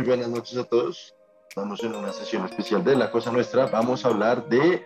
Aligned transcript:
Muy 0.00 0.08
buenas 0.08 0.30
noches 0.30 0.56
a 0.56 0.64
todos. 0.64 1.14
Estamos 1.50 1.84
en 1.84 1.94
una 1.94 2.10
sesión 2.10 2.46
especial 2.46 2.82
de 2.82 2.96
La 2.96 3.10
Cosa 3.10 3.30
Nuestra. 3.30 3.66
Vamos 3.66 4.02
a 4.02 4.08
hablar 4.08 4.48
de 4.48 4.82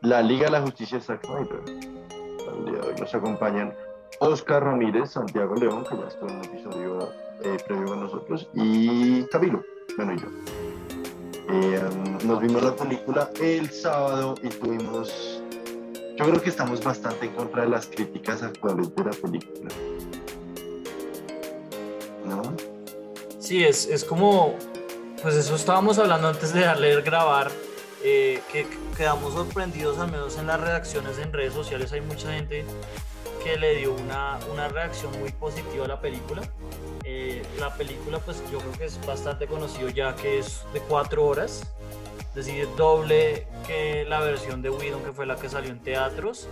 la 0.00 0.22
Liga 0.22 0.44
de 0.44 0.52
la 0.52 0.60
Justicia 0.60 1.00
Snyder. 1.00 1.60
El 1.66 2.64
día 2.64 2.80
de 2.80 2.86
hoy 2.86 2.94
nos 2.96 3.12
acompañan 3.12 3.74
Oscar 4.20 4.62
Ramírez, 4.62 5.10
Santiago 5.10 5.56
León, 5.56 5.84
que 5.90 5.96
ya 5.96 6.06
estuvo 6.06 6.28
en 6.28 6.36
un 6.36 6.44
episodio 6.44 7.08
eh, 7.42 7.56
previo 7.66 7.86
con 7.86 8.00
nosotros, 8.02 8.48
y 8.54 9.24
Camilo, 9.24 9.60
bueno, 9.96 10.14
y 10.14 10.18
yo. 10.18 10.28
Eh, 11.50 11.82
nos 12.24 12.40
vimos 12.40 12.62
la 12.62 12.76
película 12.76 13.30
el 13.40 13.68
sábado 13.70 14.36
y 14.40 14.50
tuvimos. 14.50 15.42
Yo 16.16 16.26
creo 16.26 16.40
que 16.40 16.50
estamos 16.50 16.80
bastante 16.80 17.26
en 17.26 17.32
contra 17.32 17.62
de 17.62 17.70
las 17.70 17.88
críticas 17.88 18.44
actuales 18.44 18.94
de 18.94 19.02
la 19.02 19.10
película. 19.10 19.68
¿No? 22.24 22.73
Sí, 23.44 23.62
es, 23.62 23.86
es 23.86 24.04
como. 24.04 24.56
Pues 25.22 25.34
eso 25.34 25.54
estábamos 25.54 25.98
hablando 25.98 26.28
antes 26.28 26.54
de 26.54 26.60
darle 26.60 26.98
grabar. 27.02 27.50
Eh, 28.02 28.40
que 28.50 28.66
quedamos 28.96 29.34
sorprendidos, 29.34 29.98
al 29.98 30.10
menos 30.10 30.38
en 30.38 30.46
las 30.46 30.58
reacciones 30.58 31.18
en 31.18 31.30
redes 31.30 31.52
sociales. 31.52 31.92
Hay 31.92 32.00
mucha 32.00 32.32
gente 32.32 32.64
que 33.42 33.58
le 33.58 33.76
dio 33.76 33.92
una, 33.92 34.38
una 34.50 34.68
reacción 34.68 35.12
muy 35.20 35.30
positiva 35.30 35.84
a 35.84 35.88
la 35.88 36.00
película. 36.00 36.42
Eh, 37.04 37.42
la 37.58 37.74
película, 37.74 38.18
pues 38.18 38.42
yo 38.50 38.60
creo 38.60 38.72
que 38.72 38.86
es 38.86 38.98
bastante 39.06 39.46
conocido 39.46 39.90
ya 39.90 40.16
que 40.16 40.38
es 40.38 40.62
de 40.72 40.80
cuatro 40.80 41.26
horas, 41.26 41.70
es 42.30 42.34
decir, 42.34 42.66
doble 42.78 43.46
que 43.66 44.06
la 44.06 44.20
versión 44.20 44.62
de 44.62 44.70
Whedon 44.70 45.02
que 45.02 45.12
fue 45.12 45.26
la 45.26 45.36
que 45.36 45.50
salió 45.50 45.70
en 45.70 45.80
teatros. 45.80 46.48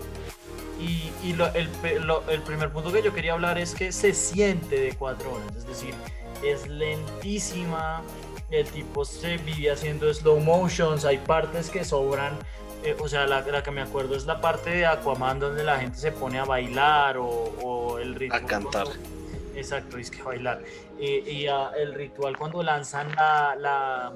Y, 0.78 1.10
y 1.24 1.32
lo, 1.32 1.46
el, 1.54 1.70
lo, 2.06 2.28
el, 2.28 2.42
primer 2.42 2.70
punto 2.70 2.92
que 2.92 3.02
yo 3.02 3.14
quería 3.14 3.32
hablar 3.32 3.56
es 3.56 3.74
que 3.74 3.92
se 3.92 4.12
siente 4.12 4.78
de 4.78 4.94
cuatro 4.94 5.32
horas, 5.32 5.56
es 5.56 5.66
decir, 5.66 5.94
es 6.42 6.68
lentísima, 6.68 8.02
el 8.50 8.66
tipo 8.66 9.04
se 9.04 9.36
vive 9.38 9.70
haciendo 9.70 10.12
slow 10.12 10.40
motions, 10.40 11.04
hay 11.04 11.18
partes 11.18 11.70
que 11.70 11.84
sobran 11.84 12.38
eh, 12.84 12.96
o 12.98 13.08
sea, 13.08 13.26
la, 13.26 13.42
la, 13.42 13.62
que 13.62 13.70
me 13.70 13.80
acuerdo 13.80 14.16
es 14.16 14.26
la 14.26 14.40
parte 14.40 14.70
de 14.70 14.86
Aquaman 14.86 15.38
donde 15.38 15.62
la 15.62 15.78
gente 15.78 15.98
se 15.98 16.10
pone 16.10 16.40
a 16.40 16.44
bailar 16.44 17.16
o, 17.16 17.28
o 17.28 17.98
el 17.98 18.16
ritual. 18.16 18.42
A 18.42 18.46
cantar. 18.46 18.86
exacto, 19.54 19.98
es 19.98 20.10
que 20.10 20.20
bailar. 20.22 20.62
Y, 20.98 21.30
y 21.30 21.48
uh, 21.48 21.72
el 21.76 21.94
ritual 21.94 22.36
cuando 22.36 22.60
lanzan 22.60 23.14
la, 23.14 23.54
la, 23.56 24.12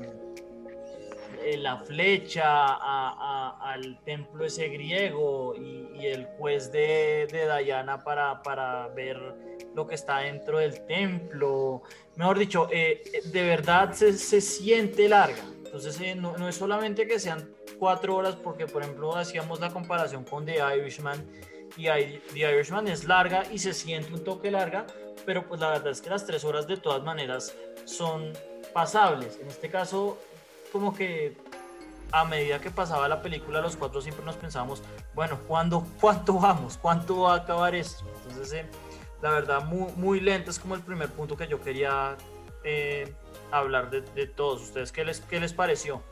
eh, 1.43 1.57
la 1.57 1.79
flecha 1.79 2.45
a, 2.47 3.57
a, 3.59 3.73
al 3.73 4.01
templo 4.05 4.45
ese 4.45 4.69
griego 4.69 5.55
y, 5.55 5.89
y 5.95 6.07
el 6.07 6.27
juez 6.39 6.71
de, 6.73 7.27
de 7.31 7.47
para, 8.05 8.43
para, 8.43 8.89
ver 8.89 9.19
lo 9.75 9.87
que 9.87 9.95
está 9.95 10.19
dentro 10.19 10.59
del 10.59 10.87
templo. 10.87 11.83
Mejor 12.17 12.39
dicho, 12.39 12.69
eh, 12.73 13.03
de 13.25 13.43
verdad 13.43 13.93
se, 13.93 14.13
se 14.15 14.41
siente 14.41 15.09
larga. 15.09 15.45
Entonces, 15.65 16.01
eh, 16.01 16.15
no, 16.15 16.37
no 16.37 16.49
es 16.49 16.57
solamente 16.57 17.07
que 17.07 17.19
sean 17.19 17.51
cuatro 17.79 18.17
horas 18.17 18.37
porque, 18.37 18.67
por 18.67 18.83
ejemplo, 18.83 19.15
hacíamos 19.15 19.61
la 19.61 19.71
comparación 19.71 20.25
con 20.25 20.45
The 20.47 20.59
Irishman 20.79 21.25
y 21.77 21.85
The 21.85 22.39
Irishman 22.39 22.89
es 22.89 23.05
larga 23.05 23.45
y 23.53 23.59
se 23.59 23.75
siente 23.75 24.13
un 24.13 24.25
toque 24.25 24.51
larga, 24.51 24.87
pero 25.25 25.47
pues 25.47 25.61
la 25.61 25.71
verdad 25.71 25.89
es 25.89 26.01
que 26.01 26.11
las 26.11 26.25
tres 26.25 26.45
horas 26.45 26.67
de 26.67 26.77
todas 26.77 27.03
maneras 27.03 27.55
son 27.85 28.33
pasables. 28.73 29.39
En 29.41 29.49
este 29.49 29.69
caso, 29.69 30.19
como 30.73 30.95
que 30.95 31.37
a 32.13 32.25
medida 32.25 32.61
que 32.61 32.71
pasaba 32.71 33.09
la 33.09 33.23
película, 33.23 33.61
los 33.61 33.77
cuatro 33.77 34.01
siempre 34.01 34.25
nos 34.25 34.37
pensábamos, 34.37 34.83
bueno, 35.15 35.39
¿cuándo, 35.47 35.87
¿cuánto 36.01 36.35
vamos? 36.35 36.79
¿Cuánto 36.81 37.23
va 37.23 37.35
a 37.35 37.37
acabar 37.39 37.75
esto? 37.75 38.05
Entonces, 38.29 38.53
eh, 38.53 38.67
la 39.23 39.31
verdad, 39.31 39.65
muy, 39.65 39.93
muy 39.97 40.21
lento 40.21 40.51
es 40.51 40.59
como 40.59 40.75
el 40.75 40.83
primer 40.83 41.11
punto 41.11 41.37
que 41.37 41.49
yo 41.49 41.61
quería 41.61 42.17
eh, 42.65 43.13
hablar 43.51 43.91
de, 43.91 44.03
de, 44.03 44.27
todos. 44.27 44.63
¿Ustedes 44.63 44.93
qué 44.93 45.05
les, 45.05 45.21
qué 45.21 45.41
les 45.41 45.53
pareció? 45.53 46.03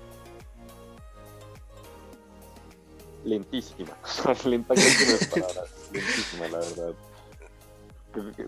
lentísima. 3.25 3.97
Lenta 4.45 4.75
lentísima, 5.93 6.49
la 6.49 6.59
verdad. 6.59 6.95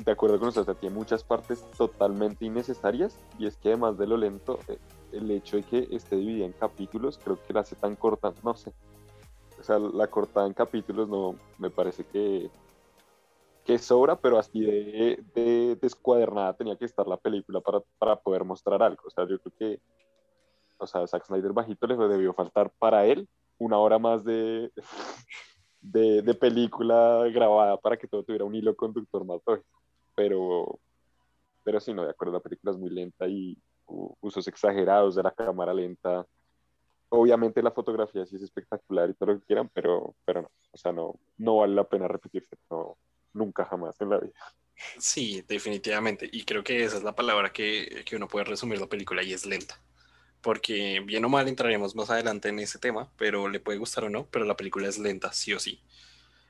De 0.05 0.13
acuerdo 0.13 0.39
con 0.39 0.49
usted, 0.49 0.65
tiene 0.77 0.95
muchas 0.95 1.25
partes 1.25 1.65
totalmente 1.77 2.45
innecesarias 2.45 3.19
y 3.39 3.47
es 3.47 3.57
que 3.57 3.71
además 3.71 3.99
de 3.99 4.07
lo 4.07 4.17
lento, 4.17 4.61
eh, 4.69 4.79
el 5.13 5.31
hecho 5.31 5.57
de 5.57 5.63
que 5.63 5.89
esté 5.91 6.17
dividida 6.17 6.47
en 6.47 6.53
capítulos, 6.53 7.19
creo 7.23 7.39
que 7.45 7.53
la 7.53 7.61
hace 7.61 7.77
tan 7.77 7.97
corta, 7.97 8.33
no 8.43 8.55
sé. 8.55 8.73
O 9.59 9.63
sea, 9.63 9.79
la 9.79 10.07
cortada 10.09 10.47
en 10.47 10.53
capítulos 10.53 11.09
no 11.09 11.37
me 11.59 11.71
parece 11.71 12.05
que, 12.05 12.51
que 13.65 13.79
sobra, 13.79 14.17
pero 14.17 14.39
así 14.39 14.61
de, 14.61 15.25
de 15.35 15.77
descuadernada 15.81 16.55
tenía 16.55 16.77
que 16.77 16.85
estar 16.85 17.07
la 17.07 17.17
película 17.17 17.61
para, 17.61 17.81
para 17.99 18.17
poder 18.17 18.45
mostrar 18.45 18.83
algo. 18.83 19.03
O 19.07 19.11
sea, 19.11 19.27
yo 19.27 19.39
creo 19.41 19.55
que, 19.59 19.81
o 20.79 20.87
sea, 20.87 21.07
Zack 21.07 21.25
Snyder 21.25 21.53
bajito 21.53 21.87
le 21.87 21.97
debió 21.97 22.33
faltar 22.33 22.71
para 22.79 23.07
él 23.07 23.29
una 23.59 23.79
hora 23.79 23.99
más 23.99 24.25
de, 24.25 24.71
de, 25.81 26.23
de, 26.23 26.35
película 26.35 27.25
grabada 27.33 27.77
para 27.79 27.97
que 27.97 28.07
todo 28.07 28.23
tuviera 28.23 28.45
un 28.45 28.55
hilo 28.55 28.77
conductor 28.77 29.25
más 29.25 29.41
Pero, 30.15 30.79
pero 31.65 31.81
sí, 31.81 31.93
no, 31.95 32.05
de 32.05 32.11
acuerdo, 32.11 32.35
la 32.35 32.41
película 32.41 32.73
es 32.73 32.79
muy 32.79 32.91
lenta 32.91 33.27
y 33.27 33.57
usos 33.87 34.47
exagerados 34.49 35.15
de 35.15 35.23
la 35.23 35.31
cámara 35.31 35.73
lenta. 35.73 36.27
Obviamente 37.09 37.63
la 37.63 37.71
fotografía 37.71 38.27
sí 38.27 38.37
es 38.37 38.43
espectacular 38.43 39.09
y 39.09 39.15
todo 39.15 39.33
lo 39.33 39.41
que 39.41 39.47
quieran, 39.47 39.71
pero, 39.73 40.15
pero 40.25 40.43
no, 40.43 40.51
o 40.73 40.77
sea, 40.77 40.93
no, 40.93 41.15
no 41.39 41.59
vale 41.59 41.75
la 41.75 41.89
pena 41.89 42.09
repetirse, 42.09 42.57
no, 42.71 42.99
nunca 43.33 43.65
jamás 43.65 44.01
en 44.01 44.11
la 44.11 44.19
vida. 44.19 44.35
Sí, 44.99 45.43
definitivamente. 45.49 46.29
Y 46.31 46.45
creo 46.45 46.63
que 46.63 46.85
esa 46.85 46.99
es 46.99 47.03
la 47.03 47.15
palabra 47.15 47.53
que, 47.53 48.03
que 48.05 48.17
uno 48.17 48.29
puede 48.29 48.45
resumir 48.45 48.81
la 48.81 48.89
película 48.89 49.23
y 49.23 49.33
es 49.33 49.47
lenta 49.47 49.81
porque 50.47 51.03
bien 51.05 51.25
o 51.25 51.29
mal 51.29 51.49
entraremos 51.49 51.97
más 51.97 52.09
adelante 52.09 52.51
en 52.51 52.61
ese 52.61 52.79
tema, 52.79 53.11
pero 53.17 53.49
le 53.49 53.59
puede 53.59 53.79
gustar 53.79 54.05
o 54.05 54.09
no, 54.09 54.29
pero 54.31 54.45
la 54.45 54.57
película 54.57 54.87
es 54.87 54.97
lenta, 54.97 55.33
sí 55.33 55.53
o 55.53 55.59
sí. 55.59 55.83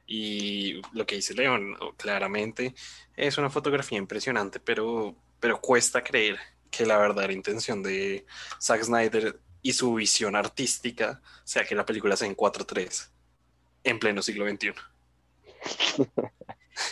Y 0.07 0.83
lo 0.93 1.07
que 1.07 1.17
dice 1.17 1.33
León, 1.33 1.75
claramente 1.97 2.75
es 3.17 3.39
una 3.39 3.49
fotografía 3.49 3.97
impresionante, 3.97 4.61
pero, 4.61 5.17
pero 5.41 5.63
cuesta 5.63 6.05
creer 6.05 6.39
que 6.77 6.87
la 6.87 6.99
verdadera 6.99 7.33
intención 7.33 7.83
de 7.83 8.27
Zack 8.61 8.83
Snyder 8.83 9.41
y 9.63 9.73
su 9.73 9.95
visión 9.95 10.37
artística 10.37 11.21
sea 11.45 11.65
que 11.65 11.75
la 11.75 11.87
película 11.87 12.17
sea 12.17 12.29
en 12.29 12.37
4.3 12.37 13.09
en 13.85 13.99
pleno 13.99 14.23
siglo 14.23 14.49
XXI. 14.49 14.75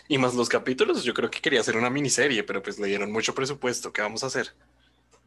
y 0.09 0.19
más 0.19 0.35
los 0.35 0.49
capítulos, 0.49 1.05
yo 1.05 1.13
creo 1.13 1.31
que 1.31 1.41
quería 1.41 1.61
hacer 1.61 1.77
una 1.77 1.91
miniserie, 1.91 2.45
pero 2.45 2.63
pues 2.63 2.79
le 2.79 2.87
dieron 2.87 3.13
mucho 3.13 3.35
presupuesto. 3.35 3.93
¿Qué 3.93 4.03
vamos 4.03 4.23
a 4.25 4.29
hacer? 4.29 4.55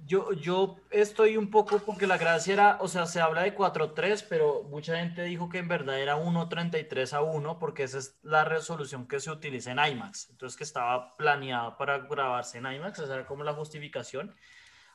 Yo, 0.06 0.32
yo 0.32 0.78
estoy 0.90 1.38
un 1.38 1.50
poco 1.50 1.80
porque 1.80 2.08
la 2.08 2.18
gracia 2.18 2.54
era, 2.54 2.78
o 2.80 2.88
sea, 2.88 3.06
se 3.08 3.20
habla 3.20 3.42
de 3.42 3.56
4.3, 3.56 4.26
pero 4.30 4.64
mucha 4.64 4.98
gente 4.98 5.24
dijo 5.24 5.50
que 5.50 5.58
en 5.58 5.68
verdad 5.68 6.00
era 6.00 6.18
1.33 6.18 7.14
a 7.14 7.22
1 7.22 7.60
porque 7.60 7.84
esa 7.84 7.98
es 7.98 8.18
la 8.22 8.46
resolución 8.46 9.08
que 9.08 9.20
se 9.20 9.32
utiliza 9.32 9.72
en 9.72 9.80
IMAX. 9.80 10.30
Entonces 10.30 10.56
que 10.56 10.64
estaba 10.64 11.18
planeada 11.18 11.78
para 11.78 11.98
grabarse 12.00 12.60
en 12.60 12.72
IMAX, 12.72 13.00
esa 13.00 13.16
era 13.16 13.26
como 13.26 13.44
la 13.44 13.54
justificación. 13.54 14.36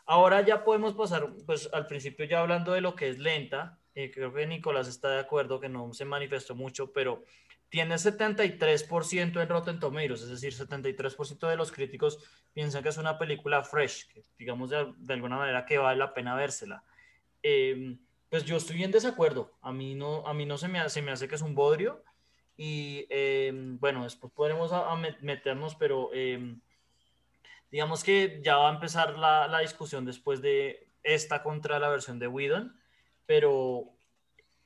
Ahora 0.07 0.41
ya 0.41 0.65
podemos 0.65 0.95
pasar, 0.95 1.29
pues 1.47 1.69
al 1.73 1.87
principio 1.87 2.25
ya 2.25 2.41
hablando 2.41 2.73
de 2.73 2.81
lo 2.81 2.95
que 2.95 3.09
es 3.09 3.19
lenta, 3.19 3.79
eh, 3.95 4.11
creo 4.11 4.33
que 4.33 4.47
Nicolás 4.47 4.89
está 4.89 5.11
de 5.11 5.21
acuerdo 5.21 5.61
que 5.61 5.69
no 5.69 5.93
se 5.93 6.05
manifestó 6.05 6.55
mucho, 6.55 6.93
pero 6.93 7.23
tiene 7.73 7.95
73% 7.95 9.41
en 9.41 9.49
Rotten 9.49 9.81
Tomatoes, 9.81 10.21
es 10.21 10.29
decir, 10.29 10.53
73% 10.53 11.49
de 11.49 11.57
los 11.57 11.73
críticos 11.73 12.19
piensan 12.53 12.83
que 12.83 12.91
es 12.91 12.99
una 12.99 13.19
película 13.19 13.65
fresh, 13.65 14.09
que 14.13 14.23
digamos 14.39 14.69
de, 14.69 14.93
de 14.99 15.15
alguna 15.15 15.39
manera 15.39 15.65
que 15.65 15.79
vale 15.79 15.99
la 15.99 16.13
pena 16.13 16.35
vérsela. 16.35 16.85
Eh, 17.43 17.97
pues 18.29 18.45
yo 18.45 18.59
estoy 18.59 18.85
en 18.85 18.91
desacuerdo, 18.91 19.57
a 19.63 19.73
mí 19.73 19.95
no, 19.95 20.27
a 20.27 20.35
mí 20.35 20.45
no 20.45 20.59
se, 20.59 20.69
me, 20.69 20.87
se 20.91 21.01
me 21.01 21.13
hace 21.13 21.29
que 21.29 21.35
es 21.37 21.41
un 21.41 21.55
bodrio 21.55 22.05
y 22.59 23.07
eh, 23.09 23.51
bueno, 23.55 24.05
después 24.05 24.31
podremos 24.35 24.71
a, 24.75 24.93
a 24.93 24.97
meternos, 25.23 25.75
pero 25.75 26.11
eh, 26.13 26.55
digamos 27.71 28.05
que 28.05 28.43
ya 28.45 28.59
va 28.59 28.69
a 28.69 28.75
empezar 28.75 29.19
la, 29.19 29.49
la, 29.49 29.61
discusión 29.61 30.05
después 30.05 30.43
de 30.43 30.89
esta 31.03 31.43
contra 31.43 31.79
la 31.79 31.89
versión 31.89 32.19
de 32.19 32.29
Whedon, 32.29 32.79
pero 33.25 33.95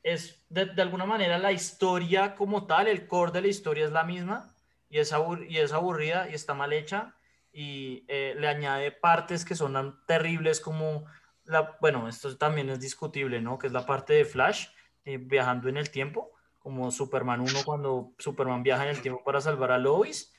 es 0.06 0.47
de, 0.50 0.70
alguna 0.81 1.05
manera 1.05 1.37
la 1.37 1.50
historia 1.50 2.37
como 2.37 2.67
tal, 2.67 2.87
el 2.87 3.08
core 3.08 3.32
de 3.32 3.41
la 3.41 3.49
historia 3.49 3.87
es 3.87 3.91
la 3.91 4.05
misma 4.05 4.55
y 4.88 4.99
es, 4.99 5.12
abur 5.12 5.44
y 5.49 5.58
es 5.58 5.73
aburrida 5.73 6.29
y 6.31 6.35
está 6.35 6.55
mal 6.55 6.73
hecha 6.73 7.17
y 7.53 8.05
eh, 8.06 8.37
le 8.38 8.47
añade 8.47 8.93
partes 8.93 9.44
que 9.44 9.56
son 9.56 9.73
tan 9.73 10.06
terribles 10.06 10.61
como 10.61 11.06
la, 11.43 11.76
bueno, 11.81 12.08
esto 12.08 12.37
también 12.37 12.70
es 12.70 12.79
discutible, 12.79 13.41
¿no? 13.41 13.58
Que 13.58 13.67
es 13.67 13.73
la 13.73 13.85
parte 13.85 14.12
de 14.12 14.25
Flash 14.25 14.69
eh, 15.05 15.19
viajando 15.19 15.69
en 15.69 15.76
el 15.76 15.91
tiempo, 15.91 16.31
como 16.61 16.93
Superman 16.93 17.41
1 17.41 17.64
cuando 17.64 18.12
Superman 18.19 18.62
viaja 18.62 18.85
en 18.85 18.91
el 18.91 19.02
tiempo 19.02 19.25
para 19.25 19.41
salvar 19.41 19.73
a 19.73 19.79
Lois, 19.79 20.32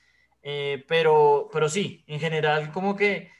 eh, 0.43 0.85
pero, 0.87 1.49
pero 1.51 1.67
sí, 1.67 2.05
en 2.07 2.21
general 2.21 2.71
como 2.71 2.95
que 2.95 3.31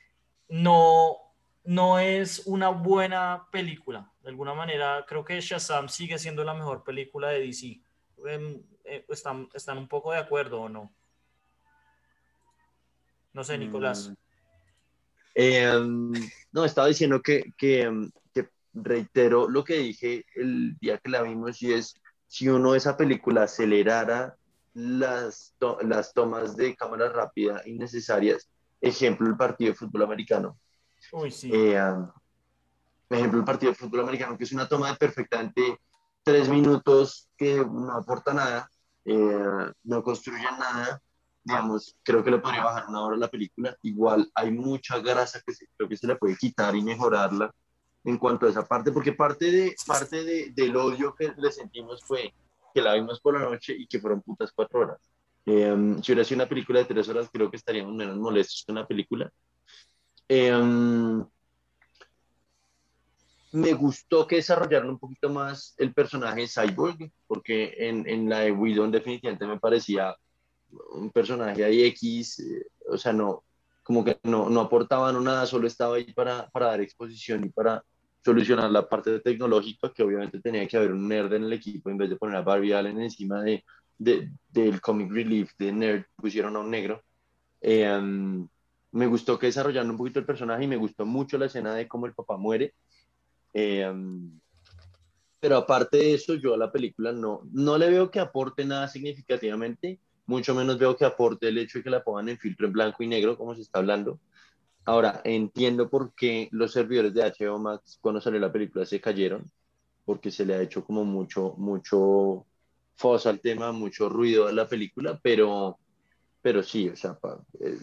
no, 0.50 1.16
no 1.64 2.00
es 2.00 2.44
una 2.48 2.68
buena 2.68 3.48
película. 3.50 4.12
De 4.28 4.32
alguna 4.32 4.54
manera, 4.54 5.06
creo 5.08 5.24
que 5.24 5.40
Shazam 5.40 5.88
sigue 5.88 6.20
siendo 6.20 6.44
la 6.44 6.54
mejor 6.54 6.84
película 6.84 7.30
de 7.30 7.40
DC. 7.40 7.80
¿Están, 9.08 9.48
están 9.54 9.78
un 9.78 9.88
poco 9.88 10.12
de 10.12 10.18
acuerdo 10.18 10.64
o 10.64 10.68
no? 10.68 10.94
No 13.32 13.42
sé, 13.46 13.58
Nicolás. 13.58 14.12
Em, 15.34 16.12
no, 16.52 16.66
estaba 16.66 16.90
diciendo 16.90 17.22
que, 17.22 17.54
que, 17.58 17.84
em, 17.84 18.12
que 18.34 18.50
reitero 18.74 19.48
lo 19.48 19.64
que 19.64 19.76
dije 19.76 20.26
el 20.36 20.78
día 20.78 20.98
que 20.98 21.10
la 21.10 21.22
vimos 21.22 21.62
y 21.62 21.72
es, 21.72 21.96
si 22.28 22.50
uno 22.50 22.76
esa 22.76 22.98
película 22.98 23.44
acelerara 23.44 24.36
las, 24.74 25.56
to- 25.58 25.80
las 25.84 26.14
tomas 26.14 26.58
de 26.58 26.76
cámara 26.76 27.08
rápida 27.08 27.62
innecesarias, 27.66 28.50
ejemplo, 28.82 29.26
el 29.26 29.38
partido 29.38 29.72
de 29.72 29.78
fútbol 29.78 30.04
americano. 30.04 30.60
Uy, 31.14 31.32
sí. 31.32 31.50
Eh, 31.54 31.80
um, 33.10 33.18
ejemplo, 33.18 33.40
el 33.40 33.46
partido 33.46 33.72
de 33.72 33.78
fútbol 33.78 34.02
americano, 34.02 34.38
que 34.38 34.44
es 34.44 34.52
una 34.52 34.68
toma 34.68 34.92
de 34.92 34.98
perfectamente 34.98 35.80
tres 36.24 36.50
minutos 36.50 37.30
que 37.38 37.56
no 37.58 37.92
aporta 37.94 38.34
nada, 38.34 38.70
eh, 39.06 39.72
no 39.84 40.04
construye 40.04 40.44
nada, 40.44 41.02
digamos, 41.44 41.96
creo 42.04 42.24
que 42.24 42.32
le 42.32 42.40
podría 42.40 42.64
bajar 42.64 42.86
una 42.90 43.02
hora 43.02 43.16
a 43.16 43.20
la 43.20 43.30
película. 43.30 43.76
Igual 43.82 44.30
hay 44.36 44.52
mucha 44.52 45.00
grasa 45.00 45.42
que 45.46 45.54
se- 45.54 45.68
creo 45.78 45.88
que 45.88 45.96
se 45.96 46.08
le 46.08 46.18
puede 46.18 46.36
quitar 46.36 46.76
y 46.76 46.82
mejorarla 46.82 47.54
en 48.04 48.18
cuanto 48.18 48.46
a 48.46 48.50
esa 48.50 48.66
parte, 48.68 48.92
porque 48.92 49.14
parte, 49.14 49.52
de, 49.52 49.76
parte 49.86 50.24
de, 50.24 50.52
del 50.54 50.76
odio 50.76 51.16
que 51.16 51.34
le 51.38 51.52
sentimos 51.52 52.04
fue 52.04 52.34
que 52.74 52.82
la 52.82 52.94
vimos 52.96 53.22
por 53.22 53.40
la 53.40 53.50
noche 53.50 53.74
y 53.78 53.88
que 53.88 54.00
fueron 54.00 54.22
putas 54.22 54.52
cuatro 54.54 54.82
horas. 54.82 55.00
Eh, 55.46 55.96
si 56.04 56.12
hubiera 56.12 56.26
sido 56.26 56.40
una 56.40 56.50
película 56.50 56.80
de 56.80 56.86
tres 56.86 57.08
horas, 57.08 57.30
creo 57.32 57.50
que 57.50 57.56
estaríamos 57.58 57.96
menos 57.96 58.18
molestos 58.18 58.64
que 58.66 58.72
una 58.74 58.86
película. 58.86 59.32
Eh, 60.28 60.52
me 63.52 63.74
gustó 63.74 64.28
que 64.28 64.38
desarrollaron 64.38 64.90
un 64.90 65.00
poquito 65.00 65.30
más 65.30 65.74
el 65.78 65.94
personaje 65.94 66.42
de 66.42 66.48
Cyborg, 66.48 67.12
porque 67.28 67.74
en, 67.78 68.08
en 68.08 68.30
la 68.30 68.40
de 68.40 68.52
Whedon 68.52 68.92
definitivamente 68.92 69.48
me 69.48 69.60
parecía 69.60 70.16
un 70.92 71.12
personaje 71.12 71.64
ahí 71.64 71.84
X, 71.86 72.40
eh, 72.40 72.68
o 72.90 72.98
sea, 72.98 73.14
no, 73.14 73.44
como 73.84 74.04
que 74.04 74.20
no, 74.24 74.50
no 74.50 74.62
aportaban 74.62 75.24
nada, 75.24 75.46
solo 75.46 75.68
estaba 75.68 75.96
ahí 75.96 76.12
para, 76.14 76.50
para 76.50 76.68
dar 76.68 76.82
exposición 76.82 77.46
y 77.46 77.50
para 77.50 77.84
solucionar 78.24 78.70
la 78.70 78.88
parte 78.88 79.20
tecnológica, 79.22 79.94
que 79.94 80.04
obviamente 80.04 80.42
tenía 80.42 80.68
que 80.68 80.76
haber 80.76 80.92
un 80.92 81.08
nerd 81.08 81.32
en 81.34 81.44
el 81.46 81.54
equipo 81.54 81.90
en 81.90 81.98
vez 81.98 82.10
de 82.10 82.18
poner 82.18 82.36
a 82.36 82.42
Barbie 82.42 82.74
Allen 82.74 83.00
encima 83.00 83.42
de, 83.42 83.64
de- 83.98 84.30
del 84.50 84.82
comic 84.82 85.10
relief 85.12 85.52
de 85.58 85.72
nerd, 85.72 86.04
pusieron 86.18 86.58
a 86.58 86.60
un 86.60 86.70
negro. 86.70 87.02
Eh, 87.62 87.90
um, 87.98 88.48
me 88.92 89.08
gustó 89.08 89.40
que 89.40 89.48
desarrollaron 89.48 89.92
un 89.92 89.98
poquito 89.98 90.20
el 90.20 90.26
personaje 90.26 90.66
y 90.66 90.68
me 90.68 90.76
gustó 90.76 91.06
mucho 91.06 91.38
la 91.38 91.46
escena 91.46 91.74
de 91.74 91.88
cómo 91.88 92.06
el 92.06 92.14
papá 92.14 92.36
muere. 92.36 92.74
Eh, 93.60 93.84
pero 95.40 95.58
aparte 95.58 95.98
de 95.98 96.14
eso, 96.16 96.36
yo 96.36 96.54
a 96.54 96.58
la 96.58 96.72
película 96.72 97.12
no, 97.12 97.42
no 97.52 97.78
le 97.78 97.90
veo 97.90 98.10
que 98.10 98.20
aporte 98.20 98.66
nada 98.66 98.88
significativamente, 98.88 100.00
mucho 100.26 100.56
menos 100.56 100.80
veo 100.80 100.96
que 100.98 101.06
aporte 101.06 101.48
el 101.48 101.58
hecho 101.60 101.78
de 101.80 101.84
que 101.84 101.90
la 101.92 102.04
pongan 102.04 102.30
en 102.30 102.38
filtro 102.40 102.68
en 102.68 102.74
blanco 102.74 103.04
y 103.04 103.08
negro, 103.08 103.38
como 103.38 103.56
se 103.56 103.62
está 103.62 103.80
hablando. 103.80 104.20
Ahora, 104.86 105.22
entiendo 105.26 105.90
por 105.90 106.14
qué 106.16 106.50
los 106.52 106.74
servidores 106.74 107.14
de 107.14 107.24
HBO 107.24 107.60
Max, 107.60 108.00
cuando 108.02 108.22
salió 108.22 108.40
la 108.40 108.52
película, 108.54 108.86
se 108.86 109.02
cayeron, 109.02 109.52
porque 110.06 110.32
se 110.32 110.46
le 110.46 110.56
ha 110.56 110.62
hecho 110.62 110.86
como 110.86 111.06
mucho, 111.06 111.56
mucho 111.58 112.48
fuzz 112.96 113.28
al 113.28 113.42
tema, 113.42 113.72
mucho 113.74 114.10
ruido 114.10 114.48
a 114.48 114.54
la 114.54 114.68
película, 114.68 115.20
pero, 115.24 115.80
pero 116.42 116.64
sí, 116.64 116.90
o 116.90 116.96
sea, 116.96 117.16
pa- 117.16 117.44
eh, 117.62 117.78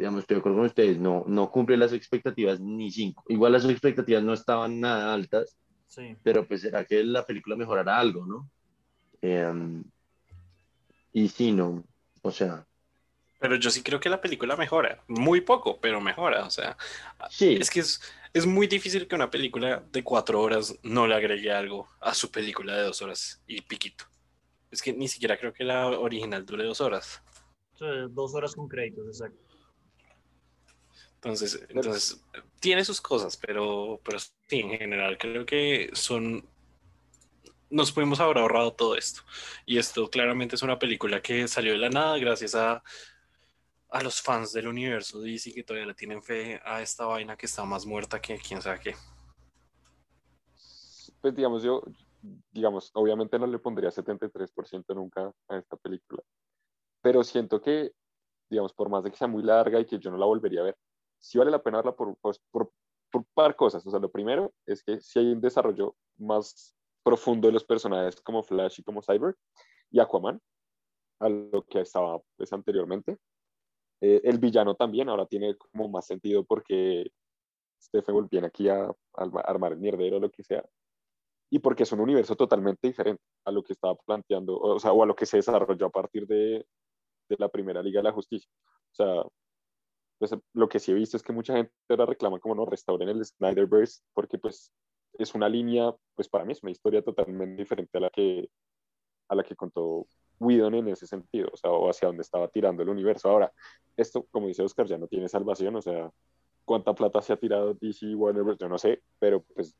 digamos, 0.00 0.20
estoy 0.22 0.36
de 0.36 0.38
acuerdo 0.40 0.56
con 0.58 0.66
ustedes, 0.66 0.98
no, 0.98 1.24
no 1.26 1.50
cumple 1.50 1.76
las 1.76 1.92
expectativas 1.92 2.58
ni 2.58 2.90
cinco. 2.90 3.22
Igual 3.28 3.52
las 3.52 3.66
expectativas 3.66 4.22
no 4.22 4.32
estaban 4.32 4.80
nada 4.80 5.12
altas, 5.12 5.58
Sí. 5.88 6.16
pero 6.22 6.46
pues 6.46 6.62
será 6.62 6.86
que 6.86 7.04
la 7.04 7.26
película 7.26 7.54
mejorará 7.54 7.98
algo, 7.98 8.24
¿no? 8.24 8.48
Em, 9.20 9.84
y 11.12 11.28
sí, 11.28 11.52
no, 11.52 11.84
o 12.22 12.30
sea, 12.30 12.64
Pero 13.40 13.56
yo 13.56 13.70
sí 13.70 13.82
creo 13.82 14.00
que 14.00 14.08
la 14.08 14.20
película 14.20 14.56
mejora. 14.56 15.02
Muy 15.08 15.40
poco, 15.42 15.78
pero 15.80 16.00
mejora. 16.00 16.44
O 16.46 16.50
sea, 16.50 16.76
sí, 17.30 17.56
es 17.60 17.68
que 17.70 17.80
es, 17.80 18.00
es 18.34 18.46
muy 18.46 18.66
difícil 18.66 19.06
que 19.08 19.14
una 19.14 19.30
película 19.30 19.82
de 19.92 20.02
cuatro 20.04 20.40
horas 20.40 20.78
no 20.82 21.06
le 21.06 21.14
agregue 21.14 21.50
algo 21.52 21.88
a 22.00 22.14
su 22.14 22.30
película 22.30 22.74
de 22.76 22.82
dos 22.84 23.00
horas 23.02 23.42
y 23.46 23.60
piquito. 23.62 24.04
Es 24.70 24.80
que 24.82 24.92
ni 24.92 25.08
siquiera 25.08 25.38
creo 25.38 25.52
que 25.52 25.64
la 25.64 25.88
original 25.88 26.44
dure 26.46 26.64
dos 26.64 26.80
horas. 26.80 27.22
Sí, 27.78 27.84
Dos 28.10 28.34
horas 28.34 28.54
con 28.54 28.68
créditos, 28.68 29.06
exacto. 29.06 29.49
Entonces, 31.22 31.66
entonces 31.68 32.24
tiene 32.60 32.82
sus 32.82 33.00
cosas, 33.00 33.36
pero, 33.36 34.00
pero 34.02 34.18
sí, 34.18 34.60
en 34.60 34.70
general 34.70 35.18
creo 35.18 35.44
que 35.44 35.90
son... 35.92 36.48
Nos 37.68 37.92
pudimos 37.92 38.20
haber 38.20 38.38
ahorrado 38.38 38.72
todo 38.72 38.96
esto. 38.96 39.20
Y 39.66 39.76
esto 39.76 40.08
claramente 40.08 40.56
es 40.56 40.62
una 40.62 40.78
película 40.78 41.20
que 41.20 41.46
salió 41.46 41.72
de 41.72 41.78
la 41.78 41.90
nada 41.90 42.16
gracias 42.18 42.54
a, 42.54 42.82
a 43.90 44.02
los 44.02 44.22
fans 44.22 44.52
del 44.52 44.66
universo 44.66 45.20
DC 45.20 45.52
que 45.52 45.62
todavía 45.62 45.86
le 45.86 45.94
tienen 45.94 46.22
fe 46.22 46.60
a 46.64 46.80
esta 46.80 47.04
vaina 47.04 47.36
que 47.36 47.46
está 47.46 47.64
más 47.64 47.84
muerta 47.84 48.20
que 48.20 48.38
quién 48.38 48.62
sabe 48.62 48.80
qué. 48.80 48.94
Pues 51.20 51.34
digamos, 51.34 51.62
yo, 51.62 51.82
digamos, 52.50 52.90
obviamente 52.94 53.38
no 53.38 53.46
le 53.46 53.58
pondría 53.58 53.90
73% 53.90 54.94
nunca 54.94 55.30
a 55.48 55.58
esta 55.58 55.76
película, 55.76 56.22
pero 57.02 57.22
siento 57.22 57.60
que, 57.60 57.92
digamos, 58.48 58.72
por 58.72 58.88
más 58.88 59.04
de 59.04 59.10
que 59.10 59.18
sea 59.18 59.28
muy 59.28 59.42
larga 59.42 59.78
y 59.78 59.84
que 59.84 59.98
yo 59.98 60.10
no 60.10 60.16
la 60.16 60.24
volvería 60.24 60.60
a 60.60 60.64
ver, 60.64 60.78
sí 61.20 61.38
vale 61.38 61.50
la 61.50 61.62
pena 61.62 61.78
verla 61.78 61.94
por, 61.94 62.16
pues, 62.20 62.40
por, 62.50 62.72
por 63.10 63.24
par 63.34 63.56
cosas. 63.56 63.86
O 63.86 63.90
sea, 63.90 64.00
lo 64.00 64.10
primero 64.10 64.52
es 64.66 64.82
que 64.82 65.00
sí 65.00 65.18
hay 65.18 65.32
un 65.32 65.40
desarrollo 65.40 65.96
más 66.18 66.74
profundo 67.02 67.48
de 67.48 67.52
los 67.52 67.64
personajes 67.64 68.20
como 68.20 68.42
Flash 68.42 68.80
y 68.80 68.82
como 68.82 69.02
Cyber 69.02 69.36
y 69.90 70.00
Aquaman, 70.00 70.40
a 71.20 71.28
lo 71.28 71.64
que 71.64 71.80
estaba 71.80 72.20
pues, 72.36 72.52
anteriormente. 72.52 73.18
Eh, 74.00 74.20
el 74.24 74.38
villano 74.38 74.74
también 74.74 75.08
ahora 75.08 75.26
tiene 75.26 75.56
como 75.56 75.88
más 75.88 76.06
sentido 76.06 76.44
porque 76.44 77.10
Stephen 77.82 78.28
viene 78.30 78.46
aquí 78.46 78.68
a, 78.68 78.84
a 78.86 79.40
armar 79.44 79.72
el 79.72 79.78
mierdero 79.78 80.16
o 80.16 80.20
lo 80.20 80.30
que 80.30 80.42
sea 80.42 80.64
y 81.50 81.58
porque 81.58 81.82
es 81.82 81.92
un 81.92 82.00
universo 82.00 82.36
totalmente 82.36 82.86
diferente 82.86 83.22
a 83.44 83.50
lo 83.50 83.62
que 83.62 83.72
estaba 83.72 83.96
planteando, 83.96 84.56
o 84.56 84.78
sea, 84.78 84.92
o 84.92 85.02
a 85.02 85.06
lo 85.06 85.16
que 85.16 85.26
se 85.26 85.38
desarrolló 85.38 85.86
a 85.86 85.90
partir 85.90 86.26
de, 86.26 86.64
de 87.28 87.36
la 87.38 87.48
primera 87.48 87.82
Liga 87.82 87.98
de 87.98 88.04
la 88.04 88.12
Justicia. 88.12 88.48
O 88.92 88.94
sea, 88.94 89.24
pues, 90.20 90.36
lo 90.52 90.68
que 90.68 90.78
sí 90.78 90.92
he 90.92 90.94
visto 90.94 91.16
es 91.16 91.22
que 91.22 91.32
mucha 91.32 91.54
gente 91.54 91.72
ahora 91.88 92.04
reclama 92.04 92.38
como 92.38 92.54
no 92.54 92.66
restauren 92.66 93.08
el 93.08 93.24
Snyderverse, 93.24 94.02
porque 94.12 94.38
pues 94.38 94.70
es 95.14 95.34
una 95.34 95.48
línea, 95.48 95.94
pues 96.14 96.28
para 96.28 96.44
mí 96.44 96.52
es 96.52 96.62
una 96.62 96.72
historia 96.72 97.02
totalmente 97.02 97.62
diferente 97.62 97.96
a 97.96 98.02
la 98.02 98.10
que, 98.10 98.50
a 99.28 99.34
la 99.34 99.42
que 99.42 99.56
contó 99.56 100.06
Whedon 100.38 100.74
en 100.74 100.88
ese 100.88 101.06
sentido, 101.06 101.48
o 101.50 101.56
sea, 101.56 101.70
o 101.70 101.88
hacia 101.88 102.08
dónde 102.08 102.20
estaba 102.20 102.48
tirando 102.48 102.82
el 102.82 102.90
universo. 102.90 103.30
Ahora, 103.30 103.50
esto, 103.96 104.26
como 104.30 104.46
dice 104.46 104.62
Oscar, 104.62 104.86
ya 104.86 104.98
no 104.98 105.08
tiene 105.08 105.26
salvación, 105.26 105.76
o 105.76 105.82
sea, 105.82 106.10
cuánta 106.66 106.94
plata 106.94 107.22
se 107.22 107.32
ha 107.32 107.36
tirado 107.38 107.72
DC 107.72 108.14
Warner 108.14 108.58
yo 108.58 108.68
no 108.68 108.76
sé, 108.76 109.02
pero 109.18 109.42
pues 109.54 109.74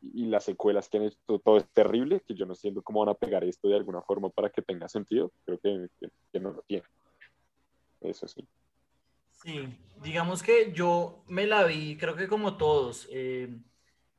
y 0.00 0.26
las 0.26 0.44
secuelas 0.44 0.88
que 0.88 0.98
han 0.98 1.04
hecho, 1.04 1.18
todo 1.44 1.56
es 1.56 1.68
terrible, 1.70 2.20
que 2.20 2.34
yo 2.34 2.46
no 2.46 2.54
entiendo 2.54 2.82
cómo 2.82 3.00
van 3.00 3.10
a 3.10 3.14
pegar 3.14 3.42
esto 3.42 3.68
de 3.68 3.76
alguna 3.76 4.02
forma 4.02 4.30
para 4.30 4.50
que 4.50 4.62
tenga 4.62 4.88
sentido, 4.88 5.32
creo 5.44 5.58
que, 5.58 5.88
que, 5.98 6.08
que 6.32 6.40
no 6.40 6.52
lo 6.52 6.62
tiene. 6.62 6.84
Eso 8.00 8.28
sí. 8.28 8.46
Sí, 9.42 9.68
digamos 10.02 10.42
que 10.42 10.72
yo 10.72 11.24
me 11.26 11.46
la 11.46 11.64
vi, 11.64 11.96
creo 11.96 12.14
que 12.14 12.28
como 12.28 12.56
todos, 12.56 13.08
eh, 13.10 13.48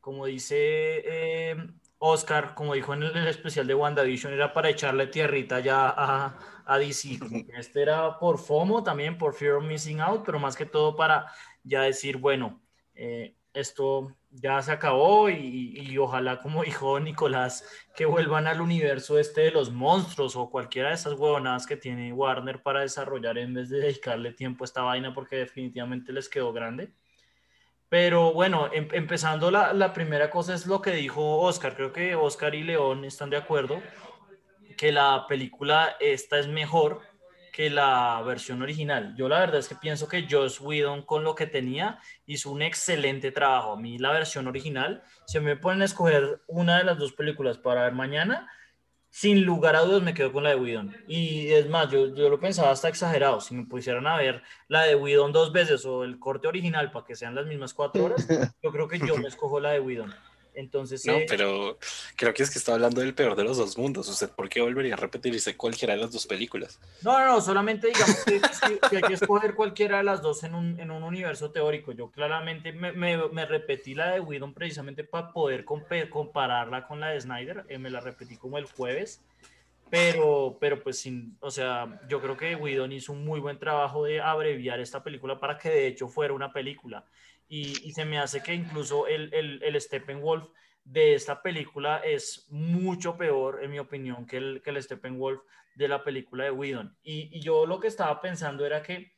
como 0.01 0.25
dice 0.25 0.55
eh, 0.57 1.55
Oscar, 1.97 2.53
como 2.55 2.73
dijo 2.73 2.93
en 2.93 3.03
el, 3.03 3.27
especial 3.27 3.65
de 3.67 3.75
WandaVision, 3.75 4.33
era 4.33 4.51
para 4.51 4.69
echarle 4.69 5.07
tierrita 5.07 5.61
ya 5.61 5.87
a, 5.89 6.63
a 6.65 6.77
DC, 6.77 7.19
este 7.57 7.81
era 7.81 8.19
por 8.19 8.37
FOMO 8.37 8.83
también, 8.83 9.17
por 9.17 9.33
Fear 9.33 9.53
of 9.55 9.63
Missing 9.63 10.01
Out, 10.01 10.23
pero 10.25 10.39
más 10.39 10.57
que 10.57 10.65
todo 10.65 10.95
para 10.95 11.31
ya 11.63 11.83
decir, 11.83 12.17
bueno, 12.17 12.61
eh, 12.93 13.35
esto 13.53 14.13
ya 14.35 14.61
se 14.61 14.71
acabó 14.71 15.29
y, 15.29 15.97
ojalá, 15.97 16.39
como 16.39 16.63
dijo 16.63 16.99
Nicolás, 16.99 17.65
que 17.95 18.05
vuelvan 18.05 18.47
al 18.47 18.61
universo 18.61 19.19
este 19.19 19.41
de 19.41 19.51
los 19.51 19.71
monstruos 19.71 20.35
o 20.35 20.49
cualquiera 20.49 20.89
de 20.89 20.95
esas 20.95 21.13
huevonadas 21.13 21.67
que 21.67 21.77
tiene 21.77 22.11
Warner 22.13 22.61
para 22.61 22.81
desarrollar 22.81 23.37
en 23.37 23.53
vez 23.53 23.69
de 23.69 23.79
dedicarle 23.79 24.33
tiempo 24.33 24.63
a 24.63 24.65
esta 24.65 24.81
vaina 24.81 25.13
porque 25.13 25.35
definitivamente 25.35 26.11
les 26.11 26.29
quedó 26.29 26.51
grande. 26.51 26.91
Pero 27.89 28.33
bueno, 28.33 28.69
em 28.73 28.87
empezando 28.93 29.51
la, 29.51 29.71
la, 29.71 29.93
primera 29.93 30.31
cosa 30.31 30.55
es 30.55 30.65
lo 30.65 30.81
que 30.81 30.91
dijo 30.91 31.39
Oscar. 31.41 31.75
Creo 31.75 31.93
que 31.93 32.15
Oscar 32.15 32.55
y 32.55 32.63
León 32.63 33.05
están 33.05 33.29
de 33.29 33.37
acuerdo 33.37 33.81
que 34.77 34.91
la 34.91 35.25
película 35.27 35.95
esta 35.99 36.39
es 36.39 36.47
mejor 36.47 37.01
que 37.53 37.69
la 37.69 38.19
versión 38.25 38.63
original. 38.63 39.13
Yo 39.15 39.29
la 39.29 39.39
verdad 39.39 39.59
es 39.59 39.69
que 39.69 39.75
pienso 39.75 40.07
que 40.07 40.25
Joss 40.29 40.59
Whedon 40.59 41.03
con 41.03 41.23
lo 41.23 41.35
que 41.35 41.45
tenía 41.45 41.99
hizo 42.25 42.49
un 42.49 42.63
excelente 42.63 43.31
trabajo. 43.31 43.73
A 43.73 43.79
mí 43.79 43.99
la 43.99 44.11
versión 44.11 44.47
original, 44.47 45.03
si 45.27 45.39
me 45.39 45.55
ponen 45.55 45.83
a 45.83 45.85
escoger 45.85 46.41
una 46.47 46.79
de 46.79 46.83
las 46.83 46.97
dos 46.97 47.13
películas 47.13 47.59
para 47.59 47.83
ver 47.83 47.93
mañana, 47.93 48.49
sin 49.11 49.45
lugar 49.45 49.75
a 49.75 49.81
dudas 49.81 50.01
me 50.01 50.15
quedo 50.15 50.33
con 50.33 50.43
la 50.43 50.49
de 50.49 50.55
Whedon. 50.55 50.97
Y 51.07 51.49
es 51.49 51.69
más, 51.69 51.91
yo, 51.91 52.15
yo 52.15 52.27
lo 52.27 52.39
pensaba 52.39 52.71
hasta 52.71 52.89
exagerado. 52.89 53.39
Si 53.39 53.53
me 53.53 53.67
pusieran 53.67 54.07
a 54.07 54.17
ver 54.17 54.41
la 54.67 54.81
de 54.81 54.95
Whedon 54.95 55.31
dos 55.31 55.53
veces 55.53 55.85
o 55.85 56.03
el 56.03 56.17
corte 56.17 56.47
original 56.47 56.91
para 56.91 57.05
que 57.05 57.15
sean 57.15 57.35
las 57.35 57.45
mismas 57.45 57.75
cuatro 57.75 58.03
horas, 58.03 58.27
yo 58.63 58.71
creo 58.71 58.87
que 58.87 58.97
yo 58.97 59.15
me 59.17 59.27
escojo 59.27 59.59
la 59.59 59.69
de 59.69 59.79
Whedon. 59.79 60.11
Entonces, 60.55 61.05
No, 61.05 61.17
eh, 61.17 61.25
pero 61.27 61.77
creo 62.15 62.33
que 62.33 62.43
es 62.43 62.49
que 62.51 62.59
está 62.59 62.73
hablando 62.73 63.01
del 63.01 63.13
peor 63.13 63.35
de 63.35 63.43
los 63.43 63.57
dos 63.57 63.77
mundos. 63.77 64.07
¿Usted 64.07 64.29
por 64.29 64.49
qué 64.49 64.61
volvería 64.61 64.93
a 64.93 64.97
repetirse 64.97 65.57
cualquiera 65.57 65.95
de 65.95 66.01
las 66.01 66.11
dos 66.11 66.25
películas? 66.27 66.79
No, 67.01 67.19
no, 67.19 67.25
no, 67.25 67.41
solamente 67.41 67.87
digamos 67.87 68.23
que, 68.25 68.39
si- 68.39 68.79
que 68.89 68.97
hay 68.97 69.03
que 69.03 69.13
escoger 69.13 69.55
cualquiera 69.55 69.97
de 69.97 70.03
las 70.03 70.21
dos 70.21 70.43
en 70.43 70.55
un, 70.55 70.79
en 70.79 70.91
un 70.91 71.03
universo 71.03 71.51
teórico. 71.51 71.91
Yo 71.91 72.09
claramente 72.11 72.71
me, 72.71 72.91
me- 72.93 73.27
me 73.29 73.45
repetí 73.45 73.93
la 73.95 74.11
de 74.11 74.19
Whedon 74.19 74.53
precisamente 74.53 75.03
para 75.03 75.33
poder 75.33 75.65
compararla 75.65 76.87
con 76.87 76.99
la 76.99 77.09
de 77.09 77.19
Snyder. 77.21 77.65
eh, 77.67 77.77
me 77.77 77.89
la 77.89 77.99
repetí 77.99 78.37
como 78.37 78.57
el 78.57 78.65
jueves. 78.65 79.21
Pero, 79.89 80.57
pero 80.59 80.81
pues 80.81 80.97
sin, 80.99 81.37
o 81.39 81.51
sea, 81.51 81.99
yo 82.09 82.19
creo 82.19 82.35
que 82.35 82.55
Whedon 82.55 82.91
hizo 82.91 83.11
un 83.13 83.23
muy 83.23 83.39
buen 83.39 83.59
trabajo 83.59 84.05
de 84.05 84.19
abreviar 84.21 84.79
esta 84.79 85.03
película 85.03 85.39
para 85.39 85.57
que 85.57 85.69
de 85.69 85.87
hecho 85.87 86.07
fuera 86.07 86.33
una 86.33 86.51
película. 86.51 87.05
Y, 87.47 87.91
se 87.91 88.05
me 88.05 88.17
hace 88.17 88.41
que 88.41 88.53
incluso 88.53 89.07
el, 89.07 89.33
el, 89.33 89.61
el 89.63 89.79
Steppenwolf 89.79 90.49
de 90.83 91.15
esta 91.15 91.41
película 91.41 91.97
es 91.99 92.47
mucho 92.49 93.15
peor, 93.17 93.63
en 93.63 93.71
mi 93.71 93.79
opinión, 93.79 94.25
que 94.25 94.37
el, 94.37 94.61
que 94.63 94.71
el 94.71 94.81
Steppenwolf 94.81 95.41
de 95.75 95.87
la 95.87 96.03
película 96.03 96.43
de 96.43 96.51
Whedon. 96.51 96.97
Y, 97.03 97.39
yo 97.39 97.65
lo 97.65 97.79
que 97.79 97.87
estaba 97.87 98.21
pensando 98.21 98.65
era 98.65 98.83
que 98.83 99.13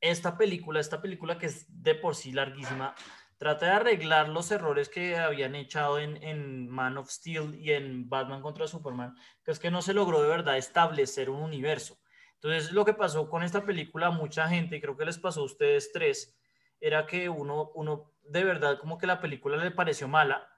esta 0.00 0.36
película, 0.36 0.80
esta 0.80 1.02
película 1.02 1.38
que 1.38 1.46
es 1.46 1.66
de 1.68 1.94
por 1.94 2.14
sí 2.14 2.32
larguísima, 2.32 2.94
trata 3.36 3.66
de 3.66 3.72
arreglar 3.72 4.28
los 4.28 4.50
errores 4.50 4.88
que 4.88 5.16
habían 5.16 5.54
echado 5.54 5.98
en, 5.98 6.22
en 6.22 6.68
Man 6.68 6.98
of 6.98 7.10
Steel 7.10 7.54
y 7.54 7.72
en 7.72 8.08
Batman 8.08 8.42
contra 8.42 8.66
Superman, 8.66 9.14
que 9.44 9.50
es 9.50 9.58
que 9.58 9.70
no 9.70 9.82
se 9.82 9.94
logró 9.94 10.22
de 10.22 10.28
verdad 10.28 10.56
establecer 10.56 11.30
un 11.30 11.42
universo. 11.42 11.98
Entonces, 12.34 12.72
lo 12.72 12.86
que 12.86 12.94
pasó 12.94 13.28
con 13.28 13.42
esta 13.42 13.64
película, 13.64 14.10
mucha 14.10 14.48
gente, 14.48 14.76
y 14.76 14.80
creo 14.80 14.96
que 14.96 15.04
les 15.04 15.18
pasó 15.18 15.42
a 15.42 15.44
ustedes 15.44 15.92
tres, 15.92 16.39
era 16.80 17.06
que 17.06 17.28
uno, 17.28 17.70
uno 17.74 18.12
de 18.22 18.44
verdad 18.44 18.78
como 18.78 18.98
que 18.98 19.06
la 19.06 19.20
película 19.20 19.56
le 19.56 19.70
pareció 19.70 20.08
mala, 20.08 20.48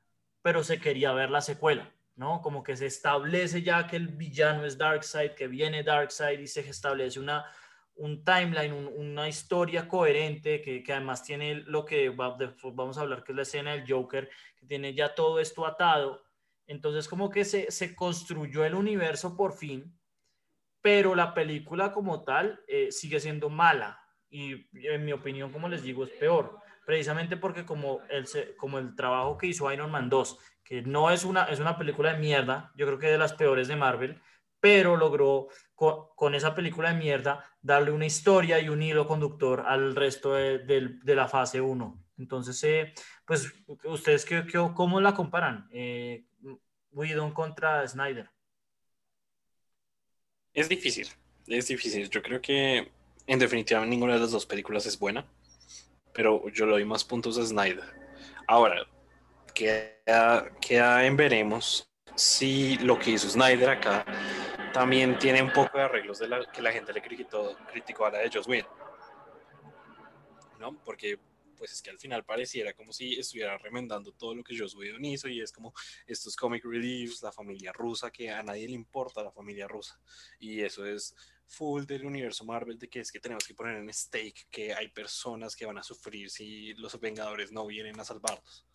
pero 0.43 0.63
se 0.65 0.81
quería 0.81 1.13
ver 1.13 1.31
la 1.31 1.41
secuela, 1.41 1.93
¿no? 2.17 2.41
Como 2.43 2.63
que 2.63 2.77
se 2.77 2.87
establece 2.87 3.63
ya 3.63 3.87
que 3.87 3.97
el 3.97 4.09
villano 4.09 4.65
es 4.65 4.79
Darkseid, 4.79 5.33
que 5.33 5.47
viene 5.49 5.83
Darkseid 5.83 6.41
y 6.41 6.47
se 6.47 6.61
establece 6.61 7.21
una, 7.21 7.45
un 7.95 8.25
timeline, 8.25 8.73
un- 8.73 8.89
una 8.89 9.29
historia 9.29 9.89
coherente 9.89 10.61
que, 10.63 10.83
que 10.83 10.93
además 10.93 11.23
tiene 11.23 11.55
lo 11.57 11.85
que 11.85 12.09
va- 12.11 12.37
vamos 12.75 12.99
a 12.99 13.03
hablar, 13.03 13.23
que 13.25 13.33
es 13.33 13.37
la 13.37 13.43
escena 13.43 13.73
del 13.73 13.85
Joker, 13.91 14.29
que 14.57 14.67
tiene 14.67 14.95
ya 14.95 15.15
todo 15.15 15.39
esto 15.41 15.67
atado. 15.67 16.23
Entonces 16.67 17.09
como 17.09 17.31
que 17.31 17.45
se, 17.45 17.71
se 17.71 17.95
construyó 17.95 18.65
el 18.65 18.75
universo 18.75 19.37
por 19.37 19.53
fin, 19.55 19.99
pero 20.81 21.15
la 21.15 21.35
película 21.35 21.93
como 21.93 22.25
tal 22.25 22.61
eh, 22.69 22.91
sigue 22.93 23.21
siendo 23.21 23.51
mala 23.51 24.02
y 24.33 24.67
en 24.89 25.05
mi 25.05 25.13
opinión, 25.13 25.53
como 25.53 25.69
les 25.69 25.83
digo, 25.83 26.05
es 26.05 26.11
peor. 26.11 26.59
Precisamente 26.85 27.37
porque 27.37 27.65
como 27.65 28.01
el, 28.09 28.27
como 28.57 28.79
el 28.79 28.97
trabajo 28.97 29.39
que 29.39 29.47
hizo 29.47 29.71
Iron 29.73 29.91
Man 29.91 30.09
2, 30.09 30.39
que 30.65 30.83
no 30.83 31.11
es 31.11 31.25
una, 31.25 31.45
es 31.45 31.61
una 31.61 31.79
película 31.79 32.13
de 32.13 32.19
mierda, 32.19 32.73
yo 32.77 32.87
creo 32.87 32.99
que 32.99 33.07
de 33.07 33.19
las 33.19 33.35
peores 33.35 33.69
de 33.69 33.77
Marvel, 33.77 34.21
pero 34.59 34.97
logró 34.97 35.49
con, 35.75 36.35
esa 36.35 36.55
película 36.55 36.93
de 36.93 36.99
mierda 36.99 37.45
darle 37.61 37.91
una 37.91 38.07
historia 38.07 38.59
y 38.61 38.69
un 38.69 38.83
hilo 38.83 39.07
conductor 39.07 39.65
al 39.67 39.95
resto 39.95 40.35
de, 40.35 40.59
de 40.59 41.15
la 41.15 41.29
fase 41.29 41.61
1. 41.61 42.03
Entonces, 42.19 42.63
eh, 42.65 42.95
pues, 43.27 43.53
¿ustedes 43.85 44.25
qué, 44.25 44.45
cómo 44.75 45.01
la 45.01 45.15
comparan? 45.15 45.69
Eh, 45.73 46.25
contra 47.35 47.87
Snyder. 47.87 48.31
Es 50.53 50.69
difícil, 50.69 51.09
es 51.47 51.67
difícil. 51.69 52.09
Yo 52.09 52.23
creo 52.23 52.41
que 52.41 52.93
en 53.27 53.39
definitiva 53.39 53.85
ninguna 53.87 54.15
de 54.15 54.21
las 54.21 54.31
dos 54.31 54.47
películas 54.47 54.87
es 54.87 54.99
buena, 54.99 55.27
pero 56.13 56.49
yo 56.51 56.67
le 56.67 56.73
doy 56.73 56.85
más 56.85 57.05
puntos 57.05 57.39
a 57.39 57.45
Snyder. 57.45 57.85
Ahora, 58.47 58.87
queda, 59.55 60.51
queda 60.61 61.07
en 61.07 61.17
veremos 61.17 61.89
si 62.15 62.77
lo 62.79 62.99
que 62.99 63.13
hizo 63.13 63.29
Snyder 63.29 63.71
acá 63.71 64.05
también 64.73 65.19
tiene 65.19 65.43
un 65.43 65.53
poco 65.53 65.79
de 65.79 65.85
arreglos 65.85 66.19
de 66.19 66.29
la, 66.29 66.45
que 66.51 66.63
la 66.63 66.73
gente 66.73 66.93
le 66.93 67.03
criticó, 67.03 67.57
criticó 67.71 68.07
a 68.07 68.11
la 68.11 68.19
de 68.19 68.31
Joss 68.33 68.47
Whedon. 68.47 68.71
¿No? 70.59 70.83
Porque 70.85 71.19
pues 71.57 71.75
es 71.75 71.83
que 71.83 71.91
al 71.91 71.99
final 71.99 72.25
pareciera 72.25 72.73
como 72.73 72.93
si 72.93 73.15
estuviera 73.15 73.57
remendando 73.57 74.11
todo 74.13 74.35
lo 74.35 74.43
que 74.43 74.59
Joss 74.59 74.75
Whedon 74.75 75.05
hizo 75.05 75.29
y 75.29 75.41
es 75.41 75.53
como 75.53 75.73
estos 76.07 76.35
comic 76.35 76.65
reliefs, 76.65 77.23
la 77.23 77.31
familia 77.31 77.73
rusa, 77.73 78.11
que 78.11 78.31
a 78.31 78.43
nadie 78.43 78.67
le 78.67 78.75
importa 78.75 79.23
la 79.23 79.31
familia 79.31 79.69
rusa. 79.69 80.01
Y 80.41 80.61
eso 80.61 80.85
es 80.85 81.15
full 81.47 81.85
del 81.85 82.07
universo 82.07 82.45
Marvel, 82.45 82.79
de 82.79 82.89
que 82.89 83.01
es 83.01 83.13
que 83.13 83.21
tenemos 83.21 83.47
que 83.47 83.55
poner 83.55 83.77
en 83.77 83.93
stake 83.93 84.47
que 84.51 84.73
hay 84.75 84.89
personas 84.89 85.55
que 85.55 85.67
van 85.67 85.79
a 85.79 85.83
sufrir 85.83 86.31
si 86.31 86.75
los 86.75 86.99
Vengadores 86.99 87.53
no 87.53 87.67
vienen 87.67 87.99
a 88.01 88.05
salvarlos. 88.05 88.67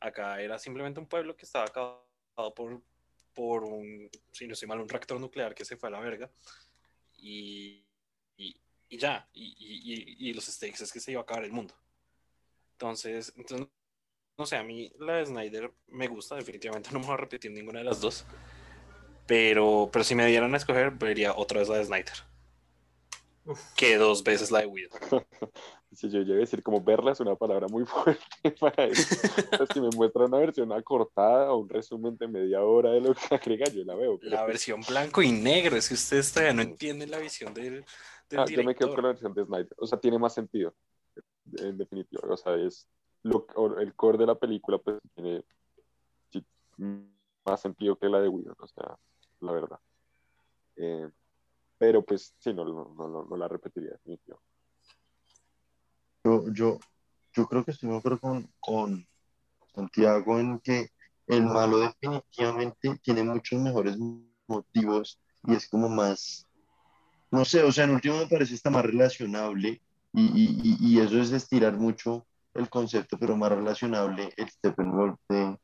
Acá 0.00 0.40
era 0.40 0.58
simplemente 0.58 1.00
un 1.00 1.06
pueblo 1.06 1.36
que 1.36 1.44
estaba 1.44 1.66
acabado 1.66 2.54
por, 2.54 2.82
por 3.34 3.64
un, 3.64 4.10
si 4.32 4.46
no 4.46 4.54
estoy 4.54 4.68
mal, 4.68 4.80
un 4.80 4.88
reactor 4.88 5.20
nuclear 5.20 5.54
que 5.54 5.64
se 5.64 5.76
fue 5.76 5.88
a 5.88 5.92
la 5.92 6.00
verga. 6.00 6.30
Y, 7.18 7.84
y, 8.36 8.58
ya, 8.90 9.28
y, 9.32 9.56
y, 9.58 10.28
y, 10.28 10.32
los 10.32 10.44
stakes 10.44 10.84
es 10.84 10.92
que 10.92 11.00
se 11.00 11.12
iba 11.12 11.20
a 11.20 11.24
acabar 11.24 11.44
el 11.44 11.52
mundo. 11.52 11.74
Entonces, 12.72 13.32
entonces 13.36 13.68
no 14.38 14.44
sé, 14.44 14.56
a 14.56 14.62
mí 14.62 14.92
la 14.98 15.14
de 15.14 15.26
Snyder 15.26 15.72
me 15.88 16.08
gusta, 16.08 16.36
definitivamente 16.36 16.90
no 16.92 17.00
me 17.00 17.06
voy 17.06 17.14
a 17.14 17.18
repetir 17.18 17.50
ninguna 17.50 17.78
de 17.78 17.86
las 17.86 18.00
dos. 18.00 18.26
Pero, 19.26 19.88
pero 19.92 20.04
si 20.04 20.14
me 20.14 20.26
dieran 20.26 20.54
a 20.54 20.56
escoger, 20.56 20.92
vería 20.92 21.34
otra 21.34 21.60
vez 21.60 21.68
la 21.68 21.78
de 21.78 21.84
Snyder. 21.84 22.14
Uf. 23.44 23.74
Que 23.74 23.96
dos 23.96 24.24
veces 24.24 24.50
la 24.50 24.60
de 24.60 24.66
Whedon. 24.66 25.00
Si 25.92 26.10
yo 26.10 26.20
llegué 26.20 26.34
a 26.34 26.40
decir 26.40 26.62
como 26.62 26.82
verla 26.82 27.12
es 27.12 27.20
una 27.20 27.36
palabra 27.36 27.68
muy 27.68 27.86
fuerte 27.86 28.50
para 28.60 28.84
eso. 28.84 29.16
Pues 29.56 29.70
si 29.72 29.80
me 29.80 29.88
muestra 29.96 30.26
una 30.26 30.38
versión 30.38 30.70
acortada 30.72 31.52
o 31.52 31.58
un 31.58 31.68
resumen 31.70 32.18
de 32.18 32.28
media 32.28 32.62
hora 32.62 32.90
de 32.90 33.00
lo 33.00 33.14
que 33.14 33.34
agrega, 33.34 33.66
yo 33.70 33.82
la 33.82 33.94
veo. 33.94 34.18
pero 34.18 34.30
La 34.30 34.38
pues, 34.40 34.48
versión 34.48 34.82
blanco 34.86 35.22
y 35.22 35.32
negro, 35.32 35.76
es 35.76 35.88
que 35.88 35.94
ustedes 35.94 36.30
todavía 36.32 36.52
no 36.52 36.62
entienden 36.62 37.10
la 37.10 37.18
visión 37.18 37.54
del, 37.54 37.84
del 38.28 38.40
ah, 38.40 38.44
yo 38.46 38.62
me 38.62 38.74
quedo 38.74 38.94
con 38.94 39.04
la 39.04 39.10
versión 39.10 39.32
de 39.32 39.44
Snyder. 39.44 39.74
O 39.78 39.86
sea, 39.86 39.98
tiene 39.98 40.18
más 40.18 40.34
sentido, 40.34 40.74
en 41.56 41.78
definitiva. 41.78 42.20
O 42.28 42.36
sea, 42.36 42.56
es 42.56 42.86
lo, 43.22 43.46
el 43.78 43.94
core 43.94 44.18
de 44.18 44.26
la 44.26 44.34
película, 44.34 44.76
pues 44.78 44.98
tiene 45.14 45.42
más 47.46 47.60
sentido 47.60 47.96
que 47.96 48.08
la 48.08 48.20
de 48.20 48.28
Whedon, 48.28 48.56
o 48.58 48.66
sea, 48.66 48.98
la 49.40 49.52
verdad. 49.52 49.78
Eh, 50.76 51.08
pero 51.78 52.04
pues 52.04 52.34
sí, 52.38 52.52
no, 52.52 52.64
no, 52.64 53.26
no, 53.28 53.36
la 53.36 53.48
repetiría. 53.48 53.98
Yo, 56.24 56.44
yo, 56.52 56.78
yo 57.32 57.46
creo 57.46 57.64
que 57.64 57.70
estoy 57.72 57.90
de 57.90 57.96
acuerdo 57.96 58.20
con, 58.20 58.50
con 58.60 59.06
Santiago 59.74 60.38
en 60.38 60.58
que 60.60 60.88
el 61.26 61.44
malo 61.44 61.78
definitivamente 61.78 62.98
tiene 63.02 63.22
muchos 63.24 63.60
mejores 63.60 63.96
motivos 64.46 65.20
y 65.44 65.54
es 65.54 65.68
como 65.68 65.88
más, 65.88 66.46
no 67.30 67.44
sé, 67.44 67.62
o 67.62 67.70
sea, 67.72 67.84
en 67.84 67.90
último 67.90 68.16
me 68.18 68.26
parece 68.26 68.54
está 68.54 68.70
más 68.70 68.84
relacionable 68.84 69.80
y, 70.12 70.22
y- 70.22 70.76
y 70.80 71.00
eso 71.00 71.20
es 71.20 71.30
estirar 71.32 71.76
mucho 71.76 72.26
el 72.54 72.70
concepto, 72.70 73.18
pero 73.18 73.36
más 73.36 73.52
relacionable 73.52 74.32
el 74.36 74.48
Steppenwolf 74.48 75.18
de, 75.28 75.58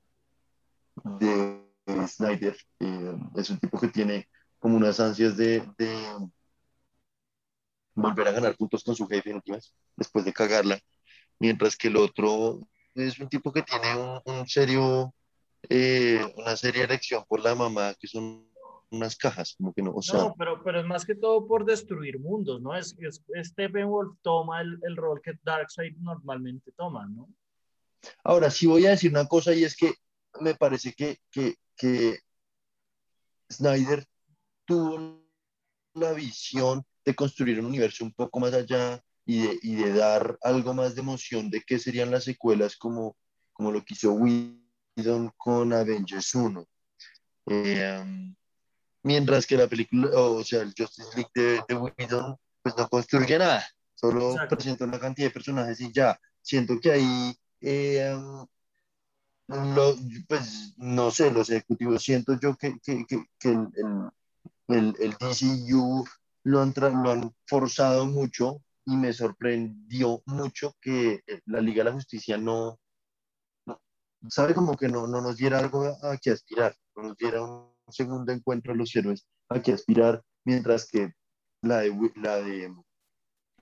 de 1.19 1.62
Snyder. 1.87 2.57
Eh, 2.81 3.17
es 3.37 3.51
un 3.51 3.59
tipo 3.59 3.79
que 3.79 3.89
tiene 3.89 4.29
como 4.59 4.77
unas 4.77 5.01
ansias 5.01 5.37
de, 5.37 5.61
de 5.77 6.29
volver 7.95 8.29
a 8.29 8.33
ganar 8.33 8.57
puntos 8.57 8.85
con 8.85 8.95
su 8.95 9.07
jefe 9.07 9.31
en 9.31 9.37
últimas, 9.37 9.75
después 9.97 10.25
de 10.25 10.33
cagarla, 10.33 10.79
mientras 11.39 11.77
que 11.77 11.89
el 11.89 11.97
otro 11.97 12.61
es 12.95 13.19
un 13.19 13.29
tipo 13.29 13.53
que 13.53 13.63
tiene 13.63 13.97
un, 13.97 14.21
un 14.25 14.49
serio, 14.49 15.15
eh, 15.69 16.21
una 16.37 16.57
seria 16.57 16.85
elección 16.85 17.25
por 17.29 17.41
la 17.41 17.55
mamá, 17.55 17.95
que 17.99 18.07
son 18.07 18.49
unas 18.91 19.17
cajas, 19.17 19.55
como 19.57 19.73
que 19.73 19.83
no, 19.83 19.93
o 19.95 20.03
sea, 20.03 20.21
No, 20.21 20.35
pero, 20.37 20.63
pero 20.63 20.81
es 20.81 20.87
más 20.87 21.05
que 21.05 21.15
todo 21.15 21.47
por 21.47 21.65
destruir 21.65 22.21
mundos, 22.21 22.61
¿no? 22.61 22.77
Es, 22.77 22.95
es, 23.01 23.23
Steppenwolf 23.49 24.19
toma 24.21 24.61
el, 24.61 24.79
el 24.83 24.97
rol 24.97 25.21
que 25.23 25.33
Darkseid 25.43 25.97
normalmente 25.97 26.73
toma, 26.77 27.07
¿no? 27.07 27.29
Ahora, 28.23 28.51
sí 28.51 28.67
voy 28.67 28.87
a 28.87 28.91
decir 28.91 29.11
una 29.11 29.27
cosa 29.27 29.55
y 29.55 29.65
es 29.65 29.77
que 29.77 29.95
me 30.41 30.55
parece 30.55 30.93
que, 30.93 31.19
que, 31.31 31.57
que 31.77 32.21
Snyder 33.51 34.07
tuvo 34.65 35.23
la 35.95 36.13
visión 36.13 36.85
de 37.05 37.15
construir 37.15 37.61
un 37.61 37.67
universo 37.67 38.05
un 38.05 38.13
poco 38.13 38.41
más 38.41 38.55
allá 38.55 39.03
y 39.25 39.43
de, 39.43 39.59
y 39.63 39.75
de 39.77 39.93
dar 39.93 40.39
algo 40.43 40.75
más 40.75 40.95
de 40.95 41.03
emoción 41.03 41.51
de 41.51 41.63
qué 41.63 41.79
serían 41.79 42.11
las 42.11 42.25
secuelas 42.25 42.77
como, 42.77 43.17
como 43.53 43.71
lo 43.71 43.85
que 43.85 43.95
hizo 43.95 44.13
Whedon 44.13 45.33
con 45.37 45.73
Avengers 45.73 46.35
1. 46.35 46.67
Eh, 47.47 48.01
um, 48.01 48.35
mientras 49.03 49.47
que 49.47 49.57
la 49.57 49.67
película, 49.67 50.09
o 50.13 50.43
sea, 50.45 50.63
el 50.63 50.75
Justice 50.77 51.11
League 51.15 51.31
de, 51.35 51.61
de 51.69 51.75
Whedon, 51.75 52.37
pues 52.63 52.77
no 52.77 52.89
construye 52.89 53.39
nada, 53.39 53.67
solo 53.95 54.33
Exacto. 54.33 54.57
presenta 54.57 54.85
una 54.85 55.01
cantidad 55.01 55.29
de 55.29 55.35
personajes 55.35 55.81
y 55.81 55.93
ya. 55.93 56.19
Siento 56.41 56.79
que 56.81 56.93
ahí 56.93 57.37
eh, 57.61 58.17
lo- 59.53 59.97
pues 60.29 60.75
no 60.77 61.11
sé, 61.11 61.31
los 61.31 61.51
ejecutivos, 61.51 62.03
siento 62.03 62.39
yo 62.41 62.57
que, 62.57 62.79
que, 62.83 63.05
que, 63.07 63.25
que 63.39 63.49
el, 63.49 63.69
el, 64.69 64.97
el, 64.99 65.11
DCU 65.13 66.05
lo 66.45 66.61
han, 66.61 66.75
lo 67.03 67.11
han 67.11 67.35
forzado 67.47 68.07
mucho 68.07 68.63
y 68.85 68.97
me 68.97 69.13
sorprendió 69.13 70.23
mucho 70.27 70.75
que 70.81 71.23
la 71.47 71.61
Liga 71.61 71.85
de 71.85 71.91
la 71.91 71.95
Justicia 71.97 72.37
no, 72.39 72.79
sabe 74.29 74.55
como 74.55 74.77
que 74.77 74.89
no, 74.89 75.07
no 75.07 75.21
nos 75.21 75.37
diera 75.37 75.59
algo 75.59 75.85
a, 76.03 76.17
que 76.19 76.31
aspirar, 76.31 76.75
no 76.97 77.05
nos 77.05 77.17
diera 77.17 77.43
un 77.43 77.73
segundo 77.89 78.33
encuentro 78.33 78.73
de 78.73 78.79
los 78.79 78.95
héroes 78.95 79.27
a 79.49 79.61
que 79.61 79.73
aspirar, 79.73 80.23
mientras 80.45 80.89
que 80.89 81.13
la 81.63 81.79
de, 81.79 82.13
la 82.17 82.37
de 82.37 82.75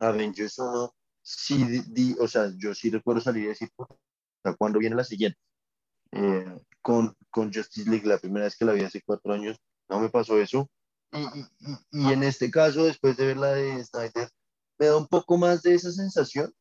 Avengers 0.01 0.59
1, 0.59 0.95
sí, 1.23 1.65
di, 1.89 2.17
o 2.19 2.29
sea, 2.29 2.51
yo 2.59 2.75
sí 2.75 2.91
recuerdo 2.91 3.21
salir 3.21 3.45
y 3.45 3.49
decir, 3.49 3.71
¿cuándo 4.59 4.79
viene 4.79 4.97
la 4.97 5.05
siguiente? 5.05 5.39
Eh, 6.13 6.61
con, 6.83 7.15
con 7.31 7.53
Justice 7.53 7.89
League, 7.89 8.07
la 8.07 8.19
primera 8.19 8.47
vez 8.47 8.57
que 8.57 8.65
la 8.65 8.73
vi 8.73 8.83
hace 8.83 9.03
cuatro 9.03 9.33
años, 9.33 9.57
no 9.89 10.01
me 10.01 10.09
pasó 10.09 10.41
eso. 10.41 10.69
Y, 11.13 11.21
y, 11.21 12.09
y, 12.09 12.13
en 12.13 12.23
este 12.23 12.51
caso, 12.51 12.85
después 12.85 13.17
de 13.17 13.27
ver 13.27 13.37
la 13.37 13.53
de 13.53 13.85
Snyder, 13.85 14.29
me 14.79 14.87
da 14.87 14.97
un 14.97 15.07
poco 15.07 15.37
más 15.37 15.63
de 15.63 15.75
esa 15.75 15.91
sensación, 15.91 16.53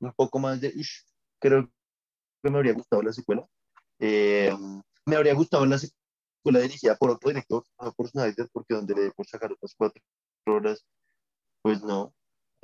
un 0.00 0.12
poco 0.12 0.38
más 0.38 0.60
de, 0.60 0.72
creo 1.40 1.70
que 2.42 2.50
me 2.50 2.56
habría 2.56 2.72
gustado 2.72 3.02
la 3.02 3.12
secuela. 3.12 3.46
Eh, 3.98 4.54
me 5.04 5.16
habría 5.16 5.34
gustado 5.34 5.66
la 5.66 5.78
secuela 5.78 6.60
dirigida 6.60 6.96
por 6.96 7.10
otro 7.10 7.28
director, 7.30 7.64
no 7.80 7.92
por 7.92 8.08
Snyder, 8.08 8.48
porque 8.52 8.74
donde 8.74 8.94
le 8.94 9.10
por 9.12 9.26
sacar 9.26 9.52
otras 9.52 9.74
cuatro 9.76 10.02
horas, 10.46 10.84
pues 11.62 11.82
no. 11.82 12.14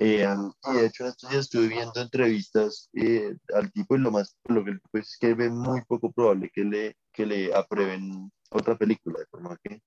Eh, 0.04 0.26
y 0.64 0.76
de 0.78 0.87
hecho, 0.87 1.04
en 1.04 1.11
estos 1.11 1.30
días 1.30 1.42
estuve 1.42 1.68
viendo 1.68 2.00
entrevistas 2.00 2.90
eh, 2.92 3.37
al 3.54 3.71
tipo 3.71 3.94
y 3.94 4.00
lo 4.00 4.11
más, 4.11 4.37
lo 4.49 4.64
que 4.64 4.76
pues, 4.90 5.11
es 5.11 5.16
que 5.16 5.32
ve 5.35 5.49
muy 5.49 5.82
poco 5.82 6.11
probable 6.11 6.50
que 6.52 6.64
le, 6.64 6.97
que 7.12 7.25
le 7.25 7.54
aprueben 7.54 8.32
otra 8.50 8.76
película, 8.76 9.21
de 9.21 9.26
forma 9.26 9.56
que 9.62 9.80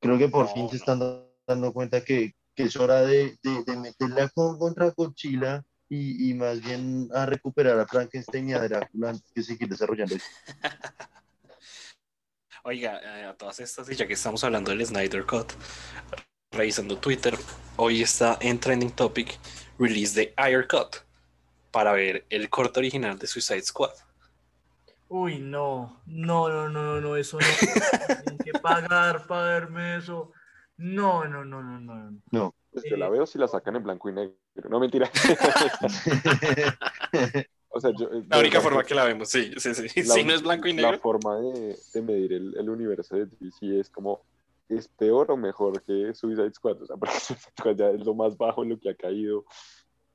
creo 0.00 0.18
que 0.18 0.28
por 0.28 0.48
fin 0.48 0.68
se 0.68 0.76
están 0.76 1.00
dando 1.46 1.72
cuenta 1.72 2.04
que, 2.04 2.34
que 2.54 2.64
es 2.64 2.76
hora 2.76 3.00
de, 3.00 3.38
de, 3.42 3.64
de 3.64 3.76
meterla 3.76 4.28
con, 4.28 4.58
contra 4.58 4.90
Godzilla 4.90 5.64
y, 5.88 6.28
y, 6.28 6.34
más 6.34 6.60
bien 6.60 7.08
a 7.14 7.24
recuperar 7.24 7.80
a 7.80 7.86
Frankenstein 7.86 8.50
y 8.50 8.52
a 8.52 8.60
Drácula 8.60 9.10
antes 9.10 9.32
que 9.32 9.42
seguir 9.42 9.70
desarrollando 9.70 10.14
eso. 10.14 10.26
Oiga, 12.64 13.00
eh, 13.02 13.24
a 13.24 13.34
todas 13.34 13.60
estas, 13.60 13.88
y 13.90 13.94
ya 13.94 14.06
que 14.06 14.12
estamos 14.12 14.44
hablando 14.44 14.72
del 14.72 14.84
Snyder 14.84 15.24
Cut, 15.24 15.54
revisando 16.58 16.98
Twitter, 16.98 17.34
hoy 17.76 18.02
está 18.02 18.36
en 18.40 18.58
Trending 18.58 18.90
Topic 18.90 19.38
release 19.78 20.18
de 20.18 20.34
Air 20.36 20.66
Cut 20.66 20.96
para 21.70 21.92
ver 21.92 22.26
el 22.30 22.50
corte 22.50 22.80
original 22.80 23.16
de 23.16 23.28
Suicide 23.28 23.62
Squad. 23.62 23.92
Uy, 25.08 25.38
no, 25.38 26.02
no, 26.06 26.48
no, 26.48 26.68
no, 26.68 27.00
no, 27.00 27.16
eso 27.16 27.38
no. 27.38 27.46
Tienen 28.24 28.38
que 28.38 28.58
pagar 28.58 29.28
para 29.28 29.60
verme 29.60 29.98
eso. 29.98 30.32
No, 30.76 31.24
no, 31.26 31.44
no, 31.44 31.62
no, 31.62 31.78
no. 31.78 32.20
No. 32.32 32.52
Pues 32.72 32.84
yo 32.90 32.96
la 32.96 33.08
veo 33.08 33.24
si 33.24 33.38
la 33.38 33.46
sacan 33.46 33.76
en 33.76 33.84
blanco 33.84 34.10
y 34.10 34.14
negro. 34.14 34.34
No, 34.68 34.80
mentira. 34.80 35.08
o 37.68 37.80
sea, 37.80 37.92
yo, 37.96 38.10
la 38.28 38.40
única 38.40 38.60
forma 38.60 38.82
que 38.82 38.96
la 38.96 39.04
vemos, 39.04 39.28
sí, 39.28 39.52
sí, 39.58 39.74
sí. 39.74 39.88
si 39.88 40.24
no 40.24 40.34
es 40.34 40.42
blanco 40.42 40.66
y 40.66 40.72
negro. 40.72 40.90
La 40.90 40.98
forma 40.98 41.38
de, 41.38 41.78
de 41.94 42.02
medir 42.02 42.32
el, 42.32 42.56
el, 42.58 42.68
universo 42.68 43.14
de 43.16 43.26
DC 43.26 43.78
es 43.80 43.90
como, 43.90 44.24
¿es 44.68 44.88
peor 44.88 45.30
o 45.30 45.36
mejor 45.36 45.82
que 45.82 46.14
Suicide 46.14 46.52
Squad? 46.52 46.82
O 46.82 46.86
sea, 46.86 46.96
porque 47.00 47.18
Suicide 47.18 47.52
Squad 47.58 47.76
ya 47.76 47.90
es 47.90 48.04
lo 48.04 48.14
más 48.14 48.36
bajo 48.36 48.62
en 48.62 48.70
lo 48.70 48.78
que 48.78 48.90
ha 48.90 48.94
caído. 48.94 49.44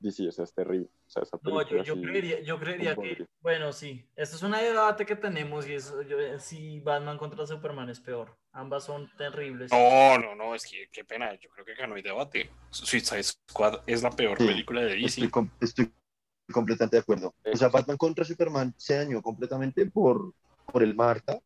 DC, 0.00 0.28
o 0.28 0.32
sea, 0.32 0.44
es 0.44 0.52
terrible. 0.52 0.88
O 1.06 1.10
sea, 1.10 1.22
esa 1.22 1.38
no, 1.42 1.62
yo, 1.62 1.82
yo, 1.82 2.00
creería, 2.00 2.40
yo 2.42 2.58
creería 2.58 2.94
que, 2.94 3.26
bueno, 3.40 3.72
sí, 3.72 4.06
esto 4.16 4.36
es 4.36 4.42
un 4.42 4.52
debate 4.52 5.06
que 5.06 5.16
tenemos 5.16 5.66
y 5.66 5.74
es 5.74 5.94
yo, 6.08 6.18
si 6.38 6.80
Batman 6.80 7.16
contra 7.16 7.46
Superman 7.46 7.88
es 7.88 8.00
peor. 8.00 8.36
Ambas 8.52 8.84
son 8.84 9.10
terribles. 9.16 9.72
No, 9.72 10.18
no, 10.18 10.34
no, 10.34 10.54
es 10.54 10.64
que 10.66 10.88
qué 10.92 11.04
pena, 11.04 11.32
yo 11.40 11.48
creo 11.50 11.64
que 11.64 11.72
acá 11.72 11.86
no 11.86 11.94
hay 11.94 12.02
debate. 12.02 12.50
Suicide 12.70 13.22
Squad 13.22 13.80
es 13.86 14.02
la 14.02 14.10
peor 14.10 14.36
sí, 14.38 14.46
película 14.46 14.82
de 14.82 14.94
DC. 14.94 15.06
Estoy, 15.06 15.30
com 15.30 15.50
estoy, 15.60 15.92
completamente 16.52 16.96
de 16.96 17.00
acuerdo. 17.00 17.34
O 17.44 17.56
sea, 17.56 17.68
Batman 17.68 17.96
contra 17.96 18.24
Superman 18.24 18.74
se 18.76 18.96
dañó 18.96 19.22
completamente 19.22 19.86
por, 19.86 20.34
por 20.70 20.82
el 20.82 20.94
Marta. 20.94 21.40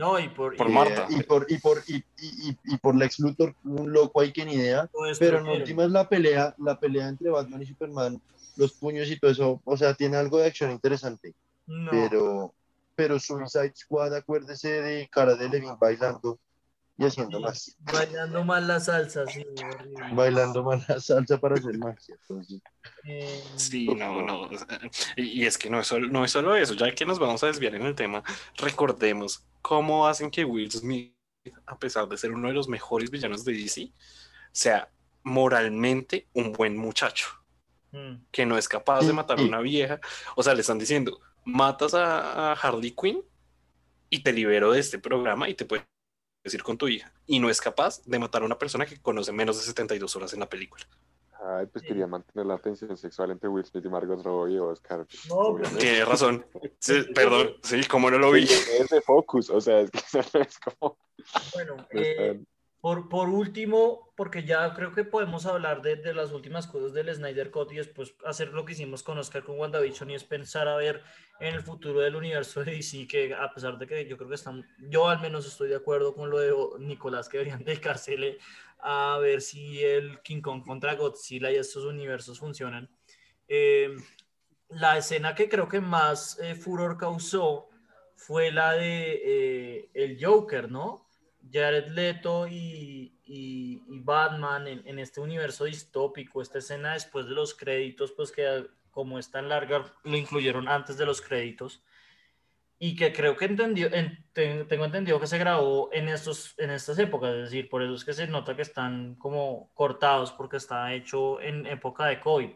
No, 0.00 0.18
y 0.18 0.30
por, 0.30 0.56
por 0.56 0.70
y, 0.70 0.72
Marta. 0.72 1.06
Y 1.10 1.22
por, 1.24 1.44
y, 1.46 1.58
por, 1.58 1.82
y, 1.86 1.96
y, 1.96 2.56
y 2.64 2.76
por 2.78 2.96
Lex 2.96 3.18
Luthor, 3.18 3.54
un 3.64 3.92
loco 3.92 4.22
hay 4.22 4.32
que 4.32 4.46
ni 4.46 4.54
idea. 4.54 4.88
pero 5.18 5.40
en 5.40 5.46
última 5.46 5.84
es 5.84 5.90
la 5.90 6.08
pelea, 6.08 6.54
la 6.56 6.80
pelea 6.80 7.06
entre 7.06 7.28
Batman 7.28 7.60
y 7.60 7.66
Superman, 7.66 8.18
los 8.56 8.72
puños 8.72 9.10
y 9.10 9.18
todo 9.18 9.30
eso, 9.30 9.60
o 9.62 9.76
sea, 9.76 9.92
tiene 9.92 10.16
algo 10.16 10.38
de 10.38 10.46
acción 10.46 10.70
interesante. 10.70 11.34
No. 11.66 11.90
Pero, 11.90 12.54
pero 12.96 13.20
Suicide 13.20 13.74
Squad, 13.76 14.14
acuérdese 14.14 14.80
de 14.80 15.06
cara 15.12 15.34
de 15.34 15.50
Levin 15.50 15.76
bailando 15.78 16.38
y 17.00 17.06
haciendo 17.06 17.40
magia. 17.40 17.72
Bailando 17.78 18.44
mal 18.44 18.68
la 18.68 18.78
salsa, 18.78 19.26
sí. 19.26 19.42
Bailando 20.12 20.62
mal 20.62 20.84
la 20.86 21.00
salsa 21.00 21.40
para 21.40 21.54
hacer 21.54 21.78
magia. 21.78 22.14
Entonces. 22.20 22.60
Eh, 23.04 23.42
Sí, 23.56 23.86
no, 23.86 24.20
no. 24.20 24.50
Y, 25.16 25.42
y 25.42 25.46
es 25.46 25.56
que 25.56 25.70
no 25.70 25.80
es, 25.80 25.86
solo, 25.86 26.08
no 26.08 26.26
es 26.26 26.30
solo 26.30 26.54
eso, 26.54 26.74
ya 26.74 26.94
que 26.94 27.06
nos 27.06 27.18
vamos 27.18 27.42
a 27.42 27.46
desviar 27.46 27.74
en 27.74 27.86
el 27.86 27.94
tema, 27.94 28.22
recordemos 28.56 29.46
cómo 29.62 30.06
hacen 30.06 30.30
que 30.30 30.44
Will 30.44 30.70
Smith, 30.70 31.14
a 31.64 31.78
pesar 31.78 32.06
de 32.06 32.18
ser 32.18 32.32
uno 32.32 32.48
de 32.48 32.54
los 32.54 32.68
mejores 32.68 33.10
villanos 33.10 33.46
de 33.46 33.54
DC, 33.54 33.92
sea 34.52 34.90
moralmente 35.22 36.28
un 36.34 36.52
buen 36.52 36.76
muchacho, 36.76 37.28
mm. 37.92 38.26
que 38.30 38.44
no 38.44 38.58
es 38.58 38.68
capaz 38.68 39.06
de 39.06 39.14
matar 39.14 39.38
a 39.38 39.42
una 39.42 39.60
vieja. 39.60 40.00
O 40.36 40.42
sea, 40.42 40.52
le 40.52 40.60
están 40.60 40.78
diciendo, 40.78 41.18
matas 41.46 41.94
a, 41.94 42.50
a 42.50 42.52
Harley 42.52 42.90
Quinn 42.90 43.22
y 44.10 44.22
te 44.22 44.34
libero 44.34 44.72
de 44.72 44.80
este 44.80 44.98
programa 44.98 45.48
y 45.48 45.54
te 45.54 45.64
puedes 45.64 45.89
ir 46.44 46.62
con 46.62 46.78
tu 46.78 46.88
hija. 46.88 47.12
Y 47.26 47.38
no 47.38 47.50
es 47.50 47.60
capaz 47.60 48.02
de 48.04 48.18
matar 48.18 48.42
a 48.42 48.46
una 48.46 48.58
persona 48.58 48.86
que 48.86 49.00
conoce 49.00 49.32
menos 49.32 49.56
de 49.58 49.64
72 49.64 50.16
horas 50.16 50.32
en 50.32 50.40
la 50.40 50.48
película. 50.48 50.84
Ay, 51.42 51.66
pues 51.66 51.84
quería 51.84 52.06
mantener 52.06 52.46
la 52.46 52.58
tensión 52.58 52.96
sexual 52.96 53.30
entre 53.30 53.48
Will 53.48 53.64
Smith 53.64 53.84
y 53.84 53.88
Margot 53.88 54.22
Robbie 54.22 54.58
o 54.58 54.68
Oscar. 54.68 55.06
No. 55.28 55.56
Tienes 55.78 56.06
razón. 56.06 56.44
Sí, 56.78 57.02
perdón, 57.14 57.56
sí, 57.62 57.84
como 57.84 58.10
no 58.10 58.18
lo 58.18 58.32
vi. 58.32 58.44
Es 58.44 58.88
de 58.90 59.02
Focus, 59.02 59.50
o 59.50 59.60
sea, 59.60 59.80
es 59.80 59.90
que 59.90 60.00
no 60.12 60.40
es 60.40 60.58
como... 60.58 60.98
Bueno, 61.52 61.76
no 61.76 61.86
eh, 61.90 62.40
por, 62.80 63.08
por 63.08 63.28
último, 63.28 64.12
porque 64.16 64.44
ya 64.44 64.72
creo 64.74 64.92
que 64.92 65.04
podemos 65.04 65.44
hablar 65.44 65.82
de, 65.82 66.14
las 66.14 66.32
últimas 66.32 66.66
cosas 66.66 66.92
del 66.92 67.14
Snyder 67.14 67.50
Cut 67.50 67.72
y 67.72 67.76
después 67.76 68.14
hacer 68.24 68.48
lo 68.48 68.64
que 68.64 68.72
hicimos 68.72 69.02
con 69.02 69.18
Oscar 69.18 69.44
con 69.44 69.58
WandaVision 69.58 70.10
y 70.10 70.14
es 70.14 70.24
pensar 70.24 70.66
a 70.66 70.76
ver 70.76 71.02
en 71.40 71.54
el 71.54 71.62
futuro 71.62 72.00
del 72.00 72.16
universo 72.16 72.64
de 72.64 72.72
DC, 72.72 73.06
que 73.06 73.34
a 73.34 73.52
pesar 73.52 73.76
de 73.78 73.86
que 73.86 74.06
yo 74.06 74.16
creo 74.16 74.28
que 74.28 74.34
están, 74.34 74.66
yo 74.78 75.08
al 75.08 75.20
menos 75.20 75.46
estoy 75.46 75.68
de 75.68 75.76
acuerdo 75.76 76.14
con 76.14 76.30
lo 76.30 76.38
de 76.38 76.54
Nicolás, 76.78 77.28
que 77.28 77.38
deberían 77.38 77.64
dedicársele 77.64 78.38
a 78.78 79.18
ver 79.20 79.42
si 79.42 79.84
el 79.84 80.20
King 80.22 80.40
Kong 80.40 80.64
contra 80.64 80.94
Godzilla 80.94 81.50
y 81.50 81.56
estos 81.56 81.84
universos 81.84 82.38
funcionan. 82.38 82.88
Eh, 83.46 83.94
la 84.70 84.96
escena 84.96 85.34
que 85.34 85.48
creo 85.48 85.68
que 85.68 85.80
más 85.80 86.38
eh, 86.40 86.54
furor 86.54 86.96
causó 86.96 87.68
fue 88.16 88.52
la 88.52 88.72
de 88.72 89.20
eh, 89.24 89.90
el 89.92 90.24
Joker, 90.24 90.70
¿no? 90.70 91.09
Jared 91.52 91.88
Leto 91.88 92.46
y, 92.48 93.16
Batman 94.02 94.66
en, 94.66 94.98
este 94.98 95.20
universo 95.20 95.64
distópico, 95.64 96.42
esta 96.42 96.58
escena 96.58 96.94
después 96.94 97.26
de 97.26 97.34
los 97.34 97.54
créditos, 97.54 98.12
pues 98.12 98.32
que 98.32 98.66
como 98.90 99.18
es 99.18 99.30
tan 99.30 99.48
larga, 99.48 99.84
lo 100.02 100.16
incluyeron 100.16 100.68
antes 100.68 100.96
de 100.96 101.06
los 101.06 101.20
créditos. 101.20 101.82
Y 102.78 102.96
que 102.96 103.12
creo 103.12 103.36
que 103.36 103.44
entendió, 103.44 103.92
en, 103.92 104.24
te, 104.32 104.64
tengo 104.64 104.86
entendido 104.86 105.20
que 105.20 105.26
se 105.26 105.38
grabó 105.38 105.90
en, 105.92 106.08
estos, 106.08 106.54
en 106.58 106.70
estas 106.70 106.98
épocas, 106.98 107.34
es 107.34 107.42
decir, 107.50 107.68
por 107.68 107.82
eso 107.82 107.94
es 107.94 108.04
que 108.04 108.14
se 108.14 108.26
nota 108.26 108.56
que 108.56 108.62
están 108.62 109.16
como 109.16 109.70
cortados 109.74 110.32
porque 110.32 110.56
está 110.56 110.92
hecho 110.94 111.40
en 111.40 111.66
época 111.66 112.06
de 112.06 112.20
COVID. 112.20 112.50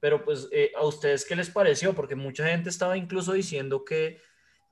Pero 0.00 0.24
pues, 0.24 0.48
eh, 0.52 0.72
¿a 0.76 0.84
ustedes 0.84 1.24
qué 1.24 1.34
les 1.34 1.50
pareció? 1.50 1.92
Porque 1.92 2.14
mucha 2.14 2.46
gente 2.46 2.70
estaba 2.70 2.96
incluso 2.96 3.32
diciendo 3.32 3.84
que, 3.84 4.20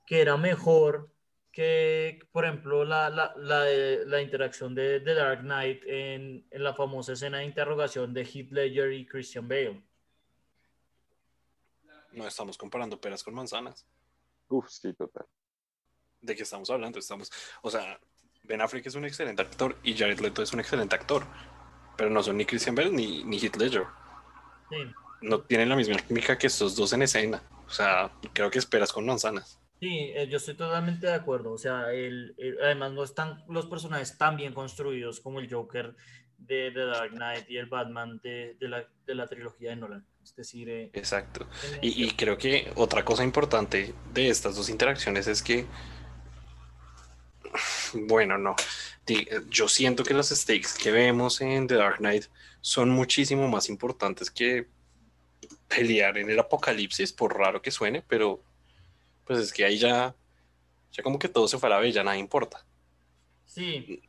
que 0.05 0.21
era 0.21 0.37
mejor 0.37 1.12
que, 1.53 2.19
por 2.31 2.45
ejemplo, 2.45 2.83
la, 2.83 3.11
la, 3.11 3.31
la, 3.37 3.63
la 4.05 4.21
interacción 4.21 4.73
de, 4.73 4.99
de, 4.99 5.13
Dark 5.13 5.41
Knight 5.41 5.83
en, 5.85 6.47
en, 6.49 6.63
la 6.63 6.73
famosa 6.73 7.13
escena 7.13 7.37
de 7.37 7.45
interrogación 7.45 8.11
de 8.11 8.25
Heath 8.25 8.51
Ledger 8.51 8.91
y 8.91 9.05
Christian 9.05 9.47
Bale. 9.47 9.83
No 12.11 12.27
estamos 12.27 12.57
comparando 12.57 12.99
peras 12.99 13.23
con 13.23 13.35
manzanas. 13.35 13.85
Uf, 14.49 14.67
sí, 14.67 14.93
total. 14.93 15.27
¿De 16.21 16.35
qué 16.35 16.41
estamos 16.41 16.71
hablando? 16.71 16.97
Estamos, 16.97 17.31
o 17.61 17.69
sea, 17.69 17.99
Ben 18.41 18.59
Affleck 18.59 18.87
es 18.87 18.95
un 18.95 19.05
excelente 19.05 19.43
actor 19.43 19.77
y 19.83 19.95
Jared 19.95 20.19
Leto 20.19 20.41
es 20.41 20.53
un 20.53 20.59
excelente 20.59 20.95
actor, 20.95 21.23
pero 21.95 22.09
no 22.09 22.23
son 22.23 22.37
ni 22.37 22.45
Christian 22.45 22.73
Bale 22.73 22.89
ni, 22.89 23.23
ni 23.25 23.37
Heath 23.37 23.57
Ledger. 23.57 23.85
Sí. 24.69 24.77
No 25.21 25.41
tienen 25.41 25.69
la 25.69 25.75
misma 25.75 25.97
química 25.97 26.35
que 26.35 26.47
estos 26.47 26.75
dos 26.75 26.93
en 26.93 27.03
escena. 27.03 27.43
O 27.67 27.69
sea, 27.69 28.11
creo 28.33 28.49
que 28.49 28.57
esperas 28.57 28.91
con 28.91 29.05
manzanas. 29.05 29.62
Sí, 29.83 30.13
eh, 30.15 30.29
yo 30.29 30.37
estoy 30.37 30.53
totalmente 30.53 31.07
de 31.07 31.13
acuerdo. 31.13 31.51
O 31.51 31.57
sea, 31.57 31.91
el, 31.91 32.33
el, 32.37 32.57
además 32.63 32.93
no 32.93 33.03
están 33.03 33.43
los 33.49 33.65
personajes 33.65 34.17
tan 34.17 34.37
bien 34.37 34.53
construidos 34.53 35.19
como 35.19 35.41
el 35.41 35.53
Joker 35.53 35.93
de, 36.37 36.71
de 36.71 36.85
Dark 36.85 37.11
Knight 37.11 37.49
y 37.49 37.57
el 37.57 37.65
Batman 37.65 38.17
de, 38.23 38.55
de, 38.61 38.69
la, 38.69 38.87
de 39.05 39.13
la, 39.13 39.27
trilogía 39.27 39.71
de 39.71 39.75
Nolan. 39.75 40.07
Es 40.23 40.33
decir, 40.37 40.69
eh, 40.69 40.89
exacto. 40.93 41.49
Y, 41.81 42.01
y, 42.01 42.11
creo 42.11 42.37
que 42.37 42.71
otra 42.75 43.03
cosa 43.03 43.25
importante 43.25 43.93
de 44.13 44.29
estas 44.29 44.55
dos 44.55 44.69
interacciones 44.69 45.27
es 45.27 45.43
que, 45.43 45.65
bueno, 48.07 48.37
no. 48.37 48.55
Yo 49.49 49.67
siento 49.67 50.05
que 50.05 50.13
los 50.13 50.29
stakes 50.29 50.81
que 50.81 50.91
vemos 50.91 51.41
en 51.41 51.67
The 51.67 51.75
Dark 51.75 51.97
Knight 51.97 52.27
son 52.61 52.89
muchísimo 52.89 53.49
más 53.49 53.67
importantes 53.67 54.31
que 54.31 54.69
pelear 55.67 56.17
en 56.17 56.29
el 56.29 56.39
apocalipsis, 56.39 57.11
por 57.11 57.37
raro 57.37 57.61
que 57.61 57.69
suene, 57.69 58.01
pero 58.01 58.41
pues 59.25 59.39
es 59.39 59.53
que 59.53 59.65
ahí 59.65 59.77
ya, 59.77 60.15
ya 60.91 61.03
como 61.03 61.19
que 61.19 61.29
todo 61.29 61.47
se 61.47 61.57
fue 61.57 61.67
a 61.67 61.71
la 61.71 61.79
bella, 61.79 62.03
nada 62.03 62.17
importa. 62.17 62.65
Sí, 63.45 64.01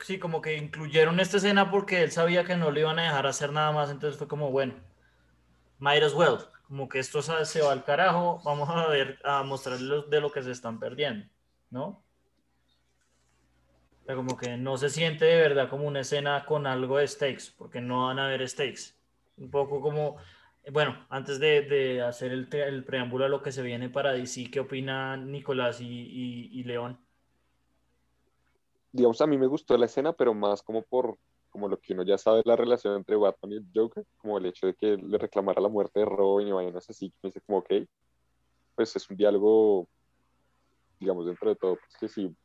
sí, 0.00 0.18
como 0.18 0.40
que 0.40 0.56
incluyeron 0.56 1.20
esta 1.20 1.38
escena 1.38 1.70
porque 1.70 2.02
él 2.02 2.10
sabía 2.10 2.44
que 2.44 2.56
no 2.56 2.70
le 2.70 2.80
iban 2.80 2.98
a 2.98 3.04
dejar 3.04 3.26
hacer 3.26 3.52
nada 3.52 3.72
más, 3.72 3.90
entonces 3.90 4.18
fue 4.18 4.28
como, 4.28 4.50
bueno, 4.50 4.74
might 5.78 6.02
as 6.02 6.14
well, 6.14 6.38
como 6.66 6.88
que 6.88 6.98
esto 6.98 7.22
se 7.22 7.60
va 7.60 7.72
al 7.72 7.84
carajo, 7.84 8.40
vamos 8.44 8.68
a 8.68 8.86
ver, 8.88 9.18
a 9.24 9.42
mostrarles 9.42 10.08
de 10.10 10.20
lo 10.20 10.30
que 10.30 10.42
se 10.42 10.50
están 10.50 10.78
perdiendo, 10.78 11.26
¿no? 11.70 12.04
O 14.02 14.06
sea, 14.06 14.16
como 14.16 14.36
que 14.36 14.58
no 14.58 14.76
se 14.76 14.90
siente 14.90 15.24
de 15.24 15.36
verdad 15.36 15.70
como 15.70 15.86
una 15.86 16.00
escena 16.00 16.44
con 16.44 16.66
algo 16.66 16.98
de 16.98 17.08
stakes, 17.08 17.44
porque 17.56 17.80
no 17.80 18.06
van 18.06 18.18
a 18.18 18.26
haber 18.26 18.46
stakes. 18.46 18.94
Un 19.38 19.50
poco 19.50 19.80
como, 19.80 20.16
bueno, 20.72 21.06
antes 21.10 21.38
de, 21.40 21.62
de 21.62 22.02
hacer 22.02 22.32
el, 22.32 22.48
el 22.52 22.84
preámbulo 22.84 23.24
a 23.24 23.28
lo 23.28 23.42
que 23.42 23.52
se 23.52 23.62
viene 23.62 23.90
para 23.90 24.12
DC, 24.12 24.50
¿qué 24.50 24.60
opinan 24.60 25.30
Nicolás 25.30 25.80
y, 25.80 25.86
y- 25.86 26.62
León? 26.64 26.98
Digamos, 28.92 29.20
a 29.20 29.26
mí 29.26 29.36
me 29.36 29.46
gustó 29.46 29.76
la 29.76 29.86
escena, 29.86 30.12
pero 30.12 30.34
más 30.34 30.62
como 30.62 30.82
por 30.82 31.18
como 31.50 31.68
lo 31.68 31.78
que 31.78 31.92
uno 31.92 32.02
ya 32.02 32.18
sabe 32.18 32.42
la 32.44 32.56
relación 32.56 32.96
entre 32.96 33.14
Batman 33.14 33.52
y 33.52 33.56
el 33.56 33.66
Joker, 33.72 34.04
como 34.16 34.38
el 34.38 34.46
hecho 34.46 34.66
de 34.66 34.74
que 34.74 34.96
le 34.96 35.18
reclamara 35.18 35.60
la 35.60 35.68
muerte 35.68 36.00
de 36.00 36.06
Robin 36.06 36.48
y 36.48 36.52
vainas 36.52 36.90
así, 36.90 37.10
que 37.10 37.16
me 37.22 37.28
dice 37.28 37.40
como, 37.42 37.58
ok, 37.58 37.70
pues 38.74 38.96
es 38.96 39.08
un 39.08 39.16
diálogo, 39.16 39.88
digamos, 40.98 41.26
dentro 41.26 41.48
de 41.50 41.54
todo, 41.56 41.76
pues 41.76 41.96
que 42.00 42.08
sí, 42.08 42.36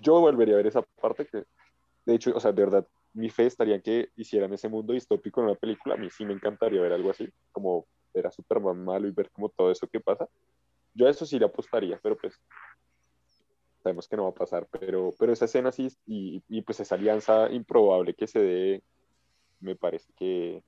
yo 0.00 0.20
volvería 0.20 0.54
a 0.54 0.56
ver 0.58 0.66
esa 0.66 0.82
parte 0.82 1.26
que, 1.26 1.44
de 2.06 2.14
hecho, 2.14 2.32
o 2.34 2.40
sea, 2.40 2.52
de 2.52 2.64
verdad, 2.64 2.86
mi 3.16 3.30
fe 3.30 3.46
estaría 3.46 3.76
en 3.76 3.82
que 3.82 4.10
hicieran 4.16 4.52
ese 4.52 4.68
mundo 4.68 4.92
distópico 4.92 5.40
en 5.40 5.46
una 5.46 5.54
película, 5.54 5.94
a 5.94 5.98
mí 5.98 6.08
sí 6.10 6.24
me 6.26 6.34
encantaría 6.34 6.82
ver 6.82 6.92
algo 6.92 7.10
así, 7.10 7.26
como 7.50 7.86
ver 8.12 8.26
a 8.26 8.30
Superman 8.30 8.84
malo 8.84 9.08
y 9.08 9.12
ver 9.12 9.30
como 9.30 9.48
todo 9.48 9.70
eso 9.70 9.88
que 9.88 10.00
pasa. 10.00 10.28
Yo 10.94 11.06
a 11.06 11.10
eso 11.10 11.24
sí 11.24 11.38
le 11.38 11.46
apostaría, 11.46 11.98
pero 12.02 12.16
pues 12.16 12.38
sabemos 13.82 14.06
que 14.06 14.16
no 14.16 14.24
va 14.24 14.30
a 14.30 14.34
pasar, 14.34 14.68
pero, 14.70 15.14
pero 15.18 15.32
esa 15.32 15.46
escena 15.46 15.72
sí, 15.72 15.88
y, 16.06 16.42
y 16.48 16.60
pues 16.60 16.78
esa 16.80 16.94
alianza 16.94 17.50
improbable 17.50 18.14
que 18.14 18.26
se 18.26 18.38
dé, 18.38 18.82
me 19.60 19.76
parece 19.76 20.12
que, 20.14 20.62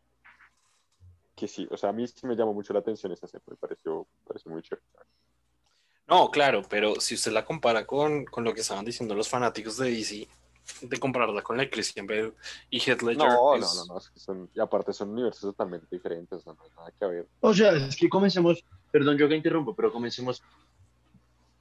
que 1.36 1.48
sí, 1.48 1.68
o 1.70 1.76
sea, 1.76 1.90
a 1.90 1.92
mí 1.92 2.06
sí 2.06 2.26
me 2.26 2.34
llamó 2.34 2.54
mucho 2.54 2.72
la 2.72 2.80
atención 2.80 3.12
esa 3.12 3.26
escena, 3.26 3.44
me 3.46 3.56
pareció, 3.56 4.06
me 4.20 4.26
pareció 4.26 4.50
muy 4.50 4.62
chévere. 4.62 4.86
No, 6.06 6.30
claro, 6.30 6.62
pero 6.70 6.98
si 6.98 7.14
usted 7.14 7.32
la 7.32 7.44
compara 7.44 7.86
con, 7.86 8.24
con 8.24 8.42
lo 8.42 8.54
que 8.54 8.62
estaban 8.62 8.86
diciendo 8.86 9.14
los 9.14 9.28
fanáticos 9.28 9.76
de 9.76 9.90
DC, 9.90 10.26
de 10.82 10.98
compararla 10.98 11.42
con 11.42 11.56
la 11.56 11.64
de 11.64 11.70
Christian 11.70 12.06
Bale 12.06 12.32
y 12.70 12.78
Heath 12.78 13.02
Ledger, 13.02 13.28
No, 13.28 13.54
es- 13.54 13.60
no, 13.62 13.74
no, 13.86 13.92
no, 13.94 13.98
es 13.98 14.10
que 14.10 14.20
son, 14.20 14.48
y 14.54 14.60
aparte 14.60 14.92
son 14.92 15.10
universos 15.10 15.40
totalmente 15.42 15.86
diferentes, 15.90 16.44
no 16.46 16.52
hay 16.62 16.70
nada 16.76 16.92
que 16.98 17.06
ver. 17.06 17.26
O 17.40 17.52
sea, 17.54 17.72
es 17.72 17.96
que 17.96 18.08
comencemos, 18.08 18.64
perdón 18.90 19.16
yo 19.18 19.28
que 19.28 19.36
interrumpo, 19.36 19.74
pero 19.74 19.92
comencemos 19.92 20.42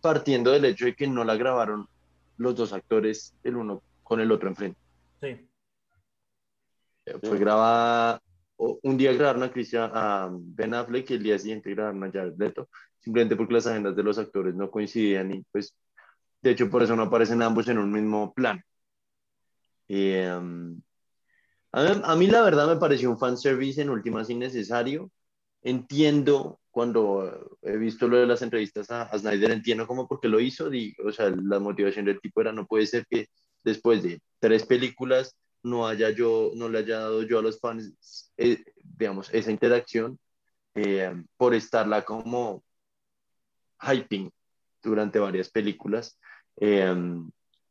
partiendo 0.01 0.51
del 0.51 0.65
hecho 0.65 0.85
de 0.85 0.95
que 0.95 1.07
no 1.07 1.23
la 1.23 1.35
grabaron 1.35 1.87
los 2.37 2.55
dos 2.55 2.73
actores 2.73 3.33
el 3.43 3.55
uno 3.55 3.81
con 4.03 4.19
el 4.19 4.31
otro 4.31 4.49
enfrente. 4.49 4.79
Sí. 5.19 5.49
Eh, 7.05 7.17
Fue 7.21 7.37
grabada, 7.39 8.21
un 8.57 8.97
día 8.97 9.13
grabaron 9.13 9.43
a 9.43 9.51
Christian, 9.51 9.89
a 9.93 10.29
Ben 10.31 10.73
Affleck 10.73 11.09
y 11.09 11.13
el 11.15 11.23
día 11.23 11.39
siguiente 11.39 11.71
grabaron 11.71 12.03
a 12.03 12.11
Jared 12.11 12.35
Leto, 12.37 12.69
simplemente 12.99 13.35
porque 13.35 13.53
las 13.53 13.67
agendas 13.67 13.95
de 13.95 14.03
los 14.03 14.17
actores 14.17 14.53
no 14.55 14.69
coincidían 14.69 15.33
y 15.33 15.41
pues, 15.51 15.73
de 16.41 16.51
hecho 16.51 16.69
por 16.69 16.83
eso 16.83 16.95
no 16.95 17.03
aparecen 17.03 17.41
ambos 17.41 17.67
en 17.67 17.77
un 17.79 17.91
mismo 17.91 18.33
plan. 18.33 18.61
Em, 19.87 20.81
a, 21.71 22.11
a 22.13 22.15
mí 22.15 22.27
la 22.27 22.41
verdad 22.41 22.67
me 22.67 22.79
pareció 22.79 23.09
un 23.11 23.19
fanservice 23.19 23.81
en 23.81 23.89
últimas 23.89 24.29
innecesario. 24.29 25.11
Entiendo 25.63 26.59
cuando 26.71 27.57
he 27.63 27.77
visto 27.77 28.07
lo 28.07 28.17
de 28.17 28.27
las 28.27 28.41
entrevistas 28.41 28.91
a, 28.91 29.03
a 29.03 29.19
Snyder, 29.19 29.51
entiendo 29.51 29.87
cómo 29.87 30.07
porque 30.07 30.27
lo 30.29 30.39
hizo, 30.39 30.69
di- 30.69 30.95
o 31.05 31.11
sea, 31.11 31.29
la 31.31 31.59
motivación 31.59 32.05
del 32.05 32.21
tipo 32.21 32.41
era 32.41 32.53
no 32.53 32.67
puede 32.67 32.85
ser 32.87 33.05
que 33.09 33.27
después 33.63 34.03
de 34.03 34.21
tres 34.39 34.65
películas 34.65 35.35
no 35.63 35.87
haya 35.87 36.11
yo, 36.11 36.51
no 36.55 36.69
le 36.69 36.79
haya 36.79 36.99
dado 36.99 37.23
yo 37.23 37.39
a 37.39 37.41
los 37.41 37.59
fans, 37.59 38.31
eh, 38.37 38.63
digamos, 38.83 39.29
esa 39.33 39.51
interacción 39.51 40.19
eh, 40.75 41.13
por 41.37 41.53
estarla 41.55 42.05
como 42.05 42.63
hyping 43.81 44.31
durante 44.83 45.19
varias 45.19 45.49
películas. 45.49 46.19
Eh, 46.59 46.93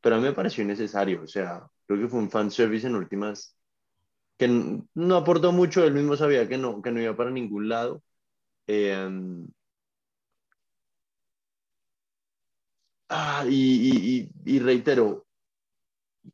pero 0.00 0.16
a 0.16 0.18
mí 0.18 0.24
me 0.24 0.32
pareció 0.32 0.62
innecesario, 0.64 1.22
o 1.22 1.26
sea, 1.26 1.66
creo 1.86 2.00
que 2.00 2.08
fue 2.08 2.20
un 2.20 2.30
fanservice 2.30 2.86
en 2.86 2.96
últimas 2.96 3.56
que 4.38 4.48
no 4.94 5.16
aportó 5.16 5.52
mucho, 5.52 5.84
él 5.84 5.94
mismo 5.94 6.16
sabía 6.16 6.48
que 6.48 6.58
no, 6.58 6.82
que 6.82 6.90
no 6.90 7.00
iba 7.00 7.16
para 7.16 7.30
ningún 7.30 7.68
lado. 7.68 8.02
Eh, 8.66 9.08
ah, 13.08 13.44
y, 13.48 14.28
y, 14.28 14.30
y, 14.44 14.58
reitero, 14.58 15.26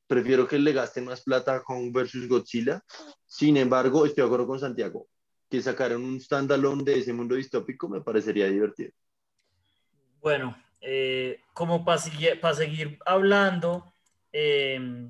prefiero 0.07 0.49
que 0.49 0.59
le 0.59 0.73
gaste 0.73 1.01
más 1.01 1.23
plata 1.23 1.63
con 1.63 1.93
versus 1.93 2.27
Godzilla. 2.29 2.83
Sin 3.27 3.57
embargo, 3.57 4.05
estoy 4.05 4.23
de 4.23 4.27
acuerdo 4.27 4.47
con 4.47 4.59
Santiago, 4.59 5.07
que 5.49 5.63
sacaron 5.63 6.05
un 6.05 6.21
standalone 6.21 6.83
de 6.83 6.99
ese 6.99 7.13
mundo 7.13 7.37
distópico 7.37 7.89
me 7.89 8.01
parecería 8.01 8.47
divertido. 8.47 8.91
Bueno, 10.21 10.57
eh, 10.81 11.41
como 11.53 11.85
para 11.85 11.99
seguir 11.99 12.99
hablando, 13.07 13.93
eh, 14.33 15.09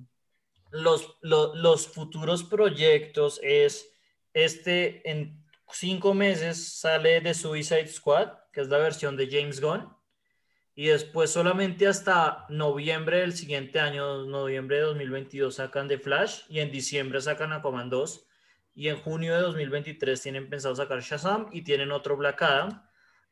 los, 0.73 1.17
lo- 1.21 1.55
los 1.55 1.87
futuros 1.89 2.43
proyectos 2.45 3.39
es 3.43 3.89
este 4.35 5.09
en 5.11 5.45
cinco 5.71 6.15
meses 6.15 6.79
sale 6.81 7.21
de 7.21 7.35
Suicide 7.35 7.87
Squad, 7.89 8.29
que 8.53 8.61
es 8.63 8.69
la 8.69 8.79
versión 8.79 9.17
de 9.17 9.29
James 9.31 9.61
Gunn, 9.61 9.89
y 10.75 10.87
después 10.87 11.31
solamente 11.31 11.87
hasta 11.87 12.47
noviembre 12.49 13.19
del 13.21 13.35
siguiente 13.35 13.79
año, 13.81 14.25
noviembre 14.25 14.77
de 14.77 14.83
2022, 14.83 15.55
sacan 15.55 15.89
The 15.89 15.99
Flash, 15.99 16.43
y 16.49 16.61
en 16.61 16.71
diciembre 16.71 17.21
sacan 17.21 17.53
Aquaman 17.53 17.91
2, 17.91 18.27
y 18.75 18.89
en 18.89 18.97
junio 18.97 19.35
de 19.35 19.43
2023 19.43 20.21
tienen 20.21 20.49
pensado 20.49 20.75
sacar 20.75 21.01
Shazam 21.01 21.49
y 21.53 21.63
tienen 21.63 21.93
otro 21.93 22.17
Black. 22.17 22.43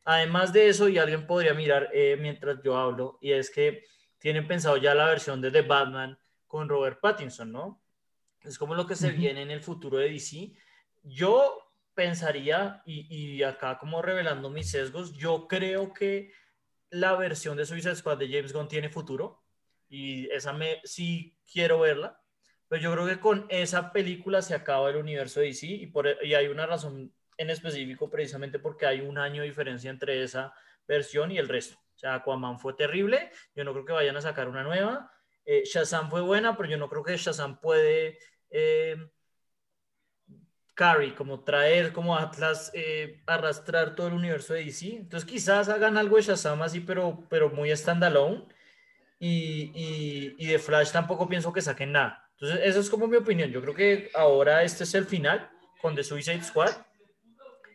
Además 0.04 0.52
de 0.52 0.68
eso, 0.68 0.88
y 0.88 0.98
alguien 0.98 1.26
podría 1.26 1.54
mirar 1.54 1.88
eh, 1.92 2.16
mientras 2.20 2.62
yo 2.62 2.76
hablo, 2.76 3.18
y 3.22 3.32
es 3.32 3.50
que 3.50 3.84
tienen 4.18 4.46
pensado 4.46 4.76
ya 4.76 4.94
la 4.94 5.06
versión 5.06 5.40
de 5.40 5.50
The 5.50 5.62
Batman 5.62 6.18
con 6.50 6.68
Robert 6.68 6.98
Pattinson, 7.00 7.52
¿no? 7.52 7.80
Es 8.42 8.58
como 8.58 8.74
lo 8.74 8.84
que 8.84 8.96
se 8.96 9.08
Ujú. 9.08 9.16
viene 9.18 9.42
en 9.42 9.52
el 9.52 9.62
futuro 9.62 9.98
de 9.98 10.10
DC. 10.10 10.52
Yo 11.04 11.56
pensaría, 11.94 12.82
y, 12.84 13.06
y 13.08 13.42
acá 13.44 13.78
como 13.78 14.02
revelando 14.02 14.50
mis 14.50 14.68
sesgos, 14.68 15.12
yo 15.12 15.46
creo 15.46 15.92
que 15.92 16.32
la 16.90 17.14
versión 17.14 17.56
de 17.56 17.64
Suicide 17.64 17.94
Squad 17.94 18.18
de 18.18 18.28
James 18.28 18.52
Gunn 18.52 18.66
tiene 18.66 18.88
futuro, 18.88 19.44
y 19.88 20.28
esa 20.30 20.52
me, 20.52 20.80
sí 20.82 21.38
quiero 21.50 21.78
verla, 21.78 22.20
pero 22.66 22.82
yo 22.82 22.92
creo 22.92 23.06
que 23.06 23.20
con 23.20 23.46
esa 23.48 23.92
película 23.92 24.42
se 24.42 24.54
acaba 24.54 24.90
el 24.90 24.96
universo 24.96 25.38
de 25.38 25.46
DC, 25.46 25.66
y, 25.68 25.86
por, 25.86 26.08
y 26.20 26.34
hay 26.34 26.48
una 26.48 26.66
razón 26.66 27.14
en 27.36 27.50
específico 27.50 28.10
precisamente 28.10 28.58
porque 28.58 28.86
hay 28.86 29.00
un 29.02 29.18
año 29.18 29.42
de 29.42 29.48
diferencia 29.48 29.88
entre 29.88 30.20
esa 30.24 30.52
versión 30.88 31.30
y 31.30 31.38
el 31.38 31.48
resto. 31.48 31.76
O 31.94 31.98
sea, 31.98 32.14
Aquaman 32.14 32.58
fue 32.58 32.74
terrible, 32.74 33.30
yo 33.54 33.62
no 33.62 33.72
creo 33.72 33.84
que 33.84 33.92
vayan 33.92 34.16
a 34.16 34.20
sacar 34.20 34.48
una 34.48 34.64
nueva. 34.64 35.12
Eh, 35.52 35.64
Shazam 35.64 36.08
fue 36.08 36.20
buena, 36.20 36.56
pero 36.56 36.68
yo 36.68 36.76
no 36.76 36.88
creo 36.88 37.02
que 37.02 37.16
Shazam 37.16 37.60
puede 37.60 38.20
eh, 38.50 38.96
carry, 40.74 41.10
como 41.10 41.42
traer, 41.42 41.92
como 41.92 42.16
Atlas, 42.16 42.70
eh, 42.72 43.20
arrastrar 43.26 43.96
todo 43.96 44.06
el 44.06 44.12
universo 44.12 44.54
de 44.54 44.64
DC. 44.64 44.94
Entonces 44.94 45.28
quizás 45.28 45.68
hagan 45.68 45.98
algo 45.98 46.14
de 46.14 46.22
Shazam 46.22 46.62
así, 46.62 46.78
pero, 46.78 47.26
pero 47.28 47.50
muy 47.50 47.76
standalone. 47.76 48.44
Y, 49.18 50.36
y, 50.38 50.46
de 50.46 50.58
Flash 50.60 50.92
tampoco 50.92 51.28
pienso 51.28 51.52
que 51.52 51.60
saquen 51.60 51.90
nada. 51.90 52.30
Entonces, 52.34 52.60
esa 52.64 52.78
es 52.78 52.88
como 52.88 53.08
mi 53.08 53.16
opinión. 53.16 53.50
Yo 53.50 53.60
creo 53.60 53.74
que 53.74 54.08
ahora 54.14 54.62
este 54.62 54.84
es 54.84 54.94
el 54.94 55.04
final 55.04 55.50
con 55.82 55.96
The 55.96 56.04
Suicide 56.04 56.44
Squad 56.44 56.70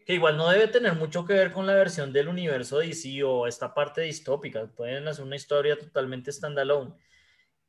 que 0.05 0.13
igual 0.13 0.37
no 0.37 0.49
debe 0.49 0.67
tener 0.67 0.93
mucho 0.93 1.25
que 1.25 1.33
ver 1.33 1.51
con 1.51 1.67
la 1.67 1.73
versión 1.73 2.13
del 2.13 2.29
universo 2.29 2.77
DC 2.77 3.21
o 3.23 3.47
esta 3.47 3.73
parte 3.73 4.01
distópica. 4.01 4.65
Pueden 4.65 5.07
hacer 5.07 5.25
una 5.25 5.35
historia 5.35 5.77
totalmente 5.77 6.31
standalone. 6.31 6.93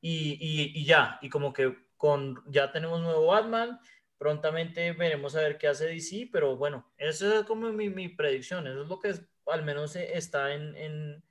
Y, 0.09 0.38
y, 0.40 0.81
y 0.81 0.85
ya, 0.85 1.19
y 1.21 1.29
como 1.29 1.53
que 1.53 1.77
con 1.97 2.40
ya 2.47 2.71
tenemos 2.71 3.01
nuevo 3.01 3.27
Batman, 3.27 3.81
prontamente 4.19 4.92
veremos 4.92 5.35
a 5.35 5.40
ver 5.40 5.59
qué 5.59 5.66
hace 5.66 5.87
DC, 5.87 6.29
pero 6.31 6.57
bueno, 6.57 6.92
esa 6.97 7.40
es 7.40 7.45
como 7.45 7.73
mi, 7.73 7.90
mi 7.90 8.09
predicción, 8.09 8.69
eso 8.69 8.83
es 8.83 8.88
lo 8.88 9.01
que 9.01 9.09
es- 9.09 9.23
al 9.47 9.64
menos 9.64 9.97
eh, 9.97 10.16
está 10.16 10.55
en, 10.55 10.77
en, 10.77 11.25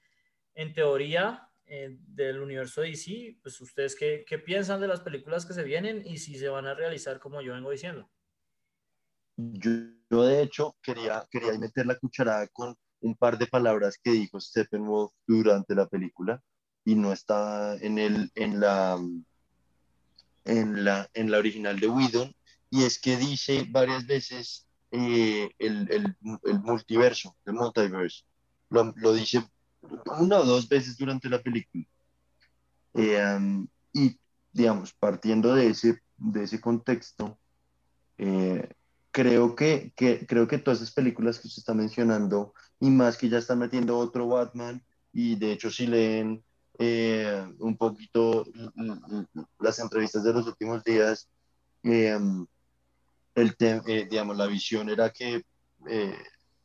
en 0.55 0.73
teoría 0.73 1.49
eh, 1.65 1.95
del 2.01 2.41
universo 2.41 2.81
DC. 2.81 3.37
Pues 3.41 3.61
ustedes 3.61 3.95
qué, 3.95 4.25
qué 4.27 4.39
piensan 4.39 4.81
de 4.81 4.89
las 4.89 4.99
películas 4.99 5.45
que 5.45 5.53
se 5.53 5.63
vienen 5.63 6.01
y 6.05 6.17
si 6.17 6.37
se 6.37 6.49
van 6.49 6.65
a 6.67 6.73
realizar 6.73 7.17
como 7.21 7.41
yo 7.41 7.53
vengo 7.53 7.71
diciendo. 7.71 8.09
Yo, 9.37 9.71
yo, 10.11 10.23
de 10.23 10.41
hecho 10.41 10.75
quería, 10.83 11.25
quería 11.31 11.57
meter 11.57 11.85
la 11.85 11.95
cucharada 11.97 12.45
con 12.49 12.75
un 12.99 13.15
par 13.15 13.37
de 13.37 13.47
palabras 13.47 13.97
que 14.03 14.11
dijo 14.11 14.37
Steppenwolf 14.41 15.13
durante 15.25 15.75
la 15.75 15.87
película 15.87 16.41
y 16.85 16.95
no 16.95 17.11
está 17.11 17.75
en, 17.77 17.97
el, 17.97 18.31
en, 18.35 18.59
la, 18.59 18.97
en, 20.45 20.85
la, 20.85 21.09
en 21.13 21.31
la 21.31 21.37
original 21.39 21.79
de 21.79 21.87
Whedon 21.87 22.35
y 22.69 22.83
es 22.83 22.99
que 22.99 23.17
dice 23.17 23.65
varias 23.69 24.05
veces 24.05 24.67
eh, 24.91 25.49
el, 25.59 25.91
el, 25.91 26.15
el 26.43 26.59
multiverso, 26.61 27.35
el 27.45 27.53
multiverse. 27.53 28.23
Lo, 28.69 29.13
dice 29.13 29.43
una 30.19 30.39
o 30.39 30.45
dos 30.45 30.67
veces 30.69 30.97
durante 30.97 31.29
la 31.29 31.41
película. 31.41 31.85
Eh, 32.93 33.65
y, 33.93 34.19
digamos, 34.51 34.93
partiendo 34.93 35.53
de 35.55 35.67
ese, 35.67 36.01
de 36.17 36.43
ese 36.43 36.59
contexto, 36.59 37.37
eh, 38.17 38.69
creo, 39.11 39.55
que, 39.55 39.93
que, 39.95 40.25
creo 40.25 40.47
que 40.47 40.57
todas 40.57 40.81
esas 40.81 40.93
películas 40.93 41.39
que 41.39 41.47
usted 41.47 41.59
está 41.59 41.73
mencionando, 41.73 42.53
y 42.79 42.89
más 42.89 43.17
que 43.17 43.29
ya 43.29 43.37
están 43.37 43.59
metiendo 43.59 43.97
otro 43.97 44.27
Batman, 44.27 44.83
y 45.13 45.35
de 45.35 45.53
hecho 45.53 45.71
si 45.71 45.87
leen 45.87 46.43
eh, 46.79 47.45
un 47.59 47.77
poquito 47.77 48.45
las 49.59 49.79
entrevistas 49.79 50.23
de 50.23 50.33
los 50.33 50.47
últimos 50.47 50.83
días, 50.83 51.29
eh, 51.83 52.17
el 53.35 53.55
eh, 53.59 54.07
digamos, 54.09 54.37
la 54.37 54.47
visión 54.47 54.89
era 54.89 55.09
que 55.09 55.43
eh, 55.87 56.17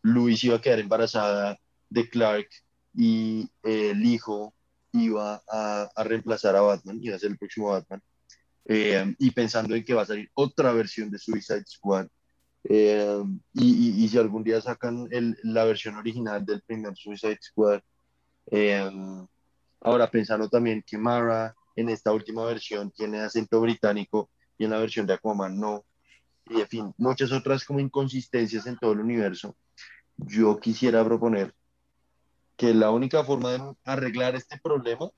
Luis 0.03 0.43
iba 0.45 0.57
a 0.57 0.61
quedar 0.61 0.81
embarazada 0.81 1.59
de 1.89 2.09
Clark 2.09 2.49
y 2.95 3.49
el 3.63 4.05
hijo 4.05 4.55
iba 4.93 5.43
a, 5.49 5.89
a, 5.95 6.05
reemplazar 6.05 6.57
a 6.57 6.61
Batman, 6.63 6.99
iba 7.03 7.17
a 7.17 7.19
ser 7.19 7.31
el 7.31 7.39
próximo 7.39 7.69
Batman, 7.69 8.03
eh, 8.65 9.15
y 9.19 9.31
pensando 9.31 9.75
en 9.75 9.85
que 9.85 9.95
va 9.95 10.03
a 10.03 10.07
salir 10.07 10.31
otra 10.35 10.73
versión 10.73 11.11
de 11.11 11.19
Suicide 11.19 11.65
Squad. 11.67 12.09
Eh, 12.65 13.23
y, 13.55 13.65
y, 13.65 14.05
y, 14.05 14.09
si 14.09 14.19
algún 14.19 14.45
día 14.45 14.61
sacan 14.61 15.09
el, 15.11 15.37
la 15.43 15.65
versión 15.65 15.97
original 15.97 16.45
del 16.45 16.61
primer 16.63 16.95
Suicide 16.95 17.39
Squad, 17.41 17.81
eh, 18.51 18.91
ahora 19.81 20.11
pensando 20.11 20.49
también 20.49 20.85
que 20.87 20.99
Mara 20.99 21.55
en 21.77 21.89
esta 21.89 22.13
última 22.13 22.45
versión 22.45 22.91
tiene 22.91 23.21
acento 23.21 23.61
británico 23.61 24.31
y 24.59 24.65
en 24.65 24.71
la 24.71 24.79
versión 24.79 25.07
de 25.07 25.15
Aquaman 25.15 25.59
no, 25.59 25.85
y 26.47 26.61
en 26.61 26.67
fin, 26.67 26.95
muchas 26.99 27.33
otras 27.33 27.65
como 27.65 27.81
inconsistencias 27.81 28.67
en 28.67 28.77
todo 28.77 28.93
el 28.93 29.01
universo, 29.01 29.57
yo 30.17 30.59
quisiera 30.59 31.05
proponer 31.05 31.55
que 32.57 32.75
la 32.75 32.91
única 32.91 33.25
forma 33.25 33.53
de 33.53 33.75
arreglar 33.85 34.35
este 34.35 34.59
problema 34.59 35.11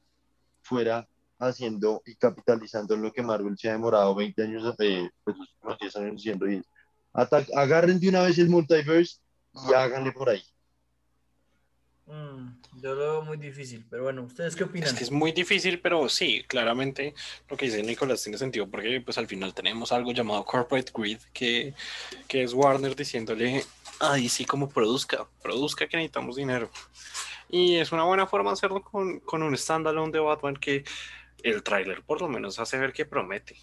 fuera 0.60 1.08
haciendo 1.40 2.02
y 2.06 2.14
capitalizando 2.14 2.94
en 2.94 3.02
lo 3.02 3.12
que 3.12 3.22
Marvel 3.22 3.58
se 3.58 3.68
ha 3.68 3.72
demorado 3.72 4.14
20 4.14 4.42
años, 4.42 4.74
eh, 4.78 5.10
pues 5.24 5.36
últimos 5.36 5.78
10 5.80 5.96
años 5.96 6.12
diciendo, 6.12 6.48
y 6.48 6.62
agarren 7.12 7.98
de 7.98 8.08
una 8.08 8.22
vez 8.22 8.38
el 8.38 8.48
multiverse 8.48 9.18
y 9.68 9.74
háganle 9.74 10.12
por 10.12 10.30
ahí. 10.30 10.42
Mm, 12.06 12.61
yo 12.82 12.94
lo 12.94 13.00
veo 13.00 13.22
muy 13.22 13.36
difícil, 13.36 13.84
pero 13.88 14.02
bueno, 14.02 14.22
¿ustedes 14.22 14.56
qué 14.56 14.64
opinan? 14.64 14.88
Es 14.88 14.94
que 14.94 15.04
es 15.04 15.10
muy 15.10 15.30
difícil, 15.30 15.78
pero 15.80 16.08
sí, 16.08 16.44
claramente 16.48 17.14
lo 17.48 17.56
que 17.56 17.66
dice 17.66 17.82
Nicolás 17.82 18.22
tiene 18.22 18.38
sentido 18.38 18.68
porque 18.68 19.00
pues 19.00 19.18
al 19.18 19.28
final 19.28 19.54
tenemos 19.54 19.92
algo 19.92 20.12
llamado 20.12 20.44
Corporate 20.44 20.90
Greed, 20.92 21.20
que, 21.32 21.74
que 22.26 22.42
es 22.42 22.52
Warner 22.52 22.96
diciéndole, 22.96 23.64
ay, 24.00 24.28
sí, 24.28 24.44
como 24.44 24.68
produzca, 24.68 25.28
produzca 25.42 25.86
que 25.86 25.96
necesitamos 25.96 26.36
dinero. 26.36 26.70
Y 27.48 27.76
es 27.76 27.92
una 27.92 28.02
buena 28.02 28.26
forma 28.26 28.50
de 28.50 28.54
hacerlo 28.54 28.82
con, 28.82 29.20
con 29.20 29.42
un 29.44 29.56
standalone 29.56 30.10
de 30.10 30.18
Batman 30.18 30.56
que 30.56 30.84
el 31.44 31.62
tráiler 31.62 32.02
por 32.02 32.20
lo 32.20 32.28
menos 32.28 32.58
hace 32.58 32.78
ver 32.78 32.92
que 32.92 33.04
promete. 33.04 33.56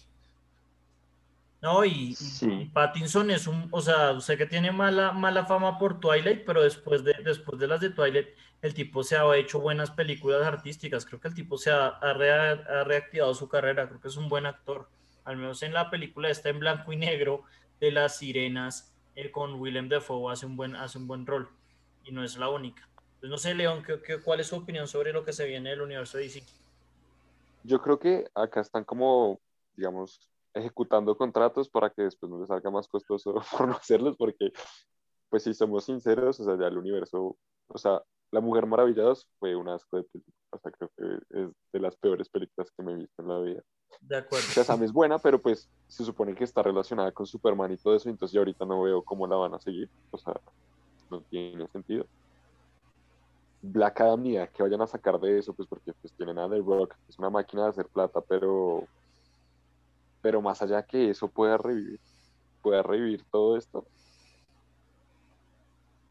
No, 1.62 1.84
y, 1.84 2.14
Sí. 2.14 2.50
y 2.50 2.64
Pattinson 2.66 3.30
es 3.30 3.46
un, 3.46 3.68
o 3.70 3.80
sea, 3.82 4.18
sé 4.20 4.38
que 4.38 4.46
tiene 4.46 4.72
mala, 4.72 5.12
mala 5.12 5.44
fama 5.44 5.78
por 5.78 6.00
Twilight, 6.00 6.44
pero 6.46 6.62
después 6.62 7.04
de, 7.04 7.14
después 7.22 7.58
de 7.60 7.66
las 7.66 7.80
de 7.80 7.90
Twilight, 7.90 8.28
el 8.62 8.72
tipo 8.74 9.02
se 9.02 9.16
ha 9.16 9.36
hecho 9.36 9.60
buenas 9.60 9.90
películas 9.90 10.42
artísticas. 10.46 11.04
Creo 11.04 11.20
que 11.20 11.28
el 11.28 11.34
tipo 11.34 11.58
se 11.58 11.70
ha, 11.70 11.88
ha 11.88 12.14
rea- 12.14 12.52
ha 12.52 12.84
reactivado 12.84 13.34
su 13.34 13.48
carrera, 13.48 13.88
creo 13.88 14.00
que 14.00 14.08
es 14.08 14.16
un 14.16 14.28
buen 14.30 14.46
actor. 14.46 14.88
Al 15.24 15.36
menos 15.36 15.62
en 15.62 15.74
la 15.74 15.90
película 15.90 16.30
está 16.30 16.48
en 16.48 16.60
blanco 16.60 16.92
y 16.92 16.96
negro 16.96 17.42
de 17.78 17.90
las 17.92 18.16
sirenas 18.18 18.94
eh, 19.14 19.30
con 19.30 19.54
Willem 19.60 19.88
Dafoe 19.88 20.32
hace 20.32 20.46
un 20.46 20.56
buen, 20.56 20.76
hace 20.76 20.96
un 20.98 21.06
buen 21.06 21.26
rol. 21.26 21.50
Y 22.04 22.12
no 22.12 22.24
es 22.24 22.38
la 22.38 22.48
única. 22.48 22.88
Entonces, 23.16 23.30
no 23.30 23.36
sé, 23.38 23.54
León, 23.54 23.82
¿qué, 23.82 24.00
qué- 24.00 24.20
cuál 24.20 24.40
es 24.40 24.46
su 24.46 24.56
opinión 24.56 24.88
sobre 24.88 25.12
lo 25.12 25.24
que 25.24 25.32
se 25.34 25.46
viene 25.46 25.70
del 25.70 25.82
universo 25.82 26.16
de 26.16 26.24
DC? 26.24 26.42
Yo 27.64 27.82
creo 27.82 27.98
que 27.98 28.24
acá 28.34 28.60
están 28.62 28.84
como, 28.84 29.40
digamos, 29.76 30.29
ejecutando 30.54 31.16
contratos 31.16 31.68
para 31.68 31.90
que 31.90 32.02
después 32.02 32.30
no 32.30 32.38
les 32.38 32.48
salga 32.48 32.70
más 32.70 32.88
costoso 32.88 33.34
por 33.58 33.68
no 33.68 33.74
hacerlos, 33.74 34.16
porque, 34.16 34.52
pues 35.28 35.44
si 35.44 35.54
somos 35.54 35.84
sinceros, 35.84 36.40
o 36.40 36.44
sea, 36.44 36.58
ya 36.58 36.66
el 36.66 36.78
universo, 36.78 37.36
o 37.68 37.78
sea, 37.78 38.02
La 38.30 38.40
Mujer 38.40 38.66
Maravilla 38.66 39.02
2 39.02 39.28
fue 39.38 39.56
un 39.56 39.68
asco 39.68 39.96
de 39.96 40.04
película, 40.04 40.36
o 40.50 40.58
sea, 40.58 40.72
creo 40.72 40.90
que 40.96 41.40
es 41.40 41.50
de 41.72 41.80
las 41.80 41.96
peores 41.96 42.28
películas 42.28 42.70
que 42.76 42.82
me 42.82 42.92
he 42.92 42.96
visto 42.96 43.22
en 43.22 43.28
la 43.28 43.38
vida. 43.40 43.62
De 44.00 44.16
acuerdo. 44.16 44.46
Shazam 44.50 44.82
es 44.84 44.92
buena, 44.92 45.18
pero 45.18 45.40
pues 45.40 45.68
se 45.88 46.04
supone 46.04 46.34
que 46.34 46.44
está 46.44 46.62
relacionada 46.62 47.12
con 47.12 47.26
Superman 47.26 47.72
y 47.72 47.76
todo 47.76 47.94
eso, 47.94 48.08
entonces 48.08 48.32
yo 48.32 48.40
ahorita 48.40 48.64
no 48.64 48.82
veo 48.82 49.02
cómo 49.02 49.26
la 49.26 49.36
van 49.36 49.54
a 49.54 49.60
seguir, 49.60 49.88
o 50.10 50.18
sea, 50.18 50.34
no 51.10 51.20
tiene 51.22 51.66
sentido. 51.68 52.06
Black 53.62 54.00
Adam 54.00 54.22
ni 54.22 54.32
que 54.48 54.62
vayan 54.62 54.80
a 54.80 54.86
sacar 54.86 55.20
de 55.20 55.38
eso, 55.38 55.52
pues 55.52 55.68
porque 55.68 55.92
pues 55.92 56.12
tienen 56.14 56.38
a 56.38 56.48
The 56.48 56.58
Rock, 56.58 56.94
es 57.08 57.18
una 57.18 57.30
máquina 57.30 57.64
de 57.64 57.68
hacer 57.68 57.86
plata, 57.88 58.20
pero 58.22 58.86
pero 60.20 60.42
más 60.42 60.62
allá 60.62 60.82
que 60.84 61.10
eso 61.10 61.28
pueda 61.30 61.56
revivir, 61.56 62.00
pueda 62.62 62.82
revivir 62.82 63.24
todo 63.30 63.56
esto. 63.56 63.86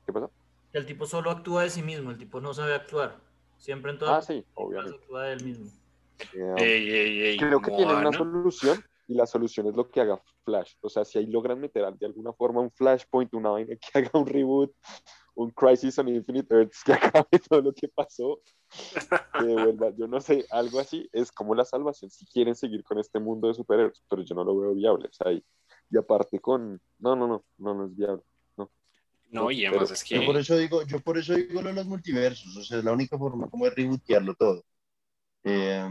¿Qué 0.06 0.14
pasa? 0.14 0.30
El 0.74 0.86
tipo 0.86 1.06
solo 1.06 1.32
actúa 1.32 1.64
de 1.64 1.70
sí 1.70 1.82
mismo, 1.82 2.12
el 2.12 2.18
tipo 2.18 2.42
no 2.42 2.54
sabe 2.54 2.74
actuar. 2.74 3.20
Siempre 3.58 3.92
en 3.92 4.00
todas 4.00 4.24
Ah, 4.24 4.34
sí, 4.34 4.46
obviamente. 4.54 4.98
actúa 4.98 5.24
de 5.24 5.34
él 5.34 5.44
mismo. 5.44 5.72
Ey, 6.34 6.90
ey, 6.90 7.22
ey, 7.22 7.38
Creo 7.38 7.62
que 7.62 7.72
tienen 7.72 7.98
una 7.98 8.12
solución 8.12 8.84
y 9.10 9.16
la 9.16 9.26
solución 9.26 9.66
es 9.68 9.76
lo 9.76 9.90
que 9.90 10.02
haga 10.02 10.22
Flash. 10.46 10.76
O 10.82 10.88
sea, 10.88 11.04
si 11.04 11.18
ahí 11.18 11.26
logran 11.26 11.60
meter 11.60 11.84
de 11.96 12.06
alguna 12.06 12.32
forma 12.32 12.62
un 12.62 12.70
Flashpoint, 12.72 13.34
una 13.34 13.50
vaina 13.50 13.76
que 13.76 13.90
haga 13.98 14.12
un 14.14 14.28
reboot, 14.28 14.72
un 15.34 15.50
Crisis 15.50 15.98
on 15.98 16.10
Infinite 16.10 16.54
Earths 16.54 16.84
que 16.84 16.94
acabe 17.26 17.40
todo 17.50 17.62
lo 17.62 17.74
que 17.74 17.88
pasó, 17.88 18.40
que 19.40 19.46
devuelva, 19.46 19.90
yo 19.98 20.08
no 20.08 20.22
sé, 20.22 20.46
algo 20.52 20.80
así 20.80 21.10
es 21.12 21.32
como 21.32 21.56
la 21.56 21.66
salvación 21.66 22.12
si 22.12 22.28
quieren 22.28 22.56
seguir 22.56 22.84
con 22.84 23.00
este 23.00 23.20
mundo 23.20 23.48
de 23.48 23.56
superhéroes, 23.56 24.04
pero 24.08 24.22
yo 24.22 24.36
no 24.36 24.44
lo 24.44 24.56
veo 24.60 24.76
viable. 24.76 25.08
O 25.08 25.14
sea, 25.14 25.32
y, 25.34 25.44
y 25.90 25.98
aparte 25.98 26.40
con, 26.40 26.80
no, 27.00 27.16
no, 27.16 27.28
no, 27.28 27.44
no, 27.58 27.74
no 27.74 27.86
es 27.88 27.96
viable. 27.96 28.22
No, 29.32 29.50
y 29.52 29.62
Pero- 29.62 29.72
además 29.72 29.92
es 29.92 30.04
Yo 30.04 30.24
por 30.26 30.36
que 30.36 30.42
eso 30.42 30.58
digo, 30.58 30.84
yo 30.84 31.00
por 31.02 31.18
eso 31.18 31.34
digo 31.36 31.62
lo 31.62 31.70
de 31.70 31.76
los 31.76 31.86
multiversos, 31.88 32.56
o 32.58 32.64
sea, 32.64 32.80
es 32.80 32.84
la 32.84 32.92
única 32.94 33.18
forma 33.18 33.48
como 33.50 33.66
de 33.66 33.72
rebootearlo 33.72 34.34
todo. 34.36 34.64
Eh, 35.44 35.88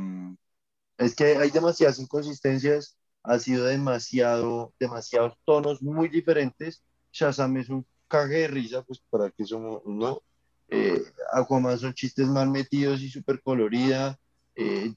es 0.99 1.15
que 1.15 1.37
hay 1.37 1.51
demasiadas 1.51 2.01
inconsistencias, 2.01 2.99
ha 3.29 3.38
sido 3.38 3.64
demasiado, 3.67 4.73
demasiados 4.81 5.35
tonos 5.45 5.83
muy 5.83 6.09
diferentes. 6.09 6.83
Shazam 7.12 7.57
es 7.59 7.69
un 7.69 7.87
cague 8.09 8.38
de 8.38 8.49
risa, 8.49 8.83
pues 8.83 9.01
para 9.11 9.31
que 9.31 9.45
somos, 9.45 9.83
¿no? 9.85 10.23
Eh, 10.69 11.03
Aquaman 11.33 11.79
son 11.79 11.93
chistes 11.95 12.27
mal 12.27 12.51
metidos 12.51 13.01
y 13.01 13.09
súper 13.11 13.41
colorida. 13.43 14.19
Eh, 14.55 14.93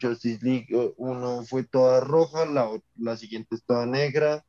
Justice 0.00 0.38
League, 0.44 0.66
eh, 0.70 0.92
uno 0.96 1.42
fue 1.44 1.64
toda 1.64 2.00
roja, 2.00 2.46
la, 2.46 2.68
la 2.96 3.16
siguiente 3.16 3.54
es 3.56 3.64
toda 3.64 3.86
negra. 3.86 4.44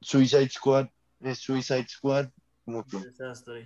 Suicide 0.00 0.48
Squad 0.50 0.88
es 1.20 1.38
Suicide 1.38 1.86
Squad, 1.88 2.28
como 2.64 2.84
que. 2.84 2.96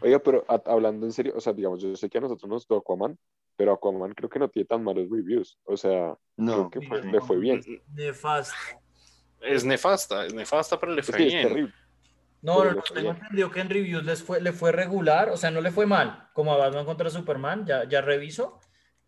Oiga, 0.03 0.19
pero 0.19 0.45
a- 0.49 0.63
hablando 0.67 1.07
en 1.07 1.13
serio, 1.13 1.33
o 1.37 1.41
sea, 1.41 1.53
digamos, 1.53 1.81
yo 1.81 1.97
sé 1.97 2.09
que 2.11 2.19
a 2.19 2.21
nosotros 2.21 2.49
nos 2.49 2.57
gustó 2.63 2.77
Aquaman, 2.77 3.19
pero 3.57 3.73
Aquaman 3.73 4.13
creo 4.15 4.29
que 4.29 4.39
no 4.39 4.49
tiene 4.49 4.67
tan 4.67 4.85
malos 4.85 5.09
reviews. 5.11 5.59
O 5.65 5.77
sea, 5.77 6.17
no. 6.37 6.71
creo 6.71 6.83
que 6.83 6.89
fue- 6.89 7.03
le 7.05 7.21
fue 7.21 7.39
bien. 7.39 7.61
Nefasto. 7.95 8.55
es 9.41 9.65
nefasta, 9.65 10.27
es 10.27 10.35
nefasta, 10.35 10.79
pero 10.79 10.93
le 10.93 11.01
Es 11.01 11.07
fue 11.07 11.19
es 11.27 11.33
bien. 11.33 11.49
terrible. 11.49 11.73
No, 12.43 12.65
no, 12.65 12.73
no, 12.75 12.83
tengo 12.83 13.11
entendido 13.11 13.51
que 13.51 13.61
en 13.61 13.71
reviews 13.71 14.05
les 14.05 14.23
fue, 14.23 14.41
le 14.41 14.53
fue 14.53 14.71
regular, 14.71 15.31
o 15.31 15.37
sea, 15.37 15.51
no 15.51 15.61
le 15.61 15.71
fue 15.73 15.85
mal, 15.87 16.29
como 16.33 16.53
a 16.53 16.57
Batman 16.57 16.85
contra 16.85 17.11
Superman, 17.11 17.67
ya, 17.67 17.89
ya 17.89 18.03
reviso, 18.03 18.61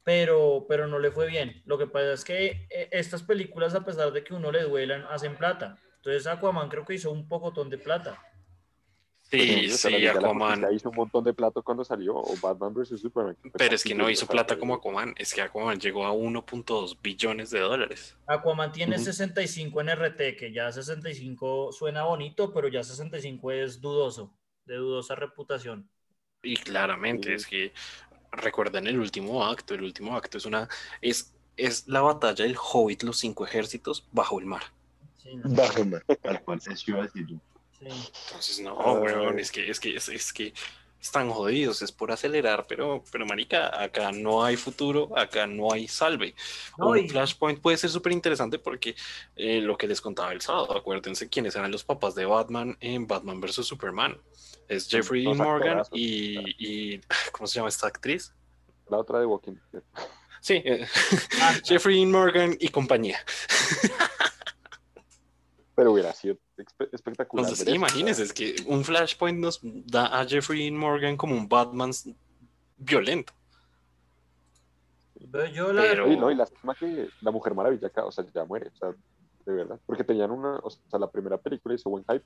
pero, 0.02 0.64
pero 0.68 0.86
no 0.88 0.98
le 0.98 1.10
fue 1.12 1.28
bien. 1.28 1.62
Lo 1.66 1.78
que 1.78 1.86
pasa 1.86 2.12
es 2.14 2.24
que 2.24 2.66
eh, 2.70 2.88
estas 2.90 3.22
películas, 3.22 3.74
a 3.74 3.84
pesar 3.84 4.12
de 4.12 4.24
que 4.24 4.34
uno 4.34 4.50
le 4.50 4.62
duelan, 4.64 5.04
hacen 5.10 5.36
plata. 5.36 5.76
Entonces 5.96 6.26
Aquaman 6.26 6.68
creo 6.68 6.84
que 6.84 6.94
hizo 6.94 7.12
un 7.12 7.28
pocotón 7.28 7.68
de 7.70 7.78
plata. 7.78 8.20
Sí, 9.30 9.68
la 9.68 9.78
sí, 9.78 9.90
la 10.10 10.20
Aquaman. 10.20 10.32
Justicia 10.32 10.72
hizo 10.72 10.88
un 10.90 10.96
montón 10.96 11.24
de 11.24 11.34
plata 11.34 11.60
cuando 11.62 11.84
salió, 11.84 12.16
o 12.16 12.36
Batman 12.38 12.72
vs. 12.74 13.00
Superman. 13.00 13.36
Pero 13.56 13.74
es 13.74 13.84
que 13.84 13.94
no 13.94 14.08
hizo 14.08 14.26
plata 14.26 14.58
como 14.58 14.74
Aquaman, 14.74 15.14
es 15.18 15.34
que 15.34 15.42
Aquaman 15.42 15.78
llegó 15.78 16.06
a 16.06 16.12
1.2 16.12 16.98
billones 17.02 17.50
de 17.50 17.60
dólares. 17.60 18.16
Aquaman 18.26 18.70
tiene 18.70 18.96
Ujú. 18.96 19.04
65 19.04 19.80
en 19.80 19.88
RT, 19.88 20.36
que 20.36 20.52
ya 20.52 20.70
65 20.70 21.72
suena 21.72 22.04
bonito, 22.04 22.52
pero 22.52 22.68
ya 22.68 22.84
65 22.84 23.50
es 23.50 23.80
dudoso, 23.80 24.38
de 24.66 24.76
dudosa 24.76 25.16
reputación. 25.16 25.90
Y 26.42 26.56
claramente 26.56 27.32
Sí. 27.32 27.34
es 27.34 27.46
que 27.46 27.72
recuerden 28.32 28.86
el 28.88 28.98
último 29.00 29.44
acto, 29.46 29.74
el 29.74 29.82
último 29.84 30.16
acto 30.16 30.38
es 30.38 30.46
una 30.46 30.68
es 31.00 31.34
es 31.56 31.88
la 31.88 32.02
batalla 32.02 32.44
del 32.44 32.56
Hobbit, 32.56 33.02
los 33.04 33.18
cinco 33.18 33.46
ejércitos 33.46 34.06
bajo 34.12 34.38
el 34.40 34.46
mar. 34.46 34.62
Sí, 35.16 35.36
no, 35.36 35.50
Bajo, 35.56 35.84
man, 35.84 36.02
tal 36.22 36.42
cual, 36.44 36.60
eso 36.66 36.90
iba 36.90 37.00
a 37.00 37.02
decir 37.04 37.26
yo. 37.26 37.36
Sí. 37.80 37.86
Entonces 38.26 38.60
no, 38.60 38.76
Ay. 38.80 39.02
weón, 39.02 39.38
es 39.38 39.50
que 39.52 39.70
es 39.70 39.78
que 39.80 39.96
es, 39.96 40.08
es 40.08 40.32
que 40.32 40.52
están 41.00 41.30
jodidos, 41.30 41.80
es 41.82 41.92
por 41.92 42.10
acelerar, 42.10 42.66
pero 42.68 43.04
pero 43.12 43.24
marica, 43.24 43.80
acá 43.80 44.10
no 44.10 44.44
hay 44.44 44.56
futuro, 44.56 45.16
acá 45.16 45.46
no 45.46 45.72
hay 45.72 45.86
salve. 45.86 46.34
No, 46.76 46.88
Un 46.88 46.98
y- 46.98 47.08
Flashpoint 47.08 47.60
puede 47.60 47.76
ser 47.76 47.90
súper 47.90 48.12
interesante 48.12 48.58
porque 48.58 48.96
eh, 49.36 49.60
lo 49.60 49.76
que 49.78 49.86
les 49.86 50.00
contaba 50.00 50.32
el 50.32 50.40
sábado, 50.40 50.76
acuérdense 50.76 51.28
quiénes 51.28 51.54
eran 51.54 51.70
los 51.70 51.84
papás 51.84 52.14
de 52.16 52.24
Batman 52.26 52.76
en 52.80 53.06
Batman 53.06 53.40
vs 53.40 53.64
Superman. 53.66 54.18
Es 54.68 54.88
Jeffrey 54.88 55.24
Dos 55.24 55.38
Dean 55.38 55.48
Morgan 55.48 55.82
y, 55.92 56.38
y 56.94 57.00
¿cómo 57.32 57.46
se 57.46 57.54
llama 57.56 57.68
esta 57.68 57.86
actriz? 57.86 58.34
La 58.90 58.98
otra 58.98 59.20
de 59.20 59.26
Walking 59.26 59.54
Dead. 59.72 59.82
Sí, 60.40 60.54
eh, 60.64 60.86
Ah, 61.40 61.54
Jeffrey 61.64 62.04
Morgan 62.06 62.56
y 62.58 62.68
compañía. 62.70 63.18
Pero 65.74 65.92
hubiera 65.92 66.12
sido 66.12 66.36
espectacular. 66.92 67.44
Entonces, 67.46 67.74
imagínense, 67.74 68.22
es 68.22 68.32
que 68.32 68.56
un 68.66 68.84
Flashpoint 68.84 69.38
nos 69.38 69.60
da 69.62 70.18
a 70.20 70.24
Jeffrey 70.26 70.70
Morgan 70.70 71.16
como 71.16 71.34
un 71.36 71.48
Batman 71.48 71.90
violento. 72.76 73.32
Pero 75.30 75.46
Yo 75.46 75.72
la 75.72 75.82
Pero- 75.82 76.06
Oye, 76.06 76.16
no, 76.16 76.30
y 76.30 76.34
lástima 76.34 76.74
que 76.74 77.08
la 77.20 77.30
Mujer 77.30 77.54
Maravilla 77.54 77.88
acá, 77.88 78.04
o 78.04 78.12
sea, 78.12 78.24
ya 78.32 78.44
muere, 78.44 78.68
o 78.68 78.76
sea, 78.76 78.94
de 79.46 79.52
verdad. 79.52 79.78
Porque 79.84 80.04
tenían 80.04 80.30
una, 80.30 80.58
o 80.58 80.70
sea, 80.70 80.98
la 80.98 81.10
primera 81.10 81.36
película 81.38 81.74
hizo 81.74 81.90
buen 81.90 82.04
hype. 82.04 82.24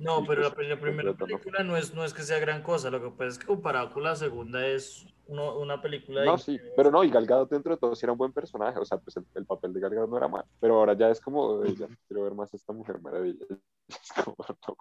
No, 0.00 0.24
pero 0.26 0.42
la, 0.42 0.50
pues, 0.50 0.68
la 0.68 0.80
primera 0.80 1.10
¿no? 1.12 1.16
película 1.16 1.62
no 1.62 1.76
es, 1.76 1.94
no 1.94 2.04
es 2.04 2.12
que 2.14 2.22
sea 2.22 2.38
gran 2.38 2.62
cosa, 2.62 2.90
lo 2.90 3.00
que 3.02 3.10
pasa 3.10 3.26
es 3.26 3.38
que 3.38 3.46
comparado 3.46 3.92
con 3.92 4.02
la 4.02 4.16
segunda 4.16 4.66
es 4.66 5.06
uno- 5.26 5.58
una 5.58 5.80
película 5.80 6.22
No, 6.24 6.36
de- 6.36 6.42
sí, 6.42 6.58
pero 6.76 6.90
no, 6.90 7.04
y 7.04 7.10
Gal 7.10 7.26
Gadot 7.26 7.50
dentro 7.50 7.72
de 7.74 7.78
todo 7.78 7.94
sí 7.94 8.04
era 8.06 8.12
un 8.12 8.18
buen 8.18 8.32
personaje, 8.32 8.78
o 8.78 8.84
sea, 8.84 8.98
pues 8.98 9.16
el, 9.16 9.26
el 9.34 9.46
papel 9.46 9.72
de 9.72 9.80
Gal 9.80 9.94
Gadot 9.94 10.10
no 10.10 10.16
era 10.16 10.28
mal, 10.28 10.44
pero 10.58 10.76
ahora 10.78 10.94
ya 10.94 11.10
es 11.10 11.20
como, 11.20 11.62
"Ey, 11.62 11.76
ya 11.76 11.86
quiero 12.08 12.24
ver 12.24 12.34
más 12.34 12.52
a 12.52 12.56
esta 12.56 12.72
Mujer 12.72 13.00
Maravilla. 13.00 13.44
Es 13.88 14.12
como, 14.24 14.36
no. 14.66 14.76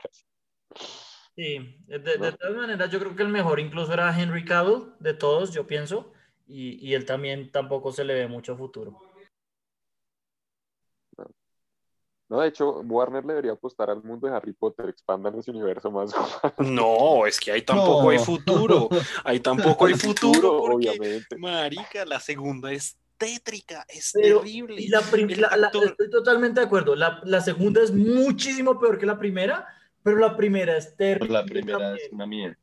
Sí, 1.36 1.78
de, 1.88 2.00
de 2.00 2.18
¿no? 2.18 2.32
todas 2.38 2.56
maneras 2.56 2.92
yo 2.92 3.00
creo 3.00 3.16
que 3.16 3.24
el 3.24 3.30
mejor 3.30 3.60
incluso 3.60 3.94
era 3.94 4.18
Henry 4.20 4.44
Cavill 4.46 4.94
de 5.00 5.14
todos, 5.14 5.54
yo 5.54 5.66
pienso, 5.66 6.12
y, 6.48 6.86
y 6.86 6.94
él 6.96 7.06
también 7.06 7.52
tampoco 7.52 7.92
se 7.92 8.04
le 8.04 8.14
ve 8.14 8.28
mucho 8.28 8.56
futuro. 8.58 8.98
No, 12.30 12.42
de 12.42 12.48
hecho, 12.50 12.82
Warner 12.82 13.26
le 13.26 13.34
debería 13.34 13.54
apostar 13.54 13.90
al 13.90 14.04
mundo 14.04 14.28
de 14.28 14.36
Harry 14.36 14.54
Potter, 14.54 14.88
expandan 14.88 15.38
ese 15.40 15.50
universo 15.50 15.90
más. 15.90 16.12
No, 16.60 17.26
es 17.26 17.40
que 17.40 17.52
ahí 17.52 17.64
tampoco 17.64 18.12
hay 18.12 18.20
futuro. 18.20 18.88
Ahí 19.24 19.40
tampoco 19.40 19.88
hay 19.88 19.96
futuro 19.96 20.60
porque, 20.60 20.90
obviamente. 20.92 21.38
marica, 21.38 22.06
la 22.06 22.20
segunda 22.20 22.72
es 22.72 23.00
tétrica, 23.18 23.84
es 23.90 24.12
Pero, 24.14 24.40
terrible. 24.42 24.80
Y 24.80 24.90
la 24.90 25.02
la- 25.58 25.68
estoy 25.68 26.10
totalmente 26.12 26.60
de 26.60 26.68
acuerdo, 26.68 26.96
la, 26.96 27.20
la 27.26 27.42
segunda 27.42 27.82
es 27.82 27.92
muchísimo 27.92 28.80
peor 28.80 29.00
que 29.00 29.08
la 29.08 29.18
primera, 29.18 29.68
pero 30.04 30.18
la 30.18 30.38
primera 30.38 30.78
es 30.78 30.96
terrible. 30.96 31.34
La 31.34 31.44
primera 31.46 31.80
también. 31.80 32.06
es 32.06 32.14
una 32.14 32.28
mierda. 32.28 32.59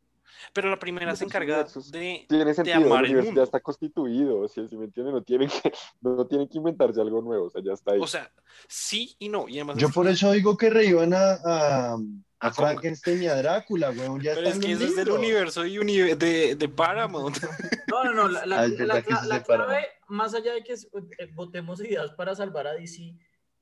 Pero 0.53 0.71
la 0.71 0.79
primera 0.79 1.15
se 1.17 1.25
encarga 1.25 1.65
de, 1.65 2.27
Tiene 2.29 2.45
de 2.45 2.55
sentido, 2.55 2.77
el 2.79 2.85
amar 2.85 2.99
el 3.05 3.05
universo 3.07 3.27
mundo. 3.27 3.41
ya 3.41 3.45
está 3.45 3.61
constituido, 3.61 4.47
si, 4.49 4.67
si 4.69 4.77
me 4.77 4.85
entienden, 4.87 5.15
no 5.15 5.23
tienen, 5.23 5.49
que, 5.49 5.73
no 6.01 6.27
tienen 6.27 6.49
que 6.49 6.59
inventarse 6.59 7.01
algo 7.01 7.21
nuevo, 7.23 7.47
o 7.47 7.51
sea, 7.51 7.63
ya 7.65 7.73
está 7.73 7.93
ahí. 7.93 8.01
O 8.01 8.07
sea, 8.07 8.31
sí 8.69 9.15
y 9.19 9.29
no. 9.29 9.49
Y 9.49 9.55
además 9.59 9.77
Yo 9.79 9.89
es 9.89 9.95
por 9.95 10.07
que- 10.07 10.13
eso 10.13 10.33
digo 10.33 10.57
que 10.57 10.71
reíban 10.71 11.13
a, 11.15 11.33
a, 11.45 11.97
a. 12.41 12.53
Frankenstein 12.53 13.23
y 13.23 13.27
a 13.27 13.35
Drácula, 13.37 13.91
weón. 13.91 14.21
Ya 14.21 14.35
Pero 14.35 14.49
es 14.49 14.59
que 14.59 14.73
ese 14.73 14.85
es 14.85 14.97
del 14.97 15.11
universo 15.11 15.63
de, 15.63 15.79
uni- 15.81 16.15
de, 16.15 16.55
de 16.55 16.69
Paramount. 16.69 17.37
No, 17.89 18.05
no, 18.05 18.13
no, 18.13 18.29
la, 18.29 18.45
la- 18.47 18.65
es 18.67 18.79
la- 18.79 19.03
la- 19.27 19.43
clave, 19.43 19.87
más 20.09 20.35
allá 20.35 20.53
de 20.53 20.63
que 20.63 20.75
eh, 20.75 21.31
votemos 21.35 21.81
ideas 21.81 22.11
para 22.13 22.35
salvar 22.35 22.67
a 22.67 22.73
DC, 22.75 23.15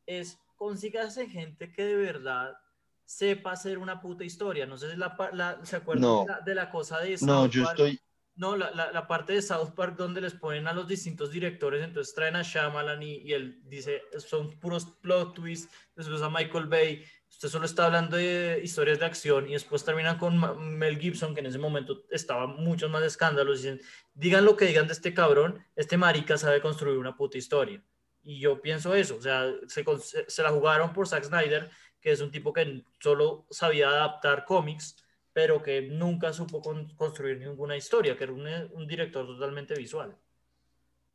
es 0.07 0.39
consígase 0.57 1.29
gente 1.29 1.71
que 1.73 1.85
de 1.85 1.95
verdad 1.95 2.57
sepa 3.05 3.53
hacer 3.53 3.79
una 3.79 4.01
puta 4.01 4.25
historia. 4.25 4.67
No 4.67 4.77
sé 4.79 4.91
si 4.91 4.97
la, 4.97 5.61
se 5.63 5.77
acuerdan 5.77 6.03
No. 6.03 6.21
de, 6.23 6.27
la, 6.33 6.41
de 6.41 6.55
la 6.55 6.71
cosa 6.71 7.01
de 7.01 7.11
No, 7.23 7.43
South 7.45 7.51
yo 7.51 7.63
Park? 7.65 7.79
estoy. 7.79 8.01
No, 8.37 8.57
la, 8.57 9.07
parte 9.07 9.33
de 9.33 9.43
South 9.43 9.75
Park 9.77 9.95
donde 9.97 10.21
les 10.21 10.35
ponen 10.35 10.67
a 10.67 10.73
los 10.73 10.89
distintos 10.89 11.31
directores, 11.31 11.85
entonces 11.85 12.13
traen 12.17 12.35
a 12.35 12.43
Shyamalan 12.43 13.01
y, 13.01 13.19
y 13.19 13.33
él 13.33 13.61
dice, 13.63 14.03
son 14.19 14.59
puros 14.59 14.87
plot 15.03 15.35
twists, 15.35 15.73
después 15.95 16.21
a 16.21 16.29
Michael 16.29 16.67
Bay, 16.67 17.05
usted 17.31 17.49
solo 17.49 17.65
está 17.65 17.87
hablando 17.87 18.17
de 18.17 18.61
historias 18.65 18.99
de 18.99 19.07
acción 19.07 19.49
y 19.49 19.53
después 19.53 19.85
terminan 19.85 20.19
con 20.19 20.37
Mel 20.77 20.99
Gibson, 20.99 21.33
que 21.33 21.41
en 21.43 21.47
ese 21.47 21.59
momento 21.59 22.03
estaba 22.11 22.49
muchos 22.49 22.91
más 22.91 23.05
escándalos, 23.05 23.61
y 23.61 23.69
dicen, 23.71 23.81
digan 24.15 24.45
lo 24.45 24.57
que 24.57 24.65
digan 24.65 24.89
de 24.89 24.95
este 24.95 25.15
cabrón, 25.15 25.65
este 25.77 25.97
marica 25.97 26.37
sabe 26.37 26.61
construir 26.61 26.99
una 26.99 27.17
puta 27.17 27.39
historia. 27.39 27.85
Y 28.25 28.41
yo 28.41 28.61
pienso 28.61 28.97
eso, 28.97 29.15
o 29.17 29.23
sea, 29.23 29.49
se- 29.69 30.25
se 30.29 30.43
la 30.43 30.51
jugaron 30.51 30.93
por 30.93 31.07
Zack 31.07 31.23
Snyder, 31.23 31.71
que 32.05 32.13
es 32.13 32.21
un 32.21 32.31
tipo 32.31 32.53
que 32.53 32.85
solo 33.01 33.47
sabía 33.51 33.89
adaptar 33.89 34.45
cómics, 34.45 34.95
pero 35.33 35.63
que 35.63 35.81
nunca 35.81 36.35
supo 36.35 36.61
con- 36.61 36.95
construir 36.97 37.39
ninguna 37.39 37.79
historia, 37.79 38.15
que 38.15 38.25
era 38.25 38.33
un, 38.35 38.47
un 38.75 38.87
director 38.87 39.27
totalmente 39.27 39.75
visual. 39.75 40.15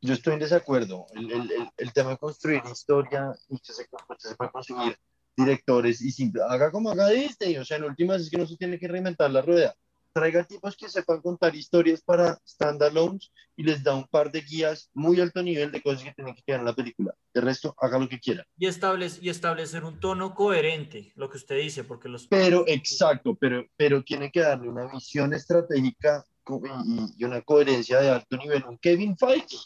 Yo 0.02 0.16
estoy 0.16 0.34
en 0.34 0.40
desacuerdo. 0.40 1.06
El, 1.14 1.32
el, 1.32 1.52
el, 1.52 1.70
el 1.78 1.94
tema 1.94 2.10
de 2.10 2.18
construir 2.18 2.64
historia, 2.72 3.32
usted 3.50 3.74
se, 3.76 3.84
usted 3.84 4.30
se 4.30 4.36
puede 4.36 4.52
conseguir 4.52 4.98
directores 5.38 6.02
y 6.02 6.12
simple, 6.12 6.42
haga 6.42 6.72
como 6.72 6.90
haga 6.90 7.10
Disney. 7.10 7.56
O 7.58 7.64
sea, 7.64 7.78
en 7.78 7.84
últimas 7.84 8.24
es 8.24 8.32
que 8.32 8.38
no 8.38 8.48
se 8.48 8.58
tiene 8.58 8.80
que 8.80 8.88
reinventar 8.88 9.30
la 9.30 9.44
rueda. 9.44 9.76
Traiga 10.12 10.44
tipos 10.44 10.76
que 10.76 10.90
sepan 10.90 11.22
contar 11.22 11.56
historias 11.56 12.02
para 12.02 12.38
standalones 12.46 13.32
y 13.56 13.64
les 13.64 13.84
da 13.84 13.94
un 13.96 14.08
par 14.08 14.32
de 14.32 14.42
guías 14.42 14.90
muy 14.94 15.22
alto 15.22 15.44
nivel 15.44 15.72
de 15.72 15.82
cosas 15.82 16.04
que 16.04 16.14
tienen 16.14 16.34
que 16.34 16.42
quedar 16.42 16.62
en 16.62 16.66
la 16.66 16.74
película. 16.74 17.14
De 17.34 17.42
resto, 17.42 17.76
haga 17.78 18.00
lo 18.00 18.10
que 18.10 18.20
quiera. 18.20 18.44
Y, 18.58 18.66
establec- 18.68 19.20
y 19.22 19.30
establecer 19.30 19.84
un 19.84 20.00
tono 20.00 20.34
coherente, 20.34 21.12
lo 21.16 21.30
que 21.30 21.38
usted 21.38 21.58
dice, 21.60 21.84
porque 21.84 22.10
los... 22.10 22.28
Pero, 22.28 22.64
exacto, 22.68 23.36
pero, 23.36 23.66
pero 23.78 24.04
tiene 24.04 24.32
que 24.32 24.40
darle 24.42 24.68
una 24.70 24.92
visión 24.92 25.34
estratégica 25.34 26.26
y, 26.48 27.22
y 27.22 27.24
una 27.26 27.42
coherencia 27.44 28.00
de 28.00 28.10
alto 28.10 28.36
nivel. 28.38 28.64
Un 28.66 28.78
Kevin 28.80 29.16
Feige. 29.16 29.58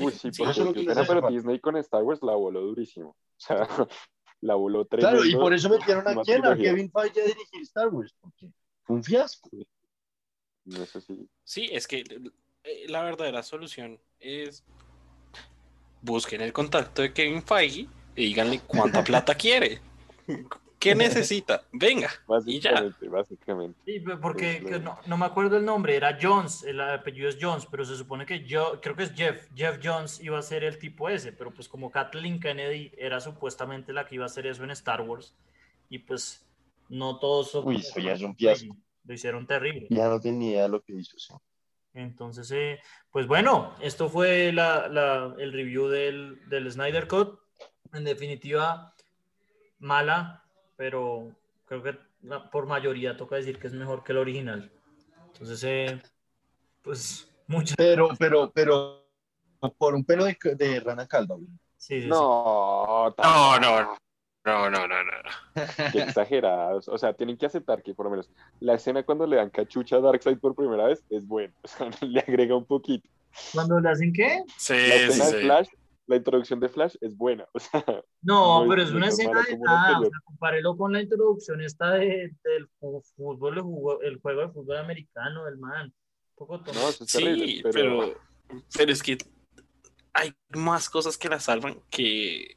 Uy, 0.00 0.10
sí, 0.12 0.30
sí, 0.32 0.38
porque 0.38 0.50
eso 0.52 0.60
es 0.62 0.66
lo 0.66 0.72
qué 0.72 0.80
que 0.80 0.86
pena, 0.86 1.00
les 1.02 1.10
hace 1.10 1.20
pero. 1.20 1.30
Disney 1.30 1.60
con 1.60 1.76
Star 1.76 2.02
Wars 2.02 2.20
la 2.22 2.34
voló 2.34 2.62
durísimo. 2.62 3.10
O 3.10 3.16
sea, 3.36 3.68
la 4.40 4.54
voló 4.54 4.86
tres 4.86 5.00
Claro, 5.04 5.24
y 5.24 5.34
por 5.34 5.52
eso 5.52 5.68
metieron 5.68 6.08
a 6.08 6.22
quién, 6.22 6.44
a 6.46 6.56
Kevin 6.56 6.90
Feige 6.90 7.20
a 7.20 7.24
dirigir 7.26 7.60
Star 7.62 7.88
Wars. 7.88 8.14
Porque 8.20 8.50
fue 8.84 8.96
un 8.96 9.04
fiasco. 9.04 9.50
Eso 10.66 11.00
sí. 11.00 11.28
Sí, 11.42 11.68
es 11.72 11.86
que 11.86 12.04
eh, 12.64 12.86
la 12.88 13.02
verdadera 13.02 13.42
solución 13.42 13.98
es 14.20 14.64
busquen 16.00 16.40
el 16.40 16.52
contacto 16.52 17.02
de 17.02 17.12
Kevin 17.12 17.42
Feige 17.42 17.88
y 18.16 18.26
díganle 18.26 18.60
cuánta 18.60 19.02
plata 19.04 19.34
quiere. 19.34 19.80
¿Qué 20.78 20.94
necesita? 20.94 21.62
Venga. 21.72 22.10
Y 22.44 22.60
ya. 22.60 22.72
Básicamente, 22.72 23.08
básicamente. 23.08 23.80
Sí, 23.86 24.04
porque 24.20 24.60
Pues, 24.62 24.82
no, 24.82 24.98
no 25.06 25.16
me 25.16 25.24
acuerdo 25.24 25.56
el 25.56 25.64
nombre, 25.64 25.96
era 25.96 26.18
Jones, 26.20 26.62
el 26.64 26.78
apellido 26.78 27.30
es 27.30 27.38
Jones, 27.40 27.66
pero 27.70 27.86
se 27.86 27.96
supone 27.96 28.26
que 28.26 28.44
yo, 28.44 28.80
creo 28.82 28.94
que 28.94 29.04
es 29.04 29.14
Jeff, 29.14 29.48
Jeff 29.54 29.78
Jones 29.82 30.20
iba 30.20 30.38
a 30.38 30.42
ser 30.42 30.62
el 30.62 30.78
tipo 30.78 31.08
ese, 31.08 31.32
pero 31.32 31.52
pues 31.52 31.68
como 31.68 31.90
Kathleen 31.90 32.38
Kennedy 32.38 32.92
era 32.98 33.18
supuestamente 33.20 33.94
la 33.94 34.06
que 34.06 34.16
iba 34.16 34.24
a 34.24 34.26
hacer 34.26 34.46
eso 34.46 34.62
en 34.62 34.72
Star 34.72 35.00
Wars, 35.00 35.34
y 35.88 36.00
pues 36.00 36.44
no 36.88 37.18
todos 37.18 37.50
son... 37.50 37.66
Uy, 37.66 37.76
eso 37.76 38.00
ya 38.00 38.12
es 38.12 38.22
un 38.22 38.36
fiasco. 38.36 38.76
Lo 39.04 39.14
hicieron 39.14 39.46
terrible. 39.46 39.86
Ya 39.90 40.08
no 40.08 40.18
tenía 40.20 40.50
idea 40.50 40.62
de 40.64 40.68
lo 40.70 40.80
que 40.82 40.94
hizo. 40.94 41.18
sí. 41.18 41.32
Entonces, 41.92 42.50
eh, 42.50 42.80
pues 43.10 43.26
bueno, 43.28 43.72
esto 43.80 44.08
fue 44.08 44.52
la, 44.52 44.88
la- 44.88 45.34
el 45.38 45.52
review 45.52 45.86
del, 45.88 46.40
del 46.48 46.70
Snyder 46.72 47.06
Cut. 47.06 47.38
En 47.92 48.02
definitiva, 48.02 48.92
mala, 49.78 50.42
pero 50.76 51.30
creo 51.66 51.82
que 51.82 51.96
la- 52.22 52.50
por 52.50 52.66
mayoría 52.66 53.16
toca 53.16 53.36
decir 53.36 53.58
que 53.58 53.68
es 53.68 53.74
mejor 53.74 54.02
que 54.02 54.12
el 54.12 54.18
original. 54.18 54.72
Entonces, 55.32 55.62
eh, 55.64 56.02
pues 56.82 57.30
muchas... 57.46 57.76
Pero, 57.76 58.08
pero, 58.18 58.50
pero, 58.52 59.06
por 59.78 59.94
un 59.94 60.04
pelo 60.04 60.24
de, 60.24 60.36
de 60.56 60.80
rana 60.80 61.06
calva. 61.06 61.36
güey. 61.36 61.46
Sí, 61.76 61.96
sí, 61.96 62.02
sí. 62.02 62.08
No, 62.08 63.14
No, 63.18 63.60
no, 63.60 63.82
no, 63.82 63.96
no, 64.44 64.70
no, 64.70 64.86
no. 64.86 65.02
no. 65.04 65.62
Qué 65.92 66.02
exagerados. 66.02 66.88
O 66.88 66.98
sea, 66.98 67.14
tienen 67.14 67.36
que 67.36 67.46
aceptar 67.46 67.82
que 67.82 67.94
por 67.94 68.06
lo 68.06 68.10
menos 68.10 68.30
la 68.60 68.74
escena 68.74 69.02
cuando 69.02 69.26
le 69.26 69.36
dan 69.36 69.50
cachucha 69.50 69.96
a 69.96 70.00
Darkseid 70.00 70.38
por 70.38 70.54
primera 70.54 70.86
vez 70.86 71.02
es 71.10 71.26
buena. 71.26 71.54
O 71.64 71.68
sea, 71.68 71.90
le 72.00 72.20
agrega 72.20 72.56
un 72.56 72.66
poquito. 72.66 73.08
¿Cuando 73.52 73.80
le 73.80 73.88
hacen 73.88 74.12
qué? 74.12 74.42
Sí, 74.56 74.74
La 74.74 74.96
sí, 74.96 75.02
escena 75.04 75.24
de 75.26 75.32
sí. 75.32 75.44
Flash, 75.44 75.68
la 76.06 76.16
introducción 76.16 76.60
de 76.60 76.68
Flash 76.68 76.96
es 77.00 77.16
buena. 77.16 77.46
O 77.52 77.58
sea, 77.58 77.84
No, 78.22 78.62
No, 78.62 78.68
pero 78.68 78.82
es 78.82 78.90
una 78.92 79.08
escena 79.08 79.42
de 79.42 79.58
nada. 79.58 79.98
O 79.98 80.02
sea, 80.02 80.18
compárelo 80.24 80.76
con 80.76 80.92
la 80.92 81.00
introducción 81.00 81.60
esta 81.62 81.92
de, 81.92 82.34
del 82.44 82.68
fútbol, 83.16 83.58
el, 83.58 84.12
el 84.12 84.20
juego 84.20 84.42
de 84.42 84.48
fútbol 84.48 84.76
americano 84.76 85.44
del 85.46 85.58
man. 85.58 85.86
Un 85.86 86.36
poco 86.36 86.60
tonto. 86.60 86.80
no, 86.80 86.88
eso 86.88 87.04
es 87.04 87.12
terrible. 87.12 87.46
Sí, 87.46 87.60
pero, 87.62 87.72
pero, 88.00 88.20
pero 88.76 88.92
es 88.92 89.02
que 89.02 89.18
hay 90.12 90.32
más 90.54 90.88
cosas 90.90 91.18
que 91.18 91.28
la 91.28 91.40
salvan 91.40 91.80
que, 91.90 92.56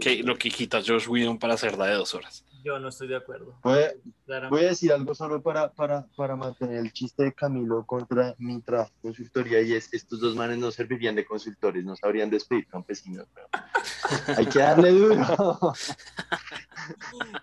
que 0.00 0.22
lo 0.22 0.36
que 0.36 0.50
quita 0.50 0.80
Josh 0.84 1.08
Whedon 1.08 1.38
para 1.38 1.54
hacerla 1.54 1.86
de 1.86 1.94
dos 1.94 2.14
horas. 2.14 2.44
Yo 2.64 2.80
no 2.80 2.88
estoy 2.88 3.06
de 3.06 3.14
acuerdo. 3.16 3.56
Voy 3.62 3.78
a, 3.78 3.92
Claramente. 4.24 4.56
voy 4.56 4.64
a 4.64 4.68
decir 4.70 4.92
algo 4.92 5.14
solo 5.14 5.40
para, 5.40 5.72
para, 5.72 6.04
para 6.16 6.34
mantener 6.34 6.78
el 6.78 6.92
chiste 6.92 7.22
de 7.22 7.32
Camilo 7.32 7.86
contra 7.86 8.34
mi 8.38 8.60
trabajo 8.60 8.90
de 8.96 9.02
consultoría 9.02 9.62
y 9.62 9.74
es 9.74 9.92
estos 9.94 10.18
dos 10.18 10.34
manes 10.34 10.58
no 10.58 10.72
servirían 10.72 11.14
de 11.14 11.24
consultores, 11.24 11.84
no 11.84 11.94
sabrían 11.94 12.28
despedir 12.28 12.66
campesinos. 12.66 13.28
Hay 14.36 14.46
que 14.46 14.58
darle 14.58 14.90
duro. 14.90 15.16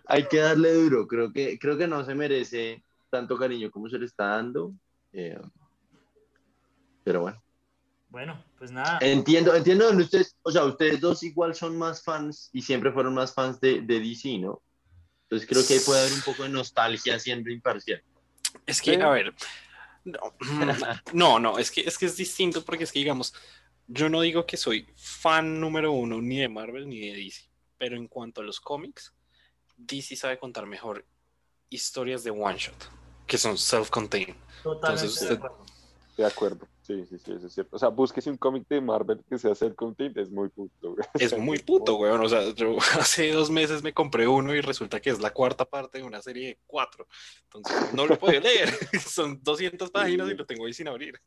Hay 0.07 0.27
que 0.27 0.39
darle 0.39 0.73
duro. 0.73 1.07
Creo 1.07 1.31
que, 1.31 1.57
creo 1.57 1.77
que 1.77 1.87
no 1.87 2.03
se 2.03 2.15
merece 2.15 2.83
tanto 3.09 3.37
cariño 3.37 3.71
como 3.71 3.87
se 3.87 3.99
le 3.99 4.05
está 4.05 4.25
dando. 4.25 4.73
eh, 5.13 5.39
pero 7.05 7.21
bueno. 7.21 7.41
Bueno, 8.13 8.45
pues 8.59 8.69
nada. 8.69 8.99
Entiendo, 9.01 9.55
entiendo 9.55 9.87
donde 9.87 10.03
ustedes, 10.03 10.37
o 10.43 10.51
sea, 10.51 10.65
ustedes 10.65 11.01
dos 11.01 11.23
igual 11.23 11.55
son 11.55 11.75
más 11.75 12.03
fans 12.03 12.51
y 12.53 12.61
siempre 12.61 12.91
fueron 12.91 13.15
más 13.15 13.33
fans 13.33 13.59
de, 13.59 13.81
de 13.81 13.99
DC, 13.99 14.37
¿no? 14.37 14.61
Entonces 15.23 15.49
creo 15.49 15.65
que 15.65 15.73
ahí 15.73 15.79
puede 15.83 16.01
haber 16.01 16.13
un 16.13 16.21
poco 16.21 16.43
de 16.43 16.49
nostalgia 16.49 17.17
siendo 17.17 17.49
imparcial. 17.49 18.03
Es 18.67 18.79
que, 18.83 18.93
Sí. 18.93 19.01
a 19.01 19.09
ver, 19.09 19.33
No, 20.05 20.19
no, 21.11 21.39
no, 21.39 21.57
es 21.57 21.71
que, 21.71 21.81
es 21.81 21.97
que 21.97 22.05
es 22.05 22.15
distinto 22.15 22.63
porque 22.63 22.83
es 22.83 22.91
que, 22.91 22.99
digamos, 22.99 23.33
yo 23.87 24.09
no 24.09 24.21
digo 24.21 24.45
que 24.45 24.57
soy 24.57 24.87
fan 24.95 25.59
número 25.59 25.91
uno 25.91 26.21
ni 26.21 26.37
de 26.37 26.49
Marvel 26.49 26.87
ni 26.87 26.99
de 26.99 27.15
DC, 27.15 27.49
pero 27.79 27.95
en 27.97 28.07
cuanto 28.07 28.41
a 28.41 28.43
los 28.43 28.59
cómics, 28.59 29.11
DC 29.75 30.15
sabe 30.15 30.37
contar 30.37 30.67
mejor 30.67 31.03
historias 31.69 32.23
de 32.23 32.29
one 32.29 32.59
shot, 32.59 32.75
que 33.25 33.39
son 33.39 33.57
self-contained. 33.57 34.35
Totalmente 34.61 35.05
Entonces, 35.07 35.19
de 35.19 35.33
usted- 35.33 35.37
acuerdo. 35.45 35.65
De 36.15 36.25
acuerdo. 36.27 36.67
Sí, 36.83 37.05
sí, 37.05 37.17
sí, 37.17 37.31
eso 37.31 37.47
es 37.47 37.53
cierto. 37.53 37.77
O 37.77 37.79
sea, 37.79 37.87
búsquese 37.87 38.29
un 38.29 38.35
cómic 38.35 38.67
de 38.67 38.81
Marvel 38.81 39.23
que 39.23 39.37
sea 39.37 39.55
self-contained, 39.55 40.17
es 40.17 40.29
muy 40.29 40.49
puto, 40.49 40.91
güey. 40.91 41.07
Es 41.13 41.37
muy 41.37 41.59
puto, 41.59 41.95
weón. 41.95 42.19
O 42.21 42.27
sea, 42.27 42.53
yo 42.53 42.75
hace 42.99 43.31
dos 43.31 43.49
meses 43.49 43.81
me 43.81 43.93
compré 43.93 44.27
uno 44.27 44.53
y 44.53 44.59
resulta 44.59 44.99
que 44.99 45.09
es 45.09 45.21
la 45.21 45.31
cuarta 45.31 45.63
parte 45.63 45.99
de 45.99 46.03
una 46.03 46.21
serie 46.21 46.47
de 46.47 46.59
cuatro. 46.67 47.07
Entonces, 47.43 47.93
no 47.93 48.05
lo 48.05 48.19
puedo 48.19 48.37
leer. 48.41 48.69
Son 48.99 49.41
200 49.41 49.91
páginas 49.91 50.29
y 50.29 50.35
lo 50.35 50.45
tengo 50.45 50.65
ahí 50.65 50.73
sin 50.73 50.89
abrir. 50.89 51.17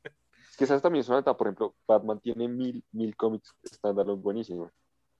Es 0.51 0.57
que 0.59 0.65
esas 0.65 0.83
también 0.83 1.05
son 1.05 1.17
altas. 1.17 1.35
Por 1.37 1.47
ejemplo, 1.47 1.75
Batman 1.89 2.21
tiene 2.21 2.49
mil, 2.49 2.85
mil 2.93 3.17
cómics 3.17 3.55
estándar 3.63 4.05
buenísimos. 4.07 4.71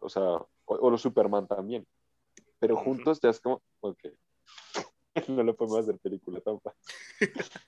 O 0.01 0.11
sea, 0.11 0.23
o, 0.23 0.49
o 0.67 0.91
los 0.91 1.01
Superman 1.01 1.47
también. 1.47 1.87
Pero 2.59 2.77
juntos 2.77 3.21
ya 3.23 3.31
es 3.31 3.41
como, 3.41 3.63
ok. 3.81 4.01
no 5.29 5.43
lo 5.43 5.57
podemos 5.57 5.79
hacer 5.79 5.99
película 5.99 6.41
tan 6.41 6.61
fácil. 6.61 6.83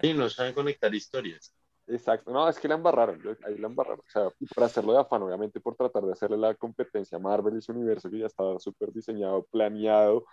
Sí, 0.02 0.12
no 0.12 0.28
saben 0.28 0.52
conectar 0.52 0.94
historias. 0.94 1.54
Exacto, 1.88 2.30
no, 2.30 2.48
es 2.48 2.58
que 2.58 2.68
la 2.68 2.74
embarraron, 2.74 3.20
ahí 3.46 3.56
la 3.56 3.66
embarraron. 3.66 4.00
O 4.00 4.10
sea, 4.10 4.28
para 4.54 4.66
hacerlo 4.66 4.92
de 4.92 5.00
afán, 5.00 5.22
obviamente 5.22 5.58
por 5.60 5.74
tratar 5.74 6.04
de 6.04 6.12
hacerle 6.12 6.36
la 6.36 6.54
competencia 6.54 7.16
a 7.16 7.20
Marvel 7.20 7.56
y 7.56 7.62
su 7.62 7.72
universo, 7.72 8.10
que 8.10 8.18
ya 8.18 8.26
estaba 8.26 8.58
súper 8.58 8.92
diseñado, 8.92 9.46
planeado, 9.50 10.26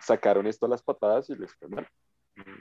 sacaron 0.00 0.46
esto 0.46 0.66
a 0.66 0.70
las 0.70 0.82
patadas 0.82 1.28
y 1.28 1.36
les 1.36 1.52
fue 1.54 1.68
mal. 1.68 1.86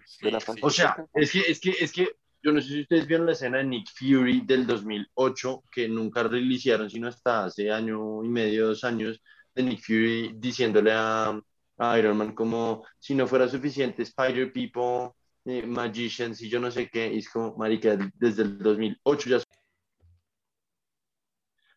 Sí, 0.05 0.29
sí. 0.29 0.59
O 0.61 0.69
sea, 0.69 1.05
es 1.13 1.31
que, 1.31 1.39
es 1.39 1.59
que, 1.59 1.69
es 1.71 1.91
que, 1.91 2.09
yo 2.43 2.51
no 2.51 2.61
sé 2.61 2.67
si 2.67 2.81
ustedes 2.81 3.07
vieron 3.07 3.25
la 3.25 3.31
escena 3.31 3.57
de 3.57 3.63
Nick 3.63 3.87
Fury 3.97 4.41
del 4.41 4.67
2008, 4.67 5.63
que 5.71 5.87
nunca 5.87 6.23
releasearon, 6.23 6.89
sino 6.89 7.07
hasta 7.07 7.45
hace 7.45 7.71
año 7.71 8.23
y 8.23 8.29
medio, 8.29 8.67
dos 8.67 8.83
años, 8.83 9.21
de 9.53 9.63
Nick 9.63 9.81
Fury 9.81 10.33
diciéndole 10.35 10.91
a, 10.93 11.39
a 11.77 11.99
Iron 11.99 12.17
Man 12.17 12.35
como, 12.35 12.83
si 12.99 13.15
no 13.15 13.27
fuera 13.27 13.47
suficiente, 13.47 14.03
Spider 14.03 14.51
People, 14.51 15.13
eh, 15.45 15.65
Magicians 15.65 16.41
y 16.41 16.49
yo 16.49 16.59
no 16.59 16.71
sé 16.71 16.89
qué, 16.89 17.13
y 17.13 17.19
es 17.19 17.29
como, 17.29 17.55
marica, 17.57 17.97
desde 18.15 18.43
el 18.43 18.57
2008 18.59 19.29
ya... 19.29 19.41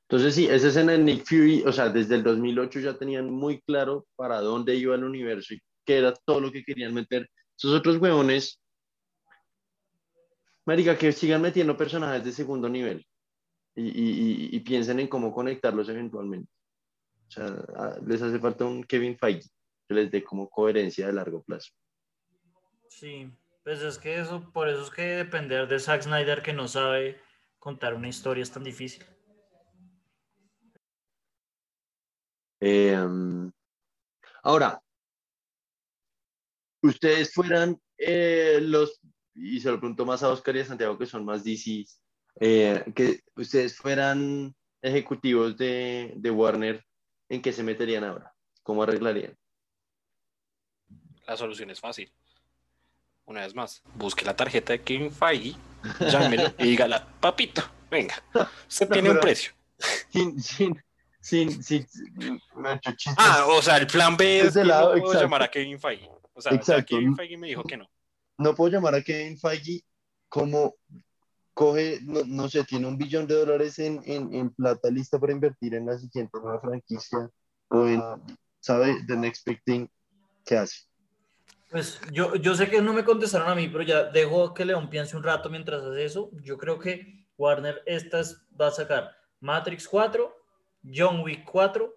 Entonces 0.03 0.35
sí, 0.35 0.47
esa 0.47 0.69
escena 0.69 0.93
de 0.93 0.99
Nick 0.99 1.27
Fury, 1.27 1.63
o 1.67 1.73
sea, 1.73 1.91
desde 1.91 2.15
el 2.15 2.23
2008 2.23 2.81
ya 2.81 2.95
tenían 2.97 3.31
muy 3.31 3.61
claro 3.61 4.07
para 4.17 4.41
dónde 4.41 4.75
iba 4.75 4.95
el 4.95 5.05
universo 5.05 5.53
y 5.55 5.61
qué 5.85 5.99
era 5.99 6.15
todo 6.25 6.41
lo 6.41 6.51
que 6.51 6.65
querían 6.65 6.95
meter. 6.95 7.29
Esos 7.57 7.75
otros 7.75 7.99
huevones 7.99 8.59
Marica, 10.69 10.99
que 10.99 11.13
sigan 11.13 11.41
metiendo 11.41 11.77
personajes 11.79 12.23
de 12.25 12.31
segundo 12.33 12.69
nivel 12.69 13.07
y, 13.75 13.85
y- 13.85 14.11
y- 14.51 14.57
y 14.57 14.61
piensen 14.61 15.01
en 15.01 15.09
cómo 15.09 15.33
conectarlos 15.33 15.89
eventualmente. 15.89 16.51
O 17.27 17.31
sea, 17.31 17.99
les 18.07 18.21
hace 18.21 18.39
falta 18.39 18.67
un 18.67 18.85
Kevin 18.85 19.17
Feige 19.17 19.49
que 19.89 19.95
les 19.95 20.11
dé 20.11 20.23
como 20.23 20.47
coherencia 20.49 21.07
de 21.07 21.13
largo 21.15 21.43
plazo. 21.43 21.73
Sí, 22.91 23.31
pues 23.69 23.83
es 23.83 23.99
que 23.99 24.19
eso, 24.19 24.51
por 24.51 24.67
eso 24.67 24.83
es 24.83 24.89
que 24.89 25.03
depender 25.03 25.69
de 25.69 25.79
Zack 25.79 26.01
Snyder 26.01 26.41
que 26.41 26.55
no 26.55 26.67
sabe 26.69 27.21
contar 27.59 27.93
una 27.93 28.09
historia 28.09 28.43
es 28.43 28.51
tan 28.51 28.65
difícil. 28.65 29.05
Eh, 32.61 32.97
ahora, 34.43 34.81
ustedes 36.81 37.31
fueran 37.35 37.79
eh, 37.99 38.59
los, 38.63 39.03
y 39.35 39.61
se 39.61 39.71
lo 39.71 39.79
pregunto 39.79 40.07
más 40.07 40.23
a 40.23 40.31
Oscar 40.31 40.57
y 40.57 40.61
a 40.61 40.65
Santiago, 40.65 40.97
que 40.97 41.05
son 41.05 41.27
más 41.27 41.45
DC, 41.45 41.85
eh, 42.41 42.83
que 42.97 43.21
ustedes 43.37 43.77
fueran 43.77 44.57
ejecutivos 44.81 45.59
de, 45.59 46.15
de 46.17 46.31
Warner, 46.31 46.83
¿en 47.29 47.43
qué 47.43 47.53
se 47.53 47.63
meterían 47.63 48.05
ahora? 48.05 48.33
¿Cómo 48.63 48.83
arreglarían? 48.83 49.37
La 51.27 51.37
solución 51.37 51.69
es 51.69 51.81
fácil. 51.81 52.11
Una 53.29 53.43
vez 53.43 53.55
más, 53.55 53.83
busque 53.95 54.25
la 54.25 54.35
tarjeta 54.35 54.73
de 54.73 54.81
Kevin 54.81 55.13
Feige, 55.13 55.55
llámelo 56.01 56.45
y 56.59 56.69
dígala, 56.69 57.07
papito, 57.21 57.63
venga, 57.91 58.15
usted 58.67 58.89
No, 58.89 58.93
tiene 58.95 59.11
un 59.11 59.21
precio. 59.21 59.53
Sin, 60.09 60.41
sin, 60.43 60.83
sin, 61.21 61.63
sin. 61.63 61.87
Ah, 63.19 63.45
o 63.49 63.61
sea, 63.61 63.77
el 63.77 63.87
plan 63.87 64.17
B 64.17 64.41
es 64.41 64.47
Ese 64.47 64.63
que 64.63 64.67
lado, 64.67 64.87
no 64.87 64.93
puedo 64.93 65.05
exacto. 65.13 65.25
llamar 65.25 65.43
a 65.43 65.51
Kevin 65.51 65.79
Feige. 65.79 66.09
O 66.33 66.41
sea, 66.41 66.53
ya 66.53 66.57
Exacto. 66.57 66.97
Kevin 66.97 67.15
Feige 67.15 67.37
me 67.37 67.49
dijo 67.49 67.63
que 67.65 67.77
no. 67.77 67.87
no 68.39 68.55
puedo 68.55 68.73
llamar 68.73 68.95
a 68.95 69.03
Kevin 69.03 69.39
Feige 69.39 69.85
como 70.31 70.77
coge, 71.53 71.99
no, 72.03 72.21
no 72.25 72.49
sé, 72.49 72.65
tiene 72.65 72.87
un 72.87 72.97
billón 72.97 73.27
de 73.27 73.35
dólares 73.35 73.79
en, 73.79 74.01
en, 74.07 74.33
en 74.33 74.51
plata 74.55 74.91
lista 74.91 75.19
para 75.19 75.33
invertir 75.33 75.75
en 75.75 75.85
la 75.85 75.99
siguiente 75.99 76.39
nueva 76.41 76.61
franquicia 76.61 77.29
o 77.69 77.87
en, 77.87 78.03
¿sabe? 78.61 79.05
The 79.07 79.17
Next 79.17 79.45
Big 79.47 79.63
Thing, 79.65 79.87
¿qué 80.47 80.57
hace? 80.57 80.88
Pues 81.71 82.01
yo, 82.11 82.35
yo 82.37 82.55
sé 82.55 82.71
que 82.71 82.81
no 82.81 82.95
me 82.95 83.05
contestaron 83.05 83.49
a 83.49 83.55
mí, 83.55 83.69
pero 83.69 83.83
ya 83.83 84.05
dejo 84.05 84.55
que 84.55 84.65
León 84.65 84.89
piense 84.89 85.17
un 85.17 85.23
rato 85.23 85.51
mientras 85.51 85.83
hace 85.83 86.05
eso. 86.05 86.31
Yo 86.43 86.57
creo 86.57 86.79
que 86.79 87.27
Warner 87.37 87.83
estas 87.85 88.47
va 88.59 88.69
a 88.69 88.73
sacar 88.73 89.15
Matrix 89.41 89.87
4, 89.87 90.35
John 90.95 91.21
Wick 91.21 91.45
4, 91.45 91.95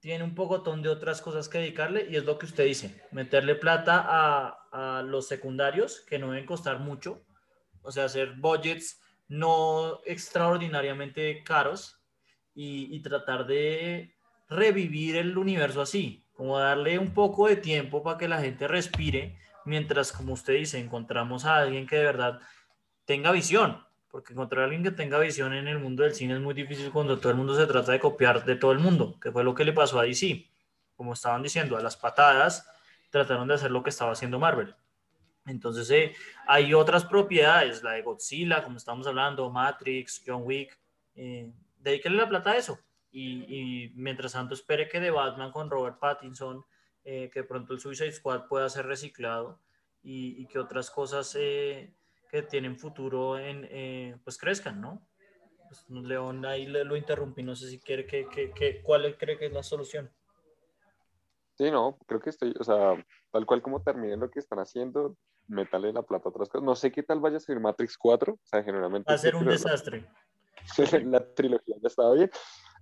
tiene 0.00 0.22
un 0.22 0.34
pocotón 0.34 0.82
de 0.82 0.88
otras 0.88 1.20
cosas 1.20 1.48
que 1.48 1.58
dedicarle 1.58 2.06
y 2.08 2.16
es 2.16 2.24
lo 2.24 2.38
que 2.38 2.46
usted 2.46 2.64
dice, 2.64 3.02
meterle 3.10 3.56
plata 3.56 4.04
a, 4.06 4.98
a 4.98 5.02
los 5.02 5.26
secundarios 5.26 6.00
que 6.00 6.18
no 6.18 6.30
deben 6.30 6.46
costar 6.46 6.78
mucho, 6.78 7.24
o 7.82 7.90
sea, 7.90 8.04
hacer 8.04 8.34
budgets 8.36 9.00
no 9.26 10.00
extraordinariamente 10.06 11.42
caros 11.42 12.00
y, 12.54 12.94
y 12.94 13.02
tratar 13.02 13.46
de 13.46 14.14
revivir 14.48 15.16
el 15.16 15.36
universo 15.36 15.82
así, 15.82 16.24
como 16.38 16.56
darle 16.56 17.00
un 17.00 17.12
poco 17.12 17.48
de 17.48 17.56
tiempo 17.56 18.00
para 18.04 18.16
que 18.16 18.28
la 18.28 18.40
gente 18.40 18.68
respire, 18.68 19.36
mientras, 19.64 20.12
como 20.12 20.34
usted 20.34 20.54
dice, 20.54 20.78
encontramos 20.78 21.44
a 21.44 21.56
alguien 21.56 21.84
que 21.84 21.96
de 21.96 22.04
verdad 22.04 22.38
tenga 23.04 23.32
visión, 23.32 23.84
porque 24.08 24.34
encontrar 24.34 24.60
a 24.60 24.64
alguien 24.66 24.84
que 24.84 24.92
tenga 24.92 25.18
visión 25.18 25.52
en 25.52 25.66
el 25.66 25.80
mundo 25.80 26.04
del 26.04 26.14
cine 26.14 26.34
es 26.34 26.40
muy 26.40 26.54
difícil 26.54 26.92
cuando 26.92 27.18
todo 27.18 27.30
el 27.30 27.38
mundo 27.38 27.56
se 27.56 27.66
trata 27.66 27.90
de 27.90 27.98
copiar 27.98 28.44
de 28.44 28.54
todo 28.54 28.70
el 28.70 28.78
mundo, 28.78 29.18
que 29.20 29.32
fue 29.32 29.42
lo 29.42 29.52
que 29.52 29.64
le 29.64 29.72
pasó 29.72 29.98
a 29.98 30.04
DC. 30.04 30.48
Como 30.94 31.14
estaban 31.14 31.42
diciendo, 31.42 31.76
a 31.76 31.80
las 31.80 31.96
patadas 31.96 32.70
trataron 33.10 33.48
de 33.48 33.54
hacer 33.54 33.72
lo 33.72 33.82
que 33.82 33.90
estaba 33.90 34.12
haciendo 34.12 34.38
Marvel. 34.38 34.76
Entonces, 35.44 35.90
eh, 35.90 36.14
hay 36.46 36.72
otras 36.72 37.04
propiedades, 37.04 37.82
la 37.82 37.92
de 37.94 38.02
Godzilla, 38.02 38.62
como 38.62 38.76
estamos 38.76 39.08
hablando, 39.08 39.50
Matrix, 39.50 40.22
John 40.24 40.42
Wick, 40.44 40.78
eh, 41.16 41.50
dedíquenle 41.80 42.18
la 42.18 42.28
plata 42.28 42.52
a 42.52 42.58
eso. 42.58 42.78
Y, 43.10 43.86
y 43.86 43.92
mientras 43.94 44.32
tanto, 44.32 44.54
espere 44.54 44.88
que 44.88 45.00
de 45.00 45.10
Batman 45.10 45.50
con 45.50 45.70
Robert 45.70 45.98
Pattinson, 45.98 46.64
eh, 47.04 47.30
que 47.32 47.42
pronto 47.44 47.72
el 47.72 47.80
Suicide 47.80 48.12
Squad 48.12 48.46
pueda 48.48 48.68
ser 48.68 48.86
reciclado 48.86 49.60
y, 50.02 50.42
y 50.42 50.46
que 50.46 50.58
otras 50.58 50.90
cosas 50.90 51.34
eh, 51.38 51.94
que 52.30 52.42
tienen 52.42 52.78
futuro 52.78 53.38
en, 53.38 53.66
eh, 53.70 54.16
pues 54.24 54.36
crezcan, 54.36 54.80
¿no? 54.80 55.06
Pues, 55.68 55.88
León 55.88 56.44
ahí 56.44 56.66
le, 56.66 56.84
lo 56.84 56.96
interrumpí, 56.96 57.42
no 57.42 57.54
sé 57.56 57.68
si 57.68 57.80
quiere 57.80 58.06
que, 58.06 58.26
que, 58.28 58.50
que 58.50 58.82
cuál 58.82 59.16
cree 59.16 59.38
que 59.38 59.46
es 59.46 59.52
la 59.52 59.62
solución. 59.62 60.10
Sí, 61.56 61.70
no, 61.70 61.98
creo 62.06 62.20
que 62.20 62.30
estoy, 62.30 62.54
o 62.58 62.64
sea, 62.64 63.04
tal 63.32 63.44
cual 63.46 63.62
como 63.62 63.82
terminen 63.82 64.20
lo 64.20 64.30
que 64.30 64.38
están 64.38 64.60
haciendo, 64.60 65.16
métale 65.48 65.92
la 65.92 66.02
plata 66.02 66.28
a 66.28 66.30
otras 66.30 66.48
cosas. 66.48 66.64
No 66.64 66.76
sé 66.76 66.92
qué 66.92 67.02
tal 67.02 67.20
vaya 67.20 67.38
a 67.38 67.40
ser 67.40 67.58
Matrix 67.58 67.96
4, 67.98 68.34
o 68.34 68.38
sea, 68.44 68.62
generalmente... 68.62 69.10
Va 69.10 69.14
a 69.14 69.18
ser 69.18 69.34
un 69.34 69.42
creo- 69.42 69.52
desastre. 69.52 70.06
la 71.04 71.34
trilogía 71.34 71.76
ya 71.80 71.88
estaba 71.88 72.14
bien. 72.14 72.30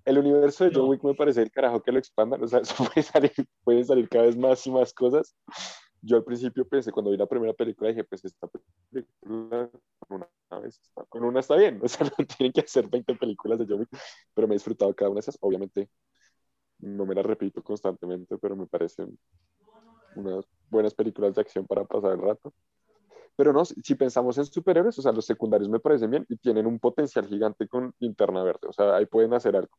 El 0.06 0.18
universo 0.18 0.64
de 0.64 0.70
John 0.72 0.84
No. 0.84 0.90
Wick 0.90 1.02
me 1.02 1.14
parece 1.14 1.42
el 1.42 1.50
carajo 1.50 1.82
que 1.82 1.90
lo 1.90 1.98
expandan, 1.98 2.42
o 2.42 2.46
sea, 2.46 2.60
eso 2.62 2.84
puede 2.84 3.02
salir, 3.02 3.32
pueden 3.64 3.84
salir 3.84 4.08
cada 4.08 4.24
vez 4.26 4.36
más 4.36 4.66
y 4.66 4.70
más 4.70 4.94
cosas. 4.94 5.36
Yo 6.00 6.16
al 6.16 6.24
principio 6.24 6.66
pensé, 6.66 6.92
cuando 6.92 7.10
vi 7.10 7.16
la 7.16 7.26
primera 7.26 7.52
película, 7.52 7.90
dije, 7.90 8.04
pues 8.04 8.24
esta 8.24 8.46
película 8.46 9.68
con 9.98 10.24
una, 10.50 10.60
vez 10.60 10.78
está, 10.80 11.04
con 11.08 11.24
una 11.24 11.40
está 11.40 11.56
bien, 11.56 11.80
o 11.84 11.88
sea, 11.88 12.06
no 12.06 12.24
tienen 12.24 12.52
que 12.52 12.60
hacer 12.60 12.88
20 12.88 13.16
películas 13.16 13.58
de 13.58 13.66
John 13.68 13.80
Wick, 13.80 13.90
pero 14.32 14.46
me 14.46 14.54
he 14.54 14.56
disfrutado 14.56 14.94
cada 14.94 15.10
una 15.10 15.16
de 15.16 15.20
esas. 15.20 15.38
Obviamente, 15.40 15.90
no 16.78 17.04
me 17.04 17.14
las 17.14 17.26
repito 17.26 17.62
constantemente, 17.62 18.38
pero 18.38 18.54
me 18.54 18.66
parecen 18.66 19.18
unas 20.14 20.44
buenas 20.70 20.94
películas 20.94 21.34
de 21.34 21.40
acción 21.40 21.66
para 21.66 21.84
pasar 21.84 22.12
el 22.12 22.22
rato. 22.22 22.54
Pero 23.36 23.52
no, 23.52 23.64
si 23.64 23.94
pensamos 23.94 24.38
en 24.38 24.46
superhéroes, 24.46 24.98
o 24.98 25.02
sea, 25.02 25.12
los 25.12 25.26
secundarios 25.26 25.68
me 25.68 25.78
parecen 25.78 26.10
bien 26.10 26.26
y 26.28 26.36
tienen 26.36 26.66
un 26.66 26.78
potencial 26.78 27.26
gigante 27.26 27.68
con 27.68 27.94
linterna 27.98 28.42
verde. 28.42 28.66
O 28.68 28.72
sea, 28.72 28.96
ahí 28.96 29.04
pueden 29.06 29.34
hacer 29.34 29.54
algo. 29.56 29.76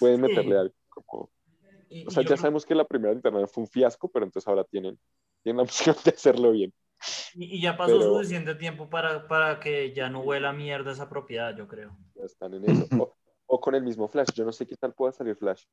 Pueden 0.00 0.16
Sí. 0.16 0.22
meterle 0.22 0.58
algo. 0.58 0.74
como- 1.04 1.30
o 2.06 2.10
sea, 2.10 2.22
ya 2.22 2.28
creo- 2.28 2.36
sabemos 2.38 2.64
que 2.66 2.74
la 2.74 2.84
primera 2.84 3.12
linterna 3.12 3.46
fue 3.46 3.62
un 3.62 3.68
fiasco, 3.68 4.08
pero 4.10 4.24
entonces 4.24 4.48
ahora 4.48 4.64
tienen, 4.64 4.98
tienen 5.42 5.58
la 5.58 5.62
opción 5.94 5.94
de 6.04 6.10
hacerlo 6.10 6.50
bien. 6.52 6.72
Y, 7.34 7.56
y 7.56 7.60
ya 7.60 7.76
pasó 7.76 7.98
Pero- 7.98 8.14
suficiente 8.14 8.54
tiempo 8.56 8.88
para, 8.90 9.28
para 9.28 9.60
que 9.60 9.92
ya 9.94 10.08
no 10.08 10.20
huela 10.22 10.48
a 10.48 10.52
mierda 10.52 10.90
esa 10.92 11.08
propiedad, 11.08 11.54
yo 11.56 11.68
creo. 11.68 11.96
Ya 12.14 12.24
están 12.24 12.54
en 12.54 12.64
eso. 12.68 12.86
O, 12.98 13.14
o 13.46 13.60
con 13.60 13.74
el 13.74 13.82
mismo 13.84 14.08
Flash. 14.08 14.28
Yo 14.34 14.44
no 14.44 14.52
sé 14.52 14.66
qué 14.66 14.74
tal 14.76 14.94
pueda 14.94 15.12
salir 15.12 15.36
Flash. 15.36 15.64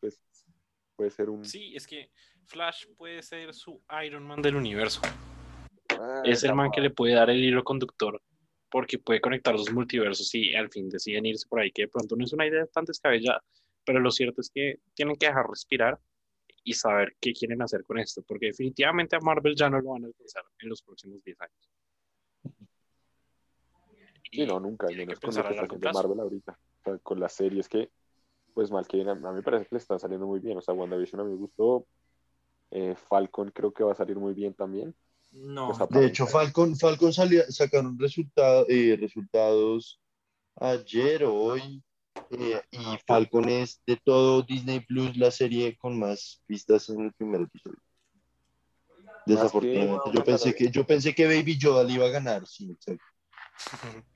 Pues 0.00 0.20
puede 0.94 1.10
ser 1.10 1.30
un. 1.30 1.44
Sí, 1.44 1.74
es 1.74 1.86
que 1.86 2.10
Flash 2.44 2.86
puede 2.96 3.22
ser 3.22 3.52
su 3.54 3.82
Iron 4.04 4.22
Man 4.22 4.42
del 4.42 4.54
universo. 4.54 5.00
Ah, 6.00 6.22
es 6.24 6.44
el 6.44 6.54
man 6.54 6.70
que 6.70 6.80
le 6.80 6.90
puede 6.90 7.14
dar 7.14 7.30
el 7.30 7.42
hilo 7.42 7.64
conductor 7.64 8.20
porque 8.70 8.98
puede 8.98 9.20
conectar 9.20 9.54
los 9.54 9.72
multiversos 9.72 10.34
y 10.34 10.54
al 10.54 10.70
fin 10.70 10.88
deciden 10.88 11.26
irse 11.26 11.46
por 11.48 11.60
ahí, 11.60 11.70
que 11.70 11.82
de 11.82 11.88
pronto 11.88 12.16
no 12.16 12.24
es 12.24 12.32
una 12.32 12.46
idea 12.46 12.66
tan 12.66 12.84
descabellada, 12.84 13.42
pero 13.84 14.00
lo 14.00 14.10
cierto 14.10 14.40
es 14.40 14.50
que 14.50 14.80
tienen 14.94 15.16
que 15.16 15.26
dejar 15.26 15.46
respirar 15.48 15.98
y 16.64 16.72
saber 16.74 17.16
qué 17.20 17.32
quieren 17.32 17.62
hacer 17.62 17.84
con 17.84 17.98
esto, 17.98 18.22
porque 18.26 18.46
definitivamente 18.46 19.16
a 19.16 19.20
Marvel 19.20 19.54
ya 19.56 19.70
no 19.70 19.80
lo 19.80 19.90
van 19.90 20.04
a 20.04 20.06
alcanzar 20.08 20.42
en 20.58 20.68
los 20.68 20.82
próximos 20.82 21.22
10 21.22 21.40
años. 21.40 21.70
Sí, 24.30 24.44
no, 24.44 24.58
nunca, 24.58 24.88
tienen 24.88 25.06
menos 25.06 25.20
con 25.20 25.34
lo 25.34 25.42
que 25.42 25.54
está 25.54 25.62
haciendo. 25.64 25.92
Marvel 25.92 26.20
ahorita. 26.20 26.52
O 26.52 26.82
sea, 26.82 26.98
con 26.98 27.20
las 27.20 27.32
series 27.32 27.68
que, 27.68 27.90
pues 28.52 28.70
mal 28.72 28.86
que 28.86 28.96
bien, 28.96 29.08
a, 29.08 29.12
a 29.12 29.14
mí 29.14 29.36
me 29.36 29.42
parece 29.42 29.66
que 29.66 29.76
le 29.76 29.78
están 29.78 30.00
saliendo 30.00 30.26
muy 30.26 30.40
bien. 30.40 30.58
O 30.58 30.60
sea, 30.60 30.74
WandaVision 30.74 31.20
a 31.20 31.24
mí 31.24 31.30
me 31.30 31.36
gustó. 31.36 31.86
Eh, 32.72 32.96
Falcon 32.96 33.52
creo 33.52 33.72
que 33.72 33.84
va 33.84 33.92
a 33.92 33.94
salir 33.94 34.16
muy 34.16 34.34
bien 34.34 34.52
también. 34.52 34.94
No. 35.36 35.76
Pues, 35.76 35.90
De 35.90 36.06
hecho, 36.06 36.26
Falcon, 36.26 36.76
Falcon 36.76 37.12
salía, 37.12 37.44
sacaron 37.50 37.98
resultado- 37.98 38.66
eh, 38.68 38.96
resultados 39.00 40.00
ayer 40.56 41.24
o 41.24 41.34
hoy. 41.34 41.82
eh, 42.30 42.60
y 42.72 42.84
Falcon 43.06 43.48
es 43.48 43.80
de 43.86 43.96
todo 44.02 44.42
Disney 44.42 44.80
Plus 44.80 45.16
la 45.16 45.30
serie 45.30 45.76
con 45.76 45.98
más 45.98 46.42
vistas 46.48 46.88
en 46.88 47.02
el 47.02 47.12
primer 47.12 47.42
episodio. 47.42 47.78
Desafortunadamente, 49.26 50.10
yo 50.12 50.24
pensé 50.24 50.54
que 50.54 50.70
yo 50.70 50.86
pensé 50.86 51.14
que 51.14 51.26
Baby 51.26 51.58
Yoda 51.58 51.84
le 51.84 51.92
iba 51.92 52.06
a 52.06 52.10
ganar, 52.10 52.46
sí, 52.46 52.70
exacto. 52.70 53.04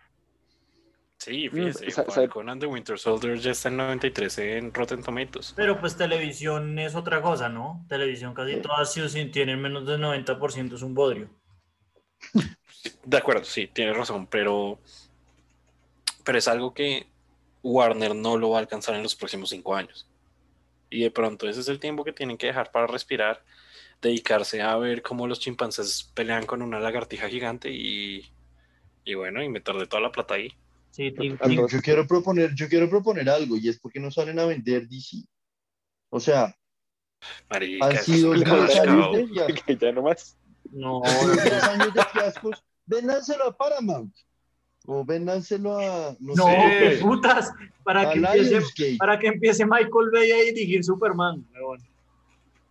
Sí, 1.20 1.48
Mm, 1.52 1.56
fíjese, 1.56 1.88
sa- 1.92 2.04
sa- 2.08 2.22
Falcon 2.22 2.48
and 2.48 2.60
the 2.60 2.66
Winter 2.66 2.98
Soldier 2.98 3.38
ya 3.38 3.52
está 3.52 3.68
en 3.68 3.76
93 3.76 4.38
en 4.38 4.74
Rotten 4.74 5.02
Tomatoes. 5.04 5.54
Pero 5.54 5.78
pues 5.78 5.96
televisión 5.96 6.76
es 6.80 6.96
otra 6.96 7.22
cosa, 7.22 7.48
¿no? 7.48 7.86
Televisión 7.88 8.34
casi 8.34 8.56
Sí. 8.56 8.60
todas 8.60 8.92
sí 8.92 9.00
o 9.00 9.08
sí 9.08 9.26
tienen 9.26 9.60
menos 9.62 9.86
del 9.86 10.00
90% 10.00 10.74
es 10.74 10.82
un 10.82 10.92
bodrio. 10.94 11.30
De 13.04 13.16
acuerdo, 13.18 13.44
sí, 13.44 13.66
tienes 13.68 13.94
razón, 13.96 14.26
pero, 14.26 14.78
pero 16.24 16.38
es 16.38 16.48
algo 16.48 16.74
que 16.74 17.06
Warner 17.62 18.14
no 18.14 18.36
lo 18.38 18.50
va 18.50 18.58
a 18.58 18.60
alcanzar 18.60 18.94
en 18.94 19.02
los 19.02 19.16
próximos 19.16 19.50
cinco 19.50 19.74
años. 19.74 20.08
Y 20.90 21.02
de 21.02 21.10
pronto 21.12 21.48
ese 21.48 21.60
es 21.60 21.68
el 21.68 21.80
tiempo 21.80 22.04
que 22.04 22.12
tienen 22.14 22.38
que 22.38 22.48
dejar 22.48 22.72
para 22.72 22.86
respirar, 22.86 23.44
dedicarse 24.02 24.62
a 24.62 24.76
ver 24.76 25.02
cómo 25.02 25.26
los 25.28 25.40
chimpancés 25.40 26.12
pelean 26.14 26.46
con 26.46 26.62
una 26.62 26.80
lagartija 26.80 27.28
gigante 27.28 27.70
y, 27.72 28.32
y 29.04 29.14
bueno, 29.14 29.42
y 29.42 29.48
meterle 29.48 29.86
toda 29.86 30.02
la 30.02 30.12
plata 30.12 30.34
ahí. 30.34 30.52
Sí, 31.00 31.12
Tim- 31.12 31.38
Tim- 31.38 31.56
no. 31.56 31.66
Yo 31.66 31.80
quiero 31.80 32.06
proponer, 32.06 32.54
yo 32.54 32.68
quiero 32.68 32.90
proponer 32.90 33.30
algo 33.30 33.56
y 33.56 33.70
es 33.70 33.80
porque 33.80 33.98
no 33.98 34.10
salen 34.10 34.38
a 34.38 34.44
vender 34.44 34.86
DC. 34.86 35.24
O 36.10 36.20
sea, 36.20 36.54
Marica, 37.48 37.86
han 37.86 37.96
sido 37.96 38.32
pescado. 38.32 38.62
años 38.64 39.12
de 39.12 39.26
fiascos. 39.28 39.78
ya 39.80 39.92
nomás. 39.92 40.36
no, 40.72 41.00
10 41.02 41.62
años 41.62 41.94
de 41.94 42.04
fiascos. 42.04 42.62
Véndanselo 42.84 43.46
a 43.46 43.56
Paramount. 43.56 44.14
O 44.84 45.02
véndanselo 45.02 45.78
a, 45.78 46.16
no, 46.20 46.34
no, 46.34 46.44
sé, 46.44 46.78
qué 46.80 46.98
putas, 47.00 47.50
para 47.82 48.12
que 48.12 48.18
empiece, 48.18 48.96
para 48.98 49.18
que 49.18 49.28
empiece 49.28 49.64
Michael 49.64 50.10
Bay 50.12 50.32
a 50.32 50.36
dirigir 50.52 50.84
Superman. 50.84 51.46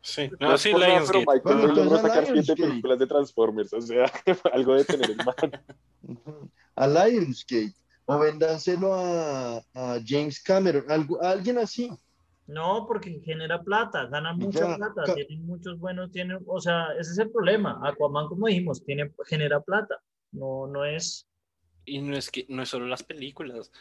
Sí, 0.02 0.30
No 0.40 0.56
sí, 0.56 0.70
Lionsgate. 0.70 1.26
Michael 1.26 1.58
Bay 1.58 1.76
logró 1.76 1.98
sacar 1.98 2.28
siete 2.28 2.56
películas 2.56 3.00
de 3.00 3.08
Transformers. 3.08 3.74
O 3.74 3.82
sea, 3.82 4.06
algo 4.54 4.76
de 4.76 4.86
tener 4.86 5.10
el 5.10 5.18
man. 5.18 5.62
Ujú. 6.04 6.50
A 6.76 6.88
Lionsgate. 6.88 7.74
O 8.16 8.20
véndanselo 8.20 8.94
a, 8.94 9.58
a 9.74 10.00
James 10.06 10.42
Cameron. 10.42 10.84
algo- 10.90 11.22
a 11.24 11.32
alguien 11.32 11.58
así. 11.58 11.92
No, 12.48 12.86
porque 12.88 13.22
genera 13.24 13.62
plata, 13.62 14.08
ganan 14.08 14.38
mucha 14.40 14.68
Ya, 14.68 14.76
plata, 14.78 15.14
tienen 15.14 15.46
muchos 15.46 15.78
buenos, 15.80 16.12
tienen, 16.12 16.40
o 16.48 16.60
sea, 16.60 16.88
ese 17.00 17.12
es 17.12 17.18
el 17.20 17.30
problema. 17.30 17.80
Aquaman, 17.84 18.28
como 18.28 18.48
dijimos, 18.48 18.84
tiene, 18.84 19.12
genera 19.28 19.60
plata. 19.60 20.00
No, 20.32 20.66
no 20.66 20.84
es. 20.86 21.28
Y 21.86 22.02
no 22.02 22.16
es 22.18 22.32
que 22.32 22.46
no 22.50 22.64
es 22.64 22.70
solo 22.70 22.88
las 22.88 23.04
películas. 23.04 23.72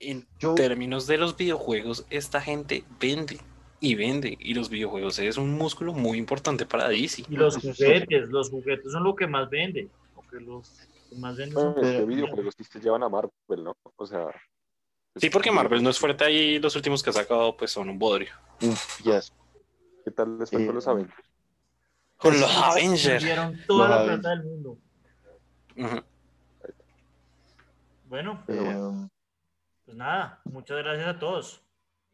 En 0.00 0.26
Yo- 0.40 0.54
términos 0.56 1.06
de 1.06 1.18
los 1.18 1.36
videojuegos, 1.36 2.06
esta 2.10 2.40
gente 2.40 2.84
vende 2.98 3.38
y 3.78 3.94
vende. 3.94 4.36
Y 4.40 4.54
los 4.54 4.68
videojuegos 4.68 5.18
es 5.20 5.36
un 5.36 5.56
músculo 5.56 5.92
muy 5.92 6.18
importante 6.18 6.66
para 6.66 6.88
DC. 6.88 7.24
Y 7.28 7.36
los 7.36 7.56
juguetes, 7.56 8.28
los 8.30 8.50
juguetes 8.50 8.90
son 8.90 9.04
lo 9.04 9.14
que 9.14 9.26
más 9.28 9.48
vende. 9.48 9.88
Porque 10.16 10.40
los 10.40 10.68
que 10.70 10.99
más 11.16 11.36
son 11.36 11.50
No, 11.50 11.68
es 11.70 11.74
que 11.74 11.80
Pero- 11.80 12.06
videojuegos 12.06 12.54
sí 12.56 12.64
se 12.64 12.80
llevan 12.80 13.02
a 13.02 13.08
Marvel, 13.08 13.64
¿no? 13.64 13.76
O 13.96 14.06
sea. 14.06 14.26
Sí, 15.16 15.28
porque 15.30 15.50
Marvel 15.50 15.82
no 15.82 15.90
es 15.90 15.98
fuerte 15.98 16.24
ahí. 16.24 16.58
Los 16.60 16.76
últimos 16.76 17.02
que 17.02 17.10
ha 17.10 17.12
sacado, 17.12 17.56
pues 17.56 17.70
son 17.72 17.88
un 17.90 17.98
bodrio. 17.98 18.32
Fiasco. 18.60 19.36
¿Qué 20.04 20.10
tal 20.12 20.38
les 20.38 20.50
fue 20.50 20.62
Eh, 20.62 20.66
con 20.66 20.74
los 20.76 20.86
Avengers? 20.88 21.24
Con 22.16 22.40
los 22.40 22.50
Sí, 22.50 22.56
Avengers. 22.62 23.06
Vendieron 23.24 23.58
toda 23.66 23.80
Los 23.80 23.88
la 23.88 23.94
Avengers. 23.96 24.20
plata 24.20 24.36
del 24.36 24.44
mundo. 24.44 24.78
Ujú. 25.76 26.04
Bueno, 28.06 28.44
Eh, 28.48 29.08
pues 29.84 29.96
nada, 29.96 30.40
muchas 30.44 30.78
gracias 30.78 31.08
a 31.08 31.18
todos. 31.18 31.62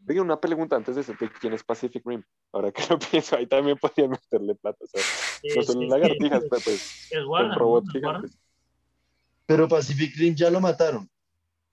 Oigan, 0.08 0.24
una 0.26 0.40
pregunta 0.40 0.76
antes 0.76 0.94
de 0.94 1.00
eso, 1.00 1.14
¿de 1.18 1.30
quién 1.32 1.52
es 1.54 1.64
Pacific 1.64 2.02
Rim? 2.06 2.22
Ahora 2.52 2.70
que 2.70 2.82
lo 2.88 2.98
pienso, 3.10 3.36
ahí 3.36 3.46
también 3.46 3.76
podrían 3.78 4.10
meterle 4.10 4.54
plata. 4.54 4.78
O 4.84 4.86
sea, 4.86 5.02
no 5.54 5.60
Es- 5.60 5.66
son 5.66 5.82
es- 5.82 5.90
lagartijas, 5.90 6.42
es- 6.44 6.48
pero 6.50 6.62
pues 6.62 7.08
Es 7.10 7.18
son 7.18 7.28
Warner, 7.28 7.58
robots 7.58 7.86
¿no? 7.86 7.98
¿Es 7.98 8.04
Warner? 8.04 8.20
gigantes. 8.30 8.45
Pero 9.46 9.68
Pacific 9.68 10.14
Rim 10.16 10.34
ya 10.34 10.50
lo 10.50 10.60
mataron. 10.60 11.08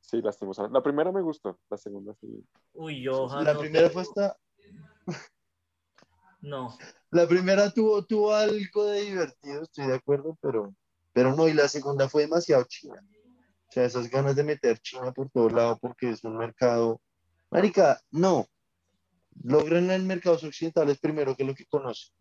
Sí, 0.02 0.22
lastimosamente. 0.22 0.74
La 0.78 0.84
primera 0.84 1.12
me 1.12 1.22
gustó, 1.22 1.60
la 1.70 1.78
segunda 1.78 2.14
sí. 2.22 2.28
Uy, 2.74 3.02
yo 3.02 3.28
La 3.42 3.54
no 3.54 3.60
primera 3.60 3.90
tengo- 3.90 3.94
fue 3.94 4.24
hasta. 4.24 4.38
No, 6.42 6.78
La 7.12 7.26
primera 7.26 7.72
tuvo, 7.72 8.04
tuvo 8.06 8.34
algo 8.34 8.86
de 8.88 9.02
divertido, 9.02 9.64
estoy 9.64 9.88
de 9.88 9.96
acuerdo, 9.96 10.38
pero, 10.42 10.76
pero 11.14 11.34
no, 11.36 11.48
y 11.48 11.54
la 11.54 11.70
segunda 11.70 12.10
fue 12.10 12.24
demasiado 12.24 12.66
china. 12.68 13.02
O 13.70 13.72
sea, 13.72 13.86
esas 13.86 14.10
ganas 14.10 14.36
de 14.36 14.44
meter 14.44 14.78
China 14.80 15.14
por 15.14 15.30
todos 15.30 15.54
lados 15.54 15.78
porque 15.82 16.10
es 16.10 16.22
un 16.26 16.38
mercado. 16.38 17.00
Marica, 17.50 18.00
no. 18.12 18.46
Logran 19.42 19.90
el 19.90 20.04
mercado 20.04 20.36
occidentales 20.36 21.00
primero 21.00 21.36
que 21.36 21.44
lo 21.46 21.56
que 21.56 21.66
conocen. 21.66 22.14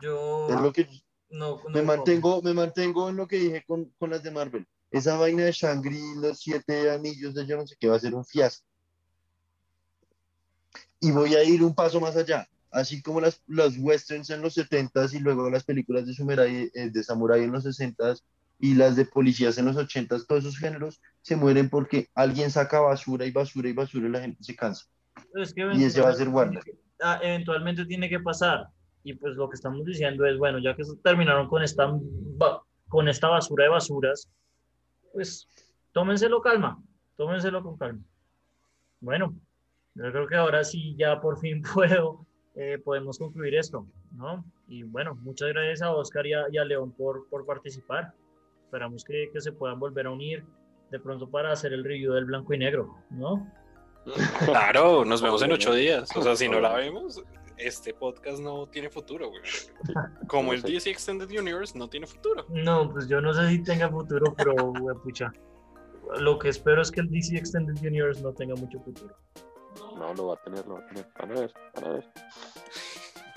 yo 0.00 0.48
Es 0.50 0.60
lo 0.60 0.70
que 0.72 0.86
no, 1.32 1.60
no 1.64 1.70
me 1.70 1.82
mantengo, 1.82 2.42
me 2.42 2.52
mantengo 2.52 3.08
en 3.08 3.16
lo 3.16 3.26
que 3.26 3.38
dije 3.38 3.64
con, 3.66 3.86
con 3.98 4.10
las 4.10 4.22
de 4.22 4.30
Marvel. 4.30 4.66
Esa 4.90 5.16
vaina 5.16 5.44
de 5.44 5.52
Shangri, 5.52 6.00
los 6.16 6.40
siete 6.40 6.90
anillos 6.90 7.34
de 7.34 7.46
yo 7.46 7.56
no 7.56 7.66
sé 7.66 7.74
qué 7.80 7.88
va 7.88 7.96
a 7.96 8.00
ser 8.00 8.14
un 8.14 8.24
fiasco. 8.24 8.66
Y 11.00 11.10
voy 11.10 11.34
a 11.34 11.42
ir 11.42 11.62
un 11.62 11.74
paso 11.74 12.00
más 12.00 12.16
allá. 12.16 12.46
Así 12.70 13.02
como 13.02 13.20
las, 13.20 13.42
las 13.46 13.76
westerns 13.78 14.30
en 14.30 14.42
los 14.42 14.56
70s 14.56 15.14
y 15.14 15.18
luego 15.18 15.48
las 15.50 15.64
películas 15.64 16.06
de, 16.06 16.14
samurai, 16.14 16.70
eh, 16.74 16.90
de 16.90 17.02
samurai 17.02 17.42
en 17.42 17.52
los 17.52 17.64
60s 17.64 18.22
y 18.58 18.74
las 18.74 18.94
de 18.94 19.06
policías 19.06 19.58
en 19.58 19.64
los 19.64 19.76
80s, 19.76 20.26
todos 20.26 20.44
esos 20.44 20.58
géneros 20.58 21.00
se 21.22 21.36
mueren 21.36 21.68
porque 21.68 22.08
alguien 22.14 22.50
saca 22.50 22.80
basura 22.80 23.26
y 23.26 23.30
basura 23.30 23.68
y 23.68 23.72
basura 23.72 24.06
y 24.06 24.10
la 24.10 24.20
gente 24.20 24.44
se 24.44 24.54
cansa. 24.54 24.86
Es 25.34 25.52
que 25.52 25.68
Y 25.74 25.84
ese 25.84 26.00
va 26.00 26.10
a 26.10 26.14
ser 26.14 26.28
Warner. 26.28 26.62
Ah, 27.00 27.18
eventualmente 27.22 27.84
tiene 27.86 28.08
que 28.08 28.20
pasar. 28.20 28.68
Y 29.04 29.14
pues 29.14 29.34
lo 29.34 29.48
que 29.48 29.54
estamos 29.54 29.84
diciendo 29.84 30.24
es, 30.26 30.38
bueno, 30.38 30.58
ya 30.58 30.76
que 30.76 30.84
terminaron 31.02 31.48
con 31.48 31.62
esta, 31.62 31.92
con 32.88 33.08
esta 33.08 33.28
basura 33.28 33.64
de 33.64 33.70
basuras, 33.70 34.30
pues 35.12 35.48
tómenselo 35.92 36.40
calma, 36.40 36.80
tómenselo 37.16 37.62
con 37.62 37.76
calma. 37.76 38.02
Bueno, 39.00 39.34
yo 39.94 40.10
creo 40.12 40.26
que 40.26 40.36
ahora 40.36 40.62
sí 40.64 40.94
ya 40.96 41.20
por 41.20 41.38
fin 41.38 41.62
puedo, 41.74 42.26
eh, 42.54 42.78
podemos 42.84 43.18
concluir 43.18 43.56
esto, 43.56 43.86
¿no? 44.12 44.44
Y 44.68 44.84
bueno, 44.84 45.14
muchas 45.16 45.48
gracias 45.48 45.82
a 45.82 45.92
Oscar 45.92 46.26
y 46.26 46.34
a, 46.34 46.44
y 46.50 46.58
a 46.58 46.64
León 46.64 46.92
por, 46.92 47.28
por 47.28 47.44
participar. 47.44 48.14
Esperamos 48.64 49.04
que, 49.04 49.30
que 49.32 49.40
se 49.40 49.52
puedan 49.52 49.78
volver 49.80 50.06
a 50.06 50.10
unir 50.10 50.44
de 50.90 51.00
pronto 51.00 51.28
para 51.28 51.52
hacer 51.52 51.72
el 51.72 51.84
review 51.84 52.12
del 52.12 52.26
blanco 52.26 52.54
y 52.54 52.58
negro, 52.58 52.96
¿no? 53.10 53.50
Claro, 54.44 55.04
nos 55.04 55.22
vemos 55.22 55.42
en 55.42 55.52
ocho 55.52 55.72
días. 55.72 56.14
O 56.16 56.22
sea, 56.22 56.36
si 56.36 56.48
no 56.48 56.60
la 56.60 56.74
vemos, 56.74 57.22
este 57.56 57.94
podcast 57.94 58.40
no 58.40 58.66
tiene 58.68 58.90
futuro, 58.90 59.28
güey. 59.30 59.42
Como 60.28 60.52
el. 60.52 60.62
DC 60.62 60.90
Extended 60.90 61.28
Universe 61.30 61.76
no 61.78 61.88
tiene 61.88 62.06
futuro. 62.06 62.44
No, 62.48 62.90
pues 62.92 63.08
yo 63.08 63.20
no 63.20 63.32
sé 63.34 63.48
si 63.48 63.62
tenga 63.62 63.88
futuro, 63.88 64.34
pero 64.36 64.54
güey, 64.72 64.96
pucha. 65.02 65.32
Lo 66.18 66.38
que 66.38 66.48
espero 66.48 66.82
es 66.82 66.90
que 66.90 67.00
el 67.00 67.08
DC 67.10 67.36
Extended 67.36 67.80
Universe 67.86 68.22
no 68.22 68.32
tenga 68.32 68.54
mucho 68.54 68.80
futuro. 68.80 69.16
No, 69.96 70.12
lo 70.14 70.26
va 70.28 70.34
a 70.34 70.42
tener, 70.42 70.66
lo 70.66 70.74
va 70.74 70.80
a 70.80 70.86
tener. 70.86 71.06
Van 71.18 71.30
a 71.30 71.40
ver, 71.40 71.54
van 71.74 71.84
a 71.84 71.88
ver. 71.90 72.08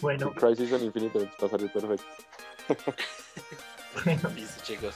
Bueno, 0.02 0.34
Crisis 0.36 0.72
on 0.74 0.84
Infinite 0.84 1.20
Earths 1.20 1.36
va 1.42 1.48
a 1.48 1.50
salir 1.50 1.72
perfecto. 1.72 2.06
bueno, 4.04 4.30
Listo, 4.36 4.64
chicos. 4.64 4.96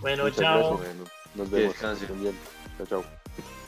bueno, 0.00 0.24
Muchas 0.24 0.38
chao. 0.40 0.78
gracias. 0.78 0.96
Bueno, 0.96 1.10
nos 1.34 1.48
Que 1.48 1.54
vemos. 1.56 1.72
descansen. 1.72 2.04
Estén 2.04 2.20
bien. 2.22 2.38
Chao, 2.78 2.86
chao. 3.02 3.61